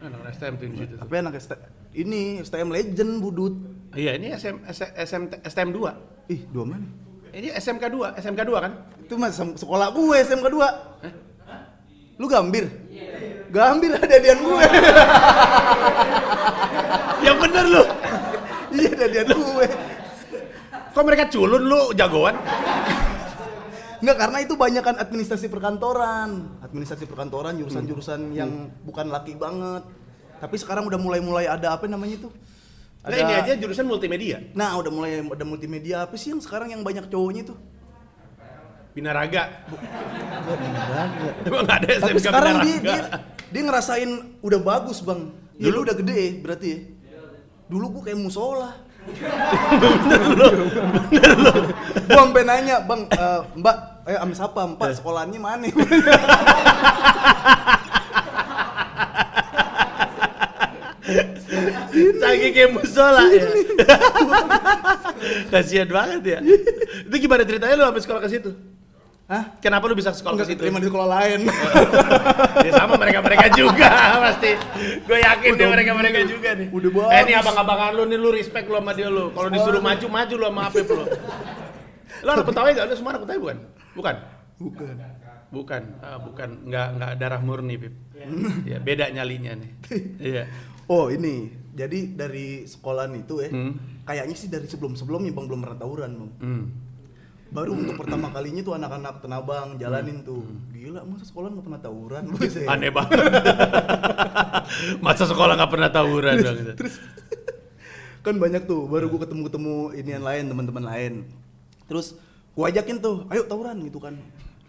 anak 0.00 0.32
STM 0.32 0.56
tuh 0.56 0.66
di 0.66 0.76
situ. 0.78 0.94
tapi 0.96 1.14
anak 1.14 1.36
STM 1.36 1.60
ini 1.94 2.20
STM 2.40 2.68
legend 2.68 3.20
budut 3.20 3.54
Iya, 3.90 4.14
ini 4.14 4.30
SM, 4.30 4.62
SM, 4.94 5.22
STM 5.42 5.70
2. 5.74 6.30
ih 6.30 6.46
dua 6.46 6.62
mana? 6.62 6.86
Ini 7.30 7.54
SMK 7.54 7.84
2, 7.90 8.18
SMK 8.18 8.40
2 8.42 8.58
kan? 8.58 8.72
itu 9.00 9.18
mas 9.18 9.34
sem- 9.34 9.58
sekolah 9.58 9.90
gue 9.90 10.16
SMK 10.22 10.46
2 10.46 12.22
lu 12.22 12.26
gambir? 12.30 12.70
Gambir 13.50 13.90
ada 13.90 14.14
adian 14.14 14.38
gue 14.38 14.62
Yang 17.26 17.36
bener 17.42 17.64
lu. 17.66 17.82
iya 18.70 18.90
ada 18.94 19.04
adian 19.10 19.30
gue 19.32 19.66
Kok 20.90 21.02
mereka 21.02 21.26
culun 21.26 21.62
lu 21.66 21.80
jagoan? 21.94 22.34
Enggak, 24.00 24.16
karena 24.16 24.38
itu 24.40 24.54
banyak 24.56 24.80
kan 24.80 24.96
administrasi 24.96 25.46
perkantoran. 25.46 26.58
Administrasi 26.62 27.04
perkantoran 27.04 27.52
jurusan-jurusan 27.58 28.32
yang 28.32 28.72
bukan 28.80 29.06
laki 29.06 29.36
banget. 29.36 29.84
Tapi 30.40 30.56
sekarang 30.56 30.88
udah 30.88 30.96
mulai-mulai 30.96 31.46
ada 31.46 31.76
apa 31.76 31.84
namanya 31.84 32.16
tuh 33.00 33.08
Nah, 33.08 33.16
ini 33.16 33.32
aja 33.32 33.52
jurusan 33.56 33.88
multimedia. 33.88 34.44
Nah, 34.52 34.76
udah 34.76 34.92
mulai 34.92 35.24
ada 35.24 35.44
multimedia 35.48 36.04
apa 36.04 36.20
sih 36.20 36.36
yang 36.36 36.40
sekarang 36.44 36.68
yang 36.68 36.84
banyak 36.84 37.08
cowoknya 37.08 37.48
tuh? 37.48 37.56
Binaraga. 38.92 39.64
Gua 39.70 39.78
olahraga. 40.60 41.30
Emang 41.48 41.64
ada 41.64 41.88
SMK 41.88 42.04
Tapi 42.04 42.20
sekarang 42.20 42.54
dia, 42.60 42.76
Binaraga? 42.76 42.84
dia 42.84 43.48
dia 43.50 43.62
ngerasain 43.64 44.10
udah 44.44 44.60
bagus, 44.60 45.00
Bang. 45.00 45.32
Ya, 45.56 45.72
lu 45.72 45.80
udah 45.84 45.96
gede 45.96 46.12
ya, 46.12 46.30
berarti 46.44 46.68
ya. 46.68 46.78
Dulu 47.72 47.84
gua 47.98 48.02
kayak 48.04 48.18
musola. 48.20 48.70
Gua 52.10 52.20
sampai 52.20 52.44
nanya, 52.44 52.84
Bang, 52.84 53.08
eh, 53.08 53.40
Mbak, 53.56 53.76
eh 54.12 54.18
am 54.20 54.28
siapa? 54.36 54.76
Mbak, 54.76 55.00
sekolahannya 55.00 55.40
mana? 55.40 55.72
Saking 62.20 62.52
kayak 62.52 62.70
musola 62.74 63.24
ya. 63.30 63.48
Kasihan 65.52 65.88
banget 65.88 66.22
ya. 66.24 66.38
Itu 67.06 67.16
gimana 67.16 67.42
ceritanya 67.44 67.74
lu 67.76 67.84
sampai 67.88 68.02
sekolah 68.02 68.20
ke 68.24 68.30
situ? 68.30 68.50
Hah? 69.30 69.44
Kenapa 69.62 69.86
lu 69.86 69.94
bisa 69.94 70.10
sekolah 70.10 70.34
Enggak 70.34 70.50
ke 70.50 70.58
situ? 70.58 70.60
keterima 70.66 70.82
di 70.82 70.88
sekolah 70.90 71.06
lain. 71.06 71.40
ya 72.66 72.70
sama 72.74 72.98
mereka-mereka 72.98 73.46
juga 73.54 73.90
pasti. 74.26 74.58
Gue 75.06 75.18
yakin 75.22 75.50
deh 75.54 75.68
mereka-mereka 75.70 76.18
juga 76.26 76.48
nih. 76.58 76.66
Udah 76.74 76.90
bagus. 76.90 77.14
Eh 77.14 77.20
ini 77.30 77.32
abang-abangan 77.38 77.90
lu 77.94 78.02
nih 78.10 78.18
lu 78.18 78.28
respect 78.34 78.66
lu 78.66 78.74
sama 78.82 78.90
dia 78.90 79.06
lu. 79.06 79.30
Kalau 79.30 79.48
disuruh 79.54 79.78
maju 79.78 80.06
maju 80.10 80.34
lu 80.34 80.46
sama 80.50 80.62
Apip 80.66 80.86
lu. 80.90 81.04
Lu 82.20 82.28
anak 82.34 82.46
Betawi 82.50 82.68
enggak? 82.74 82.86
Lu 82.90 82.94
semua 82.98 83.10
anak 83.14 83.22
Betawi 83.22 83.38
bukan? 83.38 83.56
Bukan. 83.94 84.14
Bukan. 84.58 84.94
Bukan, 85.50 85.82
ah, 85.98 86.22
bukan, 86.22 86.62
nggak 86.70 86.88
nggak 86.94 87.12
darah 87.18 87.42
murni, 87.42 87.74
Pip. 87.74 87.90
ya 88.70 88.78
beda 88.78 89.10
nyalinya 89.10 89.58
nih. 89.58 89.70
Iya. 90.30 90.44
Oh, 90.86 91.10
ini. 91.10 91.50
Jadi 91.70 92.18
dari 92.18 92.66
sekolahan 92.66 93.14
itu 93.14 93.40
ya, 93.40 93.48
Hmm. 93.48 93.78
kayaknya 94.02 94.34
sih 94.34 94.48
dari 94.48 94.66
sebelum-sebelumnya 94.66 95.30
Bang 95.30 95.46
belum 95.46 95.60
pernah 95.62 95.78
tawuran, 95.78 96.10
Bang. 96.12 96.32
Hmm. 96.38 96.64
Baru 97.50 97.74
untuk 97.74 97.98
pertama 97.98 98.30
kalinya 98.30 98.62
tuh 98.62 98.74
anak-anak 98.74 99.22
Tenabang 99.22 99.74
jalanin 99.74 100.22
tuh. 100.22 100.46
Gila, 100.70 101.02
masa 101.02 101.26
sekolah 101.26 101.50
nggak 101.50 101.66
pernah 101.66 101.80
tawuran? 101.80 102.22
Hmm. 102.30 102.70
Aneh 102.74 102.90
banget. 102.90 103.18
Masa 105.04 105.24
sekolah 105.26 105.54
nggak 105.58 105.70
pernah 105.70 105.90
tawuran 105.90 106.34
dong. 106.38 106.56
gitu. 106.56 106.72
Terus 106.80 106.94
kan 108.20 108.36
banyak 108.36 108.66
tuh, 108.66 108.86
baru 108.86 109.08
gua 109.08 109.24
ketemu-ketemu 109.24 109.74
ini 109.96 110.10
yang 110.12 110.24
lain, 110.24 110.44
teman-teman 110.46 110.84
lain. 110.84 111.12
Terus 111.86 112.14
gua 112.52 112.70
ajakin 112.70 113.00
tuh, 113.00 113.26
ayo 113.30 113.46
tawuran 113.46 113.82
gitu 113.82 113.98
kan. 113.98 114.14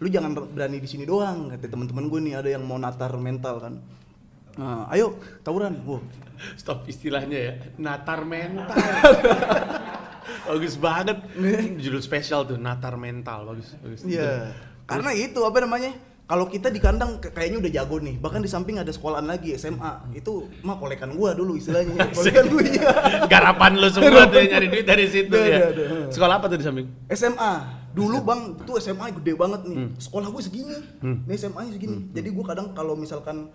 Lu 0.02 0.10
jangan 0.10 0.34
berani 0.34 0.82
di 0.82 0.88
sini 0.90 1.06
doang, 1.06 1.46
kata 1.46 1.70
teman-teman 1.70 2.10
gue 2.10 2.18
nih 2.20 2.34
ada 2.34 2.50
yang 2.50 2.66
mau 2.66 2.74
natar 2.74 3.14
mental 3.14 3.62
kan. 3.62 3.78
Nah, 4.58 4.84
ayo 4.92 5.16
tawuran. 5.40 5.80
Wah, 5.88 6.02
Stop 6.58 6.84
istilahnya 6.90 7.38
ya. 7.38 7.52
Natar 7.78 8.26
mental. 8.26 8.66
bagus 10.48 10.74
banget. 10.76 11.18
Judul 11.78 12.02
spesial 12.02 12.44
tuh 12.44 12.58
Natar 12.58 12.98
mental 12.98 13.46
bagus 13.48 13.72
bagus. 13.80 14.02
Iya. 14.04 14.52
Karena 14.84 15.10
itu 15.14 15.40
apa 15.44 15.62
namanya? 15.62 15.92
kalau 16.22 16.48
kita 16.48 16.72
di 16.72 16.80
kandang 16.80 17.20
kayaknya 17.20 17.60
udah 17.60 17.72
jago 17.76 18.00
nih 18.00 18.16
bahkan 18.16 18.40
di 18.40 18.48
samping 18.48 18.80
ada 18.80 18.88
sekolahan 18.88 19.28
lagi 19.28 19.52
SMA 19.58 20.16
itu 20.16 20.48
mah 20.64 20.80
kolekan 20.80 21.12
gua 21.12 21.36
dulu 21.36 21.60
istilahnya 21.60 21.92
kolekan 22.16 22.48
gua 22.48 22.62
iya 22.64 22.88
Garapan 23.28 23.76
lu 23.76 23.88
semua 23.92 24.24
tuh 24.30 24.40
nyari 24.40 24.72
duit 24.72 24.86
dari 24.88 25.12
situ 25.12 25.36
ya. 25.36 25.68
Sekolah 26.08 26.40
apa 26.40 26.48
tuh 26.48 26.56
di 26.56 26.64
samping? 26.64 26.88
SMA 27.12 27.82
dulu 27.92 28.24
bang 28.24 28.56
tuh 28.64 28.80
SMA 28.80 29.12
gede 29.20 29.36
banget 29.36 29.60
nih 29.68 29.92
sekolah 30.00 30.32
gue 30.32 30.42
segini 30.42 30.76
nih 31.04 31.36
SMA 31.36 31.60
nya 31.68 31.72
segini 31.76 31.96
jadi 32.16 32.28
gue 32.32 32.44
kadang 32.48 32.72
kalau 32.72 32.96
misalkan 32.96 33.52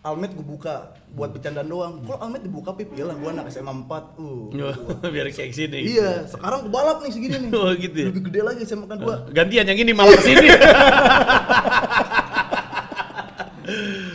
Almet 0.00 0.30
gue 0.30 0.46
buka 0.46 0.74
buat 1.10 1.28
bercandaan 1.28 1.66
doang 1.66 1.92
kalau 2.00 2.18
Almet 2.20 2.40
dibuka 2.40 2.70
pip 2.72 2.86
iyalah 2.92 3.12
gue 3.12 3.28
anak 3.28 3.46
SMA 3.48 3.74
4 3.82 4.14
uh 4.16 4.42
Biar 5.12 5.26
kayak 5.28 5.50
sini. 5.52 5.78
iya 5.88 6.22
sekarang 6.24 6.62
gue 6.62 6.70
balap 6.70 7.02
nih 7.02 7.10
segini 7.10 7.36
nih 7.36 7.50
Oh, 7.58 7.70
gitu 7.72 7.96
ya? 7.96 8.06
lebih 8.08 8.22
gede 8.24 8.40
lagi 8.40 8.62
SMA 8.62 8.86
kan 8.86 8.96
gue 8.96 9.16
Gantian 9.30 9.64
yang 9.64 9.76
ini 9.76 9.92
malah 9.92 10.12
ke 10.12 10.22
sini. 10.24 10.48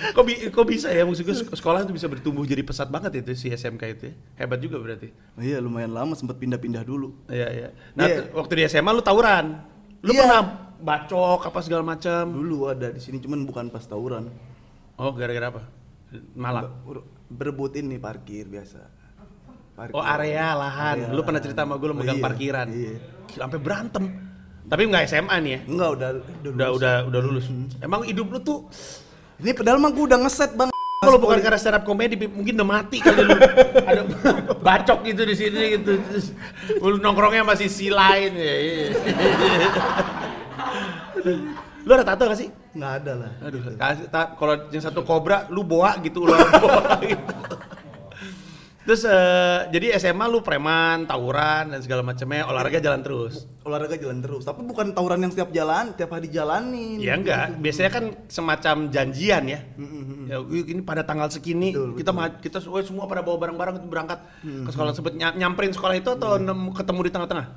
kok, 0.09 0.23
bi- 0.23 0.49
kok 0.49 0.65
bisa 0.65 0.87
ya 0.87 1.03
maksudnya 1.03 1.35
sek- 1.35 1.53
sekolah 1.53 1.83
itu 1.83 1.91
bisa 1.91 2.07
bertumbuh 2.07 2.41
jadi 2.43 2.61
pesat 2.61 2.87
banget 2.87 3.19
itu 3.19 3.35
si 3.35 3.47
SMK 3.49 3.83
itu 3.91 4.03
ya? 4.05 4.13
Hebat 4.37 4.59
juga 4.59 4.77
berarti. 4.77 5.11
iya 5.37 5.59
lumayan 5.59 5.91
lama 5.91 6.13
sempat 6.13 6.37
pindah-pindah 6.37 6.81
dulu 6.81 7.11
Iya, 7.27 7.47
iya. 7.49 7.67
Nah, 7.93 8.05
tuh, 8.07 8.33
waktu 8.35 8.53
di 8.55 8.63
SMA 8.67 8.89
lu 8.89 9.01
tawuran. 9.01 9.61
Lu 9.99 10.11
Iya. 10.11 10.21
pernah 10.21 10.41
bacok 10.79 11.41
apa 11.43 11.59
segala 11.59 11.83
macam? 11.85 12.23
dulu 12.29 12.67
ada 12.67 12.87
di 12.87 12.99
sini 12.99 13.17
cuman 13.17 13.43
bukan 13.43 13.67
pas 13.67 13.83
tawuran 13.83 14.27
Oh, 15.03 15.11
gara-gara 15.11 15.51
apa? 15.51 15.61
Malak. 16.33 16.63
Ber- 16.81 17.05
berebut 17.27 17.75
ini 17.75 17.97
parkir 17.97 18.45
biasa 18.45 18.77
Parkir. 19.73 19.91
Oh, 19.91 19.99
area 19.99 20.53
lahan. 20.53 20.95
Area 21.01 21.11
Lu 21.11 21.21
pernah 21.21 21.41
cerita 21.41 21.61
sama 21.61 21.75
gue 21.75 21.85
lu 21.85 21.91
Oh, 21.91 21.97
megang 21.97 22.15
iya, 22.15 22.23
parkiran. 22.23 22.67
iya. 22.69 22.93
Sampai 23.27 23.57
berantem. 23.57 24.03
Tapi 24.63 24.81
nggak 24.85 25.05
SMA 25.05 25.35
nih 25.39 25.51
ya. 25.51 25.59
enggak 25.67 25.89
udah 25.91 26.09
Udah 26.45 26.67
lulus. 26.69 26.77
udah 26.77 27.03
udah 27.03 27.19
lulus. 27.19 27.45
Emang 27.77 28.01
hidup 28.03 28.29
lu 28.29 28.39
tuh 28.39 28.59
ini 29.35 29.51
padahal 29.51 29.75
mah 29.75 29.89
gue 29.89 30.05
udah 30.05 30.19
ngeset 30.21 30.53
bang 30.53 30.69
kalau 31.03 31.19
bukan 31.19 31.43
karena 31.43 31.59
stand 31.59 31.75
up 31.75 31.83
comedy 31.83 32.15
Pip, 32.15 32.31
mungkin 32.31 32.55
udah 32.55 32.63
mati 32.69 33.03
kali 33.03 33.27
lu. 33.27 33.35
Ada 33.83 34.01
bacok 34.55 35.03
gitu 35.03 35.25
di 35.25 35.35
sini 35.35 35.75
gitu. 35.75 35.99
Terus 35.99 36.31
lu 36.79 36.95
nongkrongnya 36.95 37.43
masih 37.43 37.67
si 37.67 37.91
lain 37.91 38.31
ya. 38.31 38.55
iya. 41.83 41.85
lu 41.85 41.91
ada 41.93 42.05
tato 42.05 42.23
gak 42.25 42.39
sih? 42.39 42.49
nggak 42.71 42.93
ada 42.97 43.11
lah 43.13 43.31
Aduh, 43.43 43.59
kasih 43.75 44.07
ta- 44.07 44.33
kalau 44.33 44.55
yang 44.67 44.81
satu 44.81 45.03
kobra 45.03 45.45
lu 45.47 45.61
boa 45.61 45.99
gitu 45.99 46.23
ular 46.23 46.39
boa 46.53 46.95
gitu. 47.05 47.35
Terus 48.83 48.99
eh, 49.05 49.59
jadi 49.71 49.95
SMA 49.95 50.27
lu 50.27 50.41
preman, 50.41 51.07
tawuran 51.07 51.71
dan 51.71 51.79
segala 51.79 52.03
macamnya, 52.03 52.43
olahraga 52.43 52.79
jalan 52.79 52.99
terus. 52.99 53.47
olahraga 53.63 53.95
jalan 53.95 54.19
terus 54.19 54.43
tapi 54.43 54.59
bukan 54.61 54.91
tawuran 54.91 55.23
yang 55.23 55.31
setiap 55.31 55.47
jalan 55.49 55.95
tiap 55.95 56.11
hari 56.11 56.27
dijalanin 56.27 56.99
Ya 56.99 57.15
enggak, 57.15 57.55
biasanya 57.57 57.89
kan 57.89 58.03
semacam 58.27 58.91
janjian 58.91 59.43
ya. 59.45 59.59
Ya, 60.27 60.35
"Wih, 60.37 60.67
ini 60.67 60.81
pada 60.81 60.99
tanggal 61.01 61.31
segini 61.31 61.71
Betul, 61.71 61.95
kita 61.95 62.11
ma- 62.11 62.35
kita 62.35 62.59
semua 62.59 62.81
semua 62.81 63.05
pada 63.05 63.21
bawa 63.21 63.39
barang-barang 63.39 63.75
itu 63.77 63.87
berangkat 63.87 64.19
ke 64.41 64.69
sekolah 64.69 64.91
sebut 64.91 65.13
nyamperin 65.15 65.71
sekolah 65.71 65.95
itu 65.95 66.09
atau 66.11 66.35
nemu- 66.37 66.73
ketemu 66.73 66.99
di 67.01 67.11
tengah-tengah? 67.13 67.47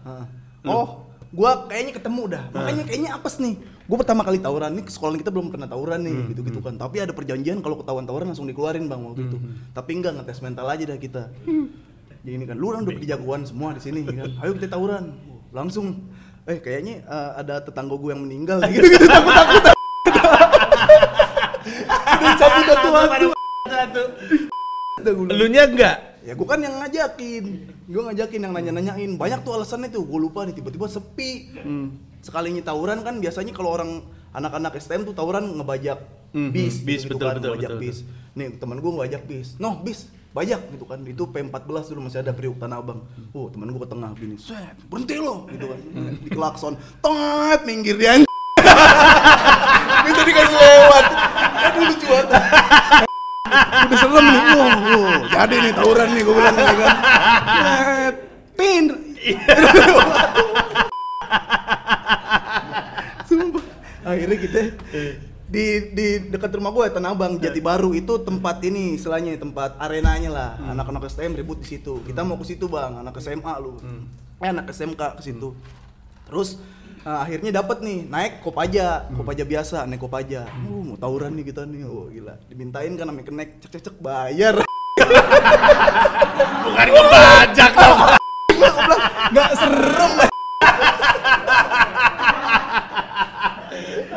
Oh 0.65 1.11
gua 1.33 1.67
kayaknya 1.71 1.93
ketemu 1.97 2.23
dah. 2.31 2.45
Makanya 2.53 2.83
kayaknya 2.87 3.11
apes 3.15 3.39
nih. 3.43 3.55
Gua 3.87 3.97
pertama 4.03 4.23
kali 4.27 4.39
tawuran 4.43 4.75
nih 4.75 4.85
sekolah 4.91 5.15
kita 5.19 5.31
belum 5.31 5.55
pernah 5.55 5.69
tawuran 5.71 6.03
nih 6.03 6.17
gitu 6.35 6.41
gitu 6.47 6.61
kan. 6.63 6.75
Tapi 6.79 7.03
ada 7.03 7.13
perjanjian 7.15 7.63
kalau 7.63 7.79
ketahuan 7.79 8.07
tawuran 8.07 8.27
langsung 8.31 8.47
dikeluarin 8.47 8.91
bang 8.91 9.01
waktu 9.03 9.23
itu. 9.31 9.39
Tapi 9.75 9.91
enggak 9.97 10.13
ngetes 10.21 10.41
mental 10.43 10.67
aja 10.67 10.85
dah 10.87 10.99
kita. 10.99 11.23
Jadi 12.27 12.31
ini 12.31 12.45
kan 12.47 12.57
lu 12.59 12.75
kan 12.75 12.83
udah 12.83 13.07
jagoan 13.07 13.43
semua 13.47 13.71
di 13.75 13.81
sini 13.83 14.03
kan. 14.03 14.31
Ayo 14.43 14.53
kita 14.59 14.75
tawuran. 14.75 15.15
Langsung 15.55 16.11
eh 16.47 16.63
kayaknya 16.63 17.03
eh, 17.03 17.31
ada 17.43 17.59
tetangga 17.59 17.99
gue 17.99 18.11
yang 18.15 18.23
meninggal 18.23 18.63
gitu 18.71 18.87
gitu 18.87 19.07
takut 19.11 19.35
takut 19.35 19.63
udah 22.23 22.35
cabut 22.39 22.65
satu 22.71 22.89
waktu 22.95 23.27
Lu 25.07 25.47
nya 25.47 25.71
enggak? 25.71 26.16
Ya 26.27 26.35
gue 26.35 26.47
kan 26.47 26.59
yang 26.59 26.75
ngajakin. 26.83 27.45
Gue 27.87 28.03
ngajakin 28.03 28.41
yang 28.43 28.53
nanya-nanyain. 28.53 29.15
Banyak 29.15 29.47
tuh 29.47 29.55
alasannya 29.55 29.95
tuh. 29.95 30.03
Gue 30.03 30.19
lupa 30.19 30.43
nih 30.43 30.59
tiba-tiba 30.59 30.91
sepi. 30.91 31.55
Sekalinya 32.19 32.67
tawuran 32.67 33.07
kan 33.07 33.23
biasanya 33.23 33.55
kalau 33.55 33.71
orang 33.71 34.03
anak-anak 34.35 34.75
STM 34.77 35.07
tuh 35.07 35.15
tawuran 35.15 35.47
ngebajak 35.55 36.03
Mhm, 36.37 36.53
bis 36.53 36.85
bis, 36.85 37.07
gitu 37.09 37.17
betul, 37.17 37.33
kan, 37.33 37.35
betul, 37.41 37.49
ngebajak 37.57 37.71
betul, 37.73 37.81
bis. 37.81 37.99
nih 38.37 38.47
teman 38.61 38.77
gue 38.83 38.91
ngebajak 38.93 39.23
bis. 39.25 39.49
Noh 39.57 39.81
bis 39.81 40.11
bajak 40.37 40.61
gitu 40.69 40.85
kan. 40.85 41.01
Itu 41.07 41.31
P14 41.31 41.95
dulu 41.95 42.01
masih 42.11 42.21
ada 42.21 42.37
Priuk 42.37 42.61
Tanah 42.61 42.83
Abang. 42.83 43.01
Oh 43.33 43.49
teman 43.49 43.73
gue 43.73 43.81
ke 43.81 43.89
tengah 43.89 44.11
gini 44.19 44.37
set 44.37 44.77
berhenti 44.91 45.17
lo. 45.17 45.47
Gitu 45.49 45.65
kan. 45.65 45.79
Di 46.21 46.29
klakson 46.29 46.75
tot 47.01 47.61
minggir 47.65 47.97
dia 47.97 48.21
bisa 50.07 50.23
dikasih 50.23 50.55
lewat 50.55 51.05
aduh 51.67 51.83
lucu 51.89 52.07
banget 52.07 52.29
udah 53.87 53.99
serem 53.99 54.25
nih. 54.27 54.41
Oh, 54.57 54.71
oh, 54.97 55.15
jadi 55.31 55.55
nih 55.63 55.73
tawuran 55.75 56.09
nih 56.13 56.23
gue 56.23 56.35
bilang 56.35 56.57
ya 56.57 56.75
kan. 56.75 56.97
Pin 58.57 58.85
Sumpah. 63.27 63.65
akhirnya 64.07 64.39
kita 64.39 64.61
di 65.47 65.67
di 65.95 66.07
dekat 66.31 66.55
rumah 66.59 66.71
gue 66.71 66.87
Tanah 66.95 67.15
Abang 67.15 67.39
Jati 67.39 67.59
Baru. 67.63 67.95
Itu 67.95 68.23
tempat 68.23 68.63
ini 68.63 68.95
istilahnya 68.99 69.35
tempat 69.39 69.79
arenanya 69.83 70.31
lah. 70.31 70.51
Anak-anak 70.75 71.11
STM 71.11 71.35
ribut 71.39 71.63
di 71.63 71.67
situ. 71.67 72.03
Kita 72.07 72.23
mau 72.23 72.39
ke 72.39 72.47
situ 72.47 72.71
bang. 72.71 73.03
Anak 73.03 73.19
SMA 73.19 73.55
lu. 73.59 73.79
Eh 74.43 74.49
anak 74.51 74.71
SMK 74.71 75.19
ke 75.19 75.23
situ. 75.27 75.55
Terus 76.27 76.59
eh, 77.07 77.19
akhirnya 77.23 77.51
dapat 77.55 77.79
nih 77.81 77.99
naik 78.05 78.33
kopaja 78.41 79.07
kopaja 79.09 79.45
biasa 79.45 79.87
naik 79.87 80.01
kopaja 80.01 80.43
uh 80.45 80.83
mau 80.83 80.97
tawuran 80.97 81.33
nih 81.33 81.47
kita 81.47 81.63
nih 81.65 81.83
oh 81.83 82.11
gila 82.11 82.35
dimintain 82.47 82.93
kan 82.93 83.07
namanya 83.07 83.27
kenek 83.27 83.49
cek 83.61 83.71
cek 83.73 83.83
cek 83.85 83.97
bayar 83.99 84.59
Bukan 86.67 86.89
ngebajak 86.89 87.73
dong. 87.73 88.01
nggak 89.29 89.51
serem 89.55 90.13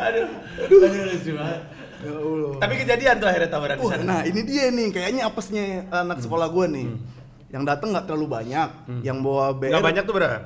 Aduh, 0.00 0.26
aduh 0.58 0.78
lucu 1.06 1.30
banget. 1.32 1.60
ya 2.00 2.12
Allah 2.12 2.52
Tapi 2.58 2.74
kejadian 2.76 3.14
tuh 3.16 3.28
akhirnya 3.28 3.50
tawuran 3.50 3.76
di 3.76 3.84
Wah, 3.84 3.92
sana. 3.92 4.02
nah 4.02 4.20
ini 4.24 4.40
dia 4.42 4.64
nih, 4.68 4.88
kayaknya 4.90 5.22
apesnya 5.24 5.64
anak 5.90 6.18
sekolah 6.18 6.48
gue 6.48 6.66
nih. 6.66 6.86
Yang 7.50 7.62
datang 7.66 7.88
nggak 7.92 8.06
terlalu 8.06 8.26
banyak, 8.30 8.68
yang 9.02 9.18
bawa 9.20 9.52
BR 9.52 9.68
Enggak 9.70 9.84
banyak 9.84 10.04
tuh 10.04 10.14
berapa? 10.16 10.38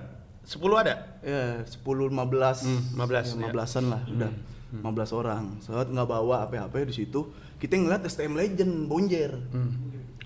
10 0.45 0.61
ada? 0.77 0.95
ya 1.21 1.65
10 1.65 1.81
15 1.83 2.13
Hmm, 2.13 2.83
15, 3.01 3.35
ya, 3.35 3.49
ya. 3.49 3.51
15-an 3.51 3.85
lah 3.89 4.03
udah. 4.07 4.33
15 4.75 5.11
orang. 5.15 5.45
Saat 5.59 5.89
nggak 5.89 6.05
bawa 6.05 6.45
apa-apa 6.45 6.85
di 6.85 6.95
situ. 6.95 7.31
Kita 7.57 7.75
ngeliat 7.75 8.05
STM 8.05 8.35
Legend 8.35 8.73
Bonjer. 8.85 9.33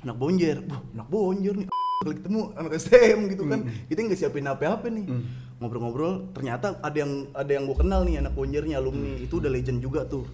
Anak 0.00 0.16
Bonjer. 0.16 0.64
Wah, 0.66 0.80
anak 0.92 1.06
Bonjer 1.06 1.54
nih. 1.54 1.68
Kali 1.98 2.14
ketemu 2.14 2.40
anak 2.54 2.72
STM 2.76 3.18
gitu 3.28 3.42
kan. 3.44 3.60
Kita 3.86 3.98
nggak 4.00 4.18
siapin 4.18 4.46
apa-apa 4.46 4.86
nih. 4.88 5.06
Ngobrol-ngobrol 5.58 6.30
ternyata 6.30 6.78
ada 6.78 6.94
yang 6.94 7.26
ada 7.32 7.50
yang 7.50 7.66
gue 7.66 7.76
kenal 7.76 8.02
nih 8.02 8.18
anak 8.18 8.32
Bonjernya 8.32 8.78
alumni. 8.78 9.18
Itu 9.18 9.38
udah 9.38 9.50
legend 9.50 9.78
juga 9.78 10.02
tuh. 10.02 10.24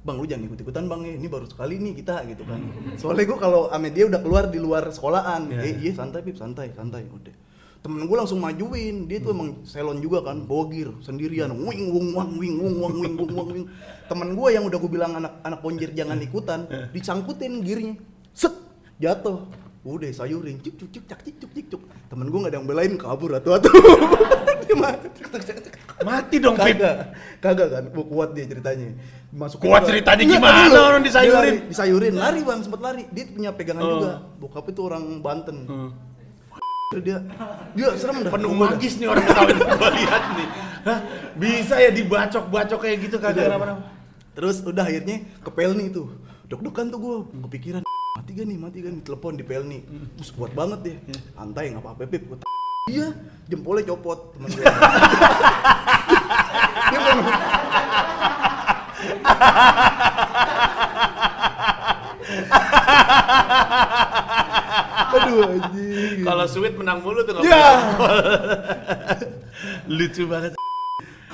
Bang 0.00 0.16
lu 0.16 0.24
jangan 0.24 0.46
ikut 0.46 0.62
ikutan 0.62 0.86
bang 0.86 1.02
ya, 1.02 1.18
ini 1.18 1.26
baru 1.26 1.50
sekali 1.50 1.82
nih 1.82 1.98
kita 1.98 2.22
gitu 2.30 2.46
kan. 2.46 2.62
Soalnya 2.94 3.26
gue 3.26 3.38
kalau 3.42 3.66
ame 3.68 3.90
dia 3.90 4.06
udah 4.06 4.22
keluar 4.22 4.46
di 4.46 4.62
luar 4.62 4.86
sekolahan, 4.86 5.50
Iya, 5.50 5.60
eh 5.66 5.74
iya 5.82 5.92
santai 5.92 6.22
pip. 6.22 6.38
Santai 6.38 6.70
santai. 6.70 7.02
Udah. 7.10 7.34
Temen 7.76 8.02
gue 8.02 8.16
langsung 8.16 8.38
majuin, 8.38 9.06
dia 9.06 9.18
tuh 9.18 9.30
emang 9.30 9.62
selon 9.62 9.98
juga 9.98 10.18
kan, 10.20 10.42
bogir 10.42 10.90
sendirian, 11.00 11.54
wing 11.54 11.86
wung 11.86 12.10
wang 12.12 12.34
wing 12.34 12.56
wung 12.56 12.76
wang 12.78 12.94
wing 12.96 13.14
wung 13.14 13.32
wang 13.32 13.48
wing. 13.52 13.66
Temen 14.04 14.28
gue 14.32 14.48
yang 14.50 14.64
udah 14.64 14.74
gue 14.76 14.90
bilang 14.90 15.12
anak 15.14 15.38
anak 15.40 15.60
ponjir 15.60 15.90
jangan 15.92 16.18
ikutan, 16.18 16.64
disangkutin 16.90 17.62
gearnya, 17.62 17.94
set 18.32 18.54
jatuh. 18.96 19.46
Udah 19.82 20.10
sayurin, 20.10 20.58
cuk 20.58 20.74
cuk 20.76 20.88
cuk 20.90 21.04
cak 21.06 21.20
cik 21.22 21.36
cuk 21.38 21.50
cik 21.52 21.66
cuk. 21.70 21.82
Temen 22.08 22.26
gue 22.26 22.38
gak 22.40 22.50
ada 22.50 22.58
yang 22.58 22.66
belain 22.66 22.92
kabur 22.96 23.30
atu. 23.32 23.54
Dia 24.66 24.74
mati. 24.74 25.22
Mati 26.02 26.36
dong, 26.36 26.58
Pip. 26.58 26.74
Kagak, 26.74 26.96
kagak 27.38 27.68
kan, 27.70 27.84
kuat 27.94 28.34
dia 28.34 28.44
ceritanya. 28.44 28.98
Masuk 29.30 29.62
Kuat 29.62 29.86
ke- 29.86 29.94
ceritanya 29.94 30.22
gimana 30.26 30.66
dulu. 30.66 30.80
orang 30.82 31.02
disayurin? 31.02 31.38
Lari, 31.38 31.56
disayurin, 31.70 32.14
lari 32.14 32.40
bang, 32.42 32.60
sempet 32.60 32.80
lari. 32.82 33.02
Dia 33.08 33.24
punya 33.26 33.50
pegangan 33.52 33.78
Oh. 33.80 33.90
juga. 33.94 34.12
Bokap 34.36 34.66
itu 34.66 34.80
orang 34.82 35.22
Banten. 35.22 35.56
Dia, 36.94 37.18
dia 37.74 37.88
serem 37.98 38.22
dah. 38.22 38.30
Penuh 38.30 38.54
Gua 38.54 38.70
magis 38.70 38.94
nih 39.02 39.10
orang 39.10 39.26
ini 39.26 39.58
gua 39.58 39.90
lihat 39.90 40.22
nih. 40.38 40.46
Hah? 40.86 40.98
Bisa 41.34 41.74
ya 41.82 41.90
dibacok-bacok 41.90 42.78
kayak 42.78 42.96
gitu 43.02 43.18
kagak 43.18 43.50
Udah. 43.50 43.58
apa-apa. 43.58 43.90
Terus 44.38 44.62
udah 44.62 44.86
akhirnya 44.86 45.26
ke 45.42 45.50
Pelni 45.50 45.90
tuh. 45.90 46.14
Dok-dokan 46.46 46.94
tuh 46.94 46.98
gue, 47.02 47.16
kepikiran 47.50 47.82
mati 48.14 48.38
gak 48.38 48.46
nih, 48.46 48.54
mati 48.54 48.86
gak 48.86 48.94
nih, 48.94 49.02
telepon 49.02 49.34
di 49.34 49.42
Pelni. 49.42 49.82
Terus 50.14 50.30
kuat 50.30 50.54
banget 50.54 50.78
deh. 50.86 50.94
Santai 51.34 51.74
nggak 51.74 51.82
apa-apa, 51.82 52.06
Pip. 52.06 52.22
Gua, 52.30 52.38
Iya, 52.86 53.10
jempolnya 53.50 53.90
copot 53.90 54.30
teman 54.38 54.46
gue. 54.54 54.62
dia 56.86 57.02
anjing. 65.42 66.18
Kalau 66.22 66.44
sweet 66.46 66.74
menang 66.74 66.98
mulu 67.00 67.20
tuh 67.22 67.32
nggak 67.34 67.44
Ya. 67.44 67.66
Lucu 69.88 70.24
banget. 70.26 70.52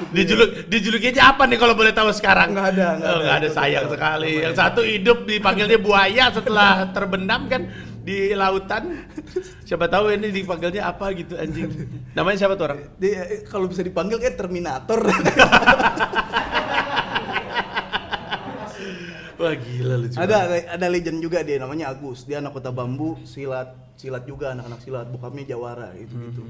Dijuluk 0.02 0.66
dijuluki 0.66 1.14
aja 1.14 1.30
apa 1.30 1.46
nih 1.46 1.54
kalau 1.56 1.78
boleh 1.78 1.94
tahu 1.94 2.10
sekarang? 2.10 2.52
Nggak 2.52 2.68
ada, 2.74 2.86
nggak 2.98 3.12
Oh, 3.12 3.20
ada. 3.22 3.32
ada 3.38 3.48
sayang 3.48 3.84
ada. 3.86 3.92
sekali. 3.94 4.32
Yang 4.42 4.54
satu 4.58 4.80
hidup 4.82 5.18
dipanggilnya 5.24 5.78
buaya 5.78 6.24
setelah 6.34 6.90
terbenam 6.90 7.46
kan 7.46 7.70
di 8.02 8.34
lautan. 8.34 9.06
Siapa 9.62 9.86
tahu 9.86 10.10
ini 10.10 10.34
dipanggilnya 10.34 10.90
apa 10.90 11.14
gitu 11.14 11.38
anjing. 11.38 11.70
Namanya 12.18 12.36
siapa 12.36 12.58
tuh 12.58 12.66
orang? 12.66 12.80
Dia 12.98 13.46
kalau 13.46 13.70
bisa 13.70 13.80
dipanggil 13.80 14.18
kayak 14.18 14.34
Terminator. 14.34 15.00
Wah 19.42 19.54
gila 19.58 19.94
lucu. 19.98 20.14
ada 20.14 20.38
banget. 20.46 20.64
ada 20.70 20.86
legend 20.86 21.18
juga 21.18 21.42
dia 21.42 21.58
namanya 21.58 21.90
Agus. 21.90 22.22
Dia 22.22 22.38
anak 22.38 22.54
kota 22.54 22.70
bambu, 22.70 23.18
silat, 23.26 23.74
silat 23.98 24.22
juga 24.22 24.54
anak-anak 24.54 24.78
silat. 24.78 25.06
Bokapnya 25.10 25.50
Jawara 25.50 25.90
gitu 25.98 26.14
gitu. 26.14 26.42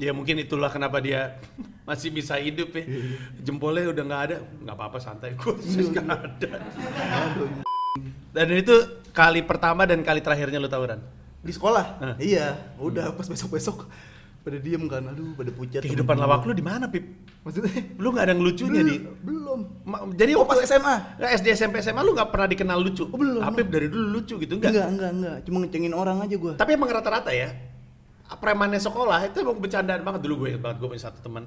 Ya 0.00 0.16
mungkin 0.16 0.40
itulah 0.40 0.72
kenapa 0.72 0.96
dia 1.04 1.36
masih 1.88 2.08
bisa 2.08 2.40
hidup 2.40 2.72
ya. 2.72 2.84
Jempolnya 3.44 3.92
udah 3.92 4.04
nggak 4.08 4.22
ada, 4.32 4.36
nggak 4.64 4.76
apa-apa 4.80 4.98
santai 4.98 5.36
khusus 5.40 5.92
nggak 5.92 6.08
ada. 6.08 6.52
Dan 8.32 8.48
itu 8.52 8.74
kali 9.12 9.44
pertama 9.44 9.84
dan 9.84 10.00
kali 10.00 10.24
terakhirnya 10.24 10.56
lu 10.56 10.68
tawuran. 10.72 11.00
Di 11.44 11.52
sekolah? 11.52 11.84
Hah. 12.00 12.16
Iya, 12.16 12.76
udah 12.80 13.12
pas 13.12 13.28
besok-besok 13.28 13.86
pada 14.46 14.58
diem 14.62 14.86
kan. 14.86 15.02
Aduh, 15.10 15.34
pada 15.34 15.50
pucat. 15.50 15.82
Kehidupan 15.82 16.14
lawak 16.14 16.46
lu 16.46 16.54
di 16.54 16.62
mana, 16.62 16.86
Pip? 16.86 17.02
Maksudnya? 17.42 17.98
Lu 17.98 18.14
nggak 18.14 18.24
ada 18.24 18.32
yang 18.32 18.42
lucunya 18.46 18.82
di. 18.86 18.96
Belum. 19.02 19.60
Ma- 19.82 20.06
Jadi 20.14 20.32
Oh, 20.38 20.46
pas 20.46 20.62
SMA? 20.62 21.18
Nggak, 21.18 21.30
SD 21.36 21.46
SMP 21.52 21.82
SMA 21.82 22.06
lu 22.06 22.14
nggak 22.14 22.30
pernah 22.30 22.46
dikenal 22.46 22.78
lucu. 22.78 23.10
Oh, 23.10 23.18
belum. 23.18 23.42
Apip 23.42 23.66
dari 23.66 23.90
dulu 23.90 24.22
lucu 24.22 24.38
gitu 24.38 24.54
enggak? 24.54 24.70
Enggak, 24.70 24.88
enggak, 24.88 25.10
enggak. 25.10 25.36
Cuma 25.42 25.56
ngecengin 25.66 25.92
orang 25.92 26.22
aja 26.22 26.34
gua. 26.38 26.52
Tapi 26.54 26.70
emang 26.72 26.86
rata-rata 26.88 27.34
ya 27.34 27.50
premannya 28.34 28.82
sekolah 28.82 29.30
itu 29.30 29.38
emang 29.38 29.54
bercandaan 29.62 30.02
banget 30.02 30.26
dulu 30.26 30.42
gue 30.42 30.48
ingat 30.50 30.62
banget 30.66 30.76
gue 30.82 30.88
punya 30.90 31.04
satu 31.06 31.22
teman 31.22 31.46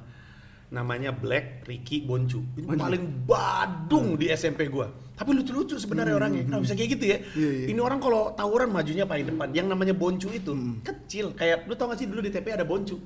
namanya 0.70 1.10
Black 1.10 1.66
Ricky 1.66 2.02
Boncu 2.02 2.46
ini 2.56 2.66
Boncu. 2.68 2.78
paling 2.78 3.04
badung 3.26 4.08
di 4.16 4.30
SMP 4.30 4.68
gue 4.68 4.86
tapi 5.14 5.34
lucu-lucu 5.34 5.76
sebenarnya 5.76 6.14
orangnya 6.14 6.46
kenapa 6.46 6.62
bisa 6.64 6.74
kayak 6.74 6.90
gitu 6.94 7.06
ya 7.08 7.18
Hmm. 7.20 7.34
Iya, 7.36 7.50
iya. 7.52 7.66
ini 7.68 7.80
orang 7.80 8.00
kalau 8.00 8.32
tawuran 8.32 8.70
majunya 8.70 9.04
paling 9.04 9.26
depan 9.28 9.50
yang 9.50 9.66
namanya 9.66 9.92
Boncu 9.92 10.30
itu 10.30 10.52
Hmm. 10.52 10.80
kecil 10.80 11.34
kayak 11.34 11.66
lu 11.66 11.74
tau 11.74 11.90
gak 11.90 11.98
sih 11.98 12.06
dulu 12.06 12.22
di 12.22 12.30
TP 12.30 12.50
ada 12.50 12.64
Boncu 12.64 13.02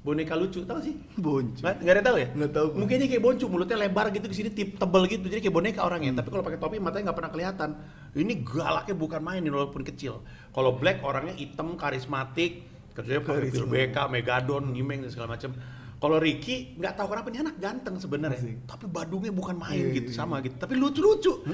boneka 0.00 0.32
lucu 0.32 0.64
tau 0.64 0.78
gak 0.78 0.86
sih 0.86 0.96
Boncu. 1.14 1.60
Nggak, 1.60 1.74
nggak 1.76 1.92
ada 1.92 2.02
tahu 2.02 2.16
ya? 2.16 2.28
Nggak 2.32 2.50
tahu 2.50 2.66
gua. 2.72 2.78
Mukanya 2.78 3.04
kayak 3.04 3.20
boncu, 3.20 3.44
mulutnya 3.44 3.76
lebar 3.76 4.06
gitu 4.08 4.24
ke 4.24 4.32
sini 4.32 4.48
tip 4.48 4.68
tebel 4.74 5.02
gitu, 5.04 5.28
jadi 5.28 5.40
kayak 5.42 5.52
boneka 5.52 5.76
Hmm. 5.76 5.88
orangnya. 5.92 6.12
Tapi 6.16 6.28
kalau 6.30 6.40
pakai 6.40 6.56
topi 6.56 6.76
matanya 6.78 7.04
nggak 7.04 7.18
pernah 7.20 7.28
kelihatan. 7.30 7.70
Ini 8.16 8.32
galaknya 8.40 8.94
bukan 8.96 9.20
main 9.20 9.44
ini 9.44 9.52
walaupun 9.52 9.84
kecil. 9.84 10.24
Kalau 10.48 10.72
Black 10.72 11.04
orangnya 11.04 11.36
hitam, 11.36 11.76
karismatik, 11.76 12.64
kerjanya 12.90 13.20
pakai. 13.20 13.52
BK, 13.52 13.96
Megadon, 14.08 14.72
Nyimeng 14.72 15.04
dan 15.04 15.10
segala 15.12 15.36
macam. 15.36 15.52
Kalau 16.00 16.16
Ricky 16.16 16.72
nggak 16.74 16.96
tahu 16.96 17.12
kenapa 17.12 17.28
ini 17.28 17.38
anak 17.40 17.56
ganteng 17.60 18.00
sebenarnya, 18.00 18.40
Asik. 18.40 18.64
tapi 18.64 18.88
badungnya 18.88 19.28
bukan 19.30 19.52
main 19.54 19.92
Iya, 19.92 20.00
gitu 20.00 20.10
iya. 20.10 20.16
sama 20.16 20.40
gitu. 20.40 20.56
Tapi 20.56 20.72
lucu-lucu. 20.74 21.44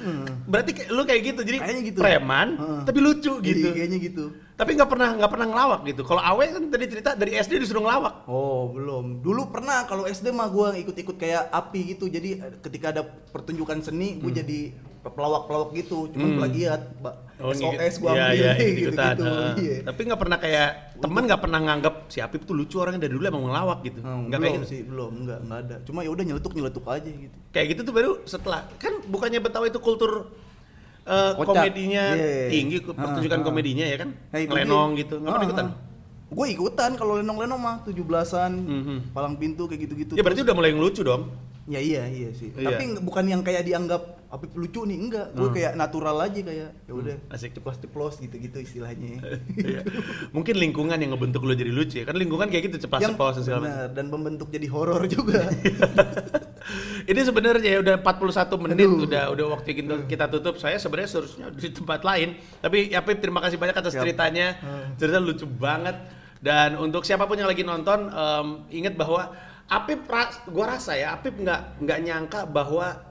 Berarti 0.47 0.71
kayak- 0.71 0.91
lu 0.93 1.03
kayak 1.03 1.23
gitu, 1.27 1.41
jadi 1.43 1.59
Kayaknya 1.59 1.83
gitu. 1.85 1.99
preman 1.99 2.49
Heeh. 2.55 2.81
tapi 2.87 2.99
lucu 3.03 3.33
gitu. 3.43 3.67
Iya, 3.67 3.75
kayaknya 3.75 3.99
gitu. 3.99 4.25
Tapi 4.55 4.71
nggak 4.73 4.87
pernah 4.89 5.11
nggak 5.13 5.29
pernah 5.29 5.47
ngelawak 5.47 5.81
gitu. 5.85 6.03
Kalau 6.03 6.23
Awe 6.23 6.45
kan 6.49 6.63
tadi 6.65 6.85
cerita 6.87 7.11
dari 7.13 7.35
SD 7.35 7.59
disuruh 7.59 7.83
ngelawak. 7.83 8.15
Oh, 8.25 8.71
belum. 8.71 9.19
Dulu 9.19 9.51
pernah 9.51 9.83
kalau 9.83 10.07
SD 10.07 10.31
mah 10.31 10.47
gua 10.47 10.73
ikut-ikut 10.73 11.17
kayak 11.17 11.51
api 11.51 11.93
gitu. 11.93 12.07
Jadi 12.07 12.31
eh, 12.39 12.55
ketika 12.63 12.89
ada 12.89 13.03
pertunjukan 13.03 13.83
seni, 13.83 14.15
gua 14.15 14.31
jadi 14.31 14.71
pelawak-pelawak 15.05 15.75
gitu. 15.75 16.07
Cuman 16.09 16.29
Hmm. 16.29 16.39
plagiat, 16.39 16.83
Mbak. 17.37 17.53
SOS 17.53 17.95
gua 18.01 18.11
iya, 18.13 18.25
ambil 18.25 18.37
iya, 18.37 18.53
gitu, 18.81 18.91
gitu. 18.91 19.25
Heeh. 19.25 19.53
Iya. 19.61 19.77
Tapi 19.85 20.01
nggak 20.09 20.21
pernah 20.21 20.39
kayak 20.41 20.69
temen 20.97 21.23
nggak 21.29 21.41
pernah 21.41 21.61
nganggap 21.61 21.95
si 22.09 22.19
Apip 22.19 22.43
tuh 22.43 22.57
lucu 22.57 22.77
orangnya 22.77 23.05
dari 23.05 23.13
dulu 23.13 23.25
emang 23.25 23.45
ngelawak 23.45 23.79
gitu. 23.85 24.01
Hmm, 24.01 24.33
Nggak 24.33 24.39
kayak 24.41 24.55
gitu. 24.57 24.67
sih, 24.67 24.81
belum, 24.83 25.11
enggak, 25.21 25.39
enggak 25.45 25.59
ada. 25.63 25.77
Cuma 25.85 26.01
ya 26.01 26.11
udah 26.11 26.25
nyeletuk-nyeletuk 26.25 26.85
aja 26.87 27.11
gitu. 27.11 27.37
Kayak 27.53 27.67
gitu 27.71 27.81
tuh 27.85 27.95
baru 27.95 28.11
setelah 28.25 28.61
kan 28.77 28.93
bukannya 29.05 29.41
Betawi 29.41 29.69
itu 29.69 29.81
kultur 29.81 30.33
eh, 31.07 31.33
Kocak. 31.37 31.47
komedinya 31.47 32.05
Iya. 32.13 32.51
tinggi, 32.51 32.77
Ah, 32.83 32.95
pertunjukan 32.97 33.39
ah. 33.39 33.45
komedinya 33.45 33.87
ya 33.87 33.97
kan, 33.97 34.09
Nah, 34.11 34.39
itu 34.43 34.51
lenong 34.51 34.91
gitu, 34.99 35.15
nggak 35.17 35.31
pernah 35.31 35.45
Ah, 35.45 35.51
ikutan. 35.53 35.67
Gue 36.27 36.47
ikutan 36.51 36.91
kalau 36.99 37.15
lenong-lenong 37.15 37.61
mah 37.63 37.77
17-an, 37.87 38.53
Mhm. 38.59 38.97
palang 39.15 39.39
pintu 39.39 39.71
kayak 39.71 39.87
gitu-gitu. 39.87 40.13
Ya 40.13 40.27
berarti 40.27 40.43
udah 40.43 40.57
mulai 40.59 40.75
ngelucu 40.75 41.07
dong. 41.07 41.31
Ya 41.67 41.79
iya 41.79 42.07
iya 42.07 42.31
sih. 42.31 42.55
Iya. 42.55 42.79
Tapi 42.79 43.03
bukan 43.03 43.25
yang 43.27 43.43
kayak 43.43 43.67
dianggap 43.67 44.03
Apip 44.27 44.59
lucu 44.59 44.83
nih, 44.83 44.99
enggak. 44.99 45.39
Gue 45.39 45.49
Hmm. 45.49 45.55
kayak 45.55 45.73
natural 45.79 46.19
aja 46.19 46.41
kayak 46.43 46.71
ya 46.83 46.93
udah 46.93 47.15
asik. 47.31 47.55
ceplos-ceplos 47.55 48.19
gitu-gitu 48.19 48.59
istilahnya. 48.59 49.23
Iya. 49.55 49.87
Mungkin 50.35 50.59
lingkungan 50.59 50.99
yang 50.99 51.15
ngebentuk 51.15 51.47
lu 51.47 51.55
jadi 51.55 51.71
lucu 51.71 52.03
ya. 52.03 52.05
Kan 52.05 52.19
lingkungan 52.19 52.51
kayak 52.51 52.67
gitu 52.67 52.85
cepat 52.85 53.07
yang 53.07 53.15
ceplos 53.15 53.39
dan 53.39 53.43
segala 53.43 53.61
macam. 53.61 53.71
benar, 53.71 53.89
dan 53.95 54.07
membentuk 54.11 54.49
jadi 54.51 54.67
horor 54.67 55.07
juga. 55.07 55.47
Ini 57.07 57.21
sebenarnya 57.23 57.63
ya 57.63 57.79
udah 57.79 57.95
41 58.03 58.59
menit 58.59 58.83
Aduh. 58.83 59.07
udah 59.07 59.25
udah 59.31 59.47
waktu 59.55 59.71
kita, 59.73 59.95
kita 60.11 60.27
tutup. 60.29 60.59
Saya 60.59 60.77
sebenarnya 60.77 61.09
seharusnya 61.09 61.47
di 61.55 61.71
tempat 61.71 62.03
lain. 62.03 62.35
Tapi 62.59 62.91
ya 62.91 63.07
Pip 63.07 63.23
terima 63.23 63.39
kasih 63.39 63.57
banyak 63.57 63.77
atas 63.77 63.95
Siap. 63.95 64.03
ceritanya. 64.03 64.59
Hmm. 64.59 64.99
Cerita 64.99 65.23
lucu 65.23 65.47
banget. 65.47 65.95
Dan 66.37 66.75
untuk 66.77 67.07
siapa 67.07 67.25
pun 67.25 67.39
yang 67.39 67.47
lagi 67.47 67.63
nonton 67.63 68.07
em, 68.07 68.47
ingat 68.75 68.93
bahwa 68.93 69.31
Apip 69.67 70.07
ras- 70.07 70.47
gua 70.47 70.79
rasa 70.79 70.95
ya 70.95 71.19
Apip 71.19 71.35
nggak 71.43 71.83
nggak 71.83 71.99
nyangka 72.07 72.41
bahwa 72.47 73.03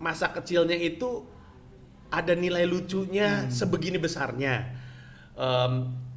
masa 0.00 0.32
kecilnya 0.32 0.76
itu 0.76 1.24
ada 2.08 2.32
nilai 2.32 2.64
lucunya 2.64 3.50
sebegini 3.50 3.98
besarnya. 3.98 4.70
Em, 5.34 5.72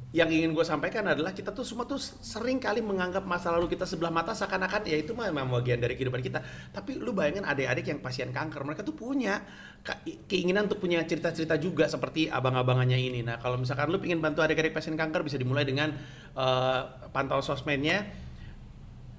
yang 0.08 0.32
ingin 0.32 0.56
gue 0.56 0.64
sampaikan 0.64 1.04
adalah 1.04 1.36
kita 1.36 1.52
tuh 1.52 1.68
semua 1.68 1.84
tuh 1.84 2.00
sering 2.00 2.56
kali 2.56 2.80
menganggap 2.80 3.28
masa 3.28 3.52
lalu 3.52 3.68
kita 3.76 3.84
sebelah 3.84 4.08
mata 4.08 4.32
seakan-akan 4.32 4.88
ya 4.88 4.96
itu 4.96 5.12
memang 5.12 5.52
bagian 5.52 5.76
dari 5.76 6.00
kehidupan 6.00 6.24
kita. 6.24 6.40
Tapi 6.72 6.96
lu 6.96 7.12
bayangin 7.12 7.44
adik-adik 7.44 7.92
yang 7.92 8.00
pasien 8.00 8.32
kanker, 8.32 8.64
mereka 8.64 8.80
tuh 8.80 8.96
punya 8.96 9.44
ke- 9.84 10.24
keinginan 10.24 10.64
untuk 10.64 10.80
punya 10.80 11.04
cerita-cerita 11.04 11.60
juga 11.60 11.84
seperti 11.92 12.32
abang-abangannya 12.32 12.96
ini. 12.96 13.20
Nah 13.20 13.36
kalau 13.36 13.60
misalkan 13.60 13.92
lu 13.92 14.00
ingin 14.00 14.24
bantu 14.24 14.40
adik-adik 14.40 14.72
pasien 14.72 14.96
kanker 14.96 15.20
bisa 15.20 15.36
dimulai 15.36 15.68
dengan 15.68 15.92
eh, 16.32 16.80
pantau 17.12 17.44
sosmednya 17.44 18.27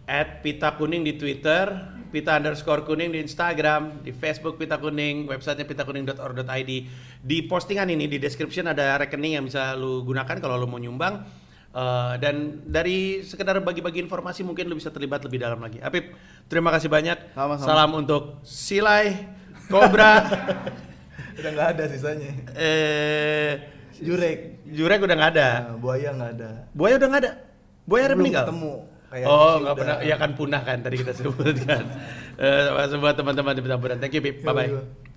at 0.09 0.41
Pita 0.41 0.73
Kuning 0.73 1.05
di 1.05 1.13
Twitter, 1.13 1.69
Pita 2.09 2.41
underscore 2.41 2.81
Kuning 2.81 3.13
di 3.13 3.21
Instagram, 3.21 4.01
di 4.01 4.09
Facebook 4.09 4.57
Pita 4.57 4.81
Kuning, 4.81 5.29
websitenya 5.29 5.69
pitakuning.or.id. 5.69 6.71
Di 7.21 7.37
postingan 7.45 7.85
ini 7.93 8.09
di 8.09 8.17
description 8.17 8.65
ada 8.65 8.97
rekening 8.97 9.37
yang 9.37 9.45
bisa 9.45 9.77
lu 9.77 10.01
gunakan 10.01 10.41
kalau 10.41 10.57
lu 10.57 10.65
mau 10.65 10.81
nyumbang. 10.81 11.21
Eh, 11.69 12.13
dan 12.17 12.65
dari 12.65 13.21
sekedar 13.21 13.53
bagi-bagi 13.61 14.01
informasi 14.01 14.41
mungkin 14.41 14.65
lu 14.65 14.81
bisa 14.81 14.89
terlibat 14.89 15.21
lebih 15.21 15.37
dalam 15.37 15.61
lagi. 15.61 15.77
Apip, 15.77 16.17
terima 16.49 16.73
kasih 16.73 16.89
banyak. 16.89 17.37
Sama-sama. 17.37 17.69
Salam 17.69 17.91
untuk 17.93 18.41
Silai, 18.41 19.29
Cobra, 19.69 20.25
udah 21.37 21.51
nggak 21.53 21.69
ada 21.77 21.83
sisanya. 21.85 22.33
eh, 22.57 23.53
Jurek, 24.01 24.65
Jurek 24.65 25.05
udah 25.05 25.13
nggak 25.13 25.31
ada. 25.37 25.49
nah, 25.69 25.77
buaya 25.77 26.09
nggak 26.09 26.31
ada. 26.41 26.49
Buaya 26.73 26.97
udah 26.97 27.07
nggak 27.13 27.21
ada. 27.21 27.31
Buaya 27.85 28.03
udah 28.09 28.17
meninggal. 28.17 28.45
ketemu. 28.49 28.73
Kayaknya 29.09 29.27
oh, 29.27 29.49
sih 29.49 29.61
nggak 29.65 29.75
pernah. 29.81 29.97
Ya 30.05 30.15
kan 30.21 30.31
punah 30.37 30.61
kan 30.61 30.77
tadi 30.85 30.95
kita 31.01 31.13
sebutkan. 31.17 31.83
Eh, 32.39 32.95
buat 33.03 33.19
teman-teman 33.19 33.51
di 33.51 33.59
Petamburan. 33.59 33.99
Thank 33.99 34.15
you, 34.15 34.23
Pip. 34.23 34.47
Bye 34.47 34.55
bye. 34.55 34.71
Iya, 34.71 34.79
iya. 34.79 35.08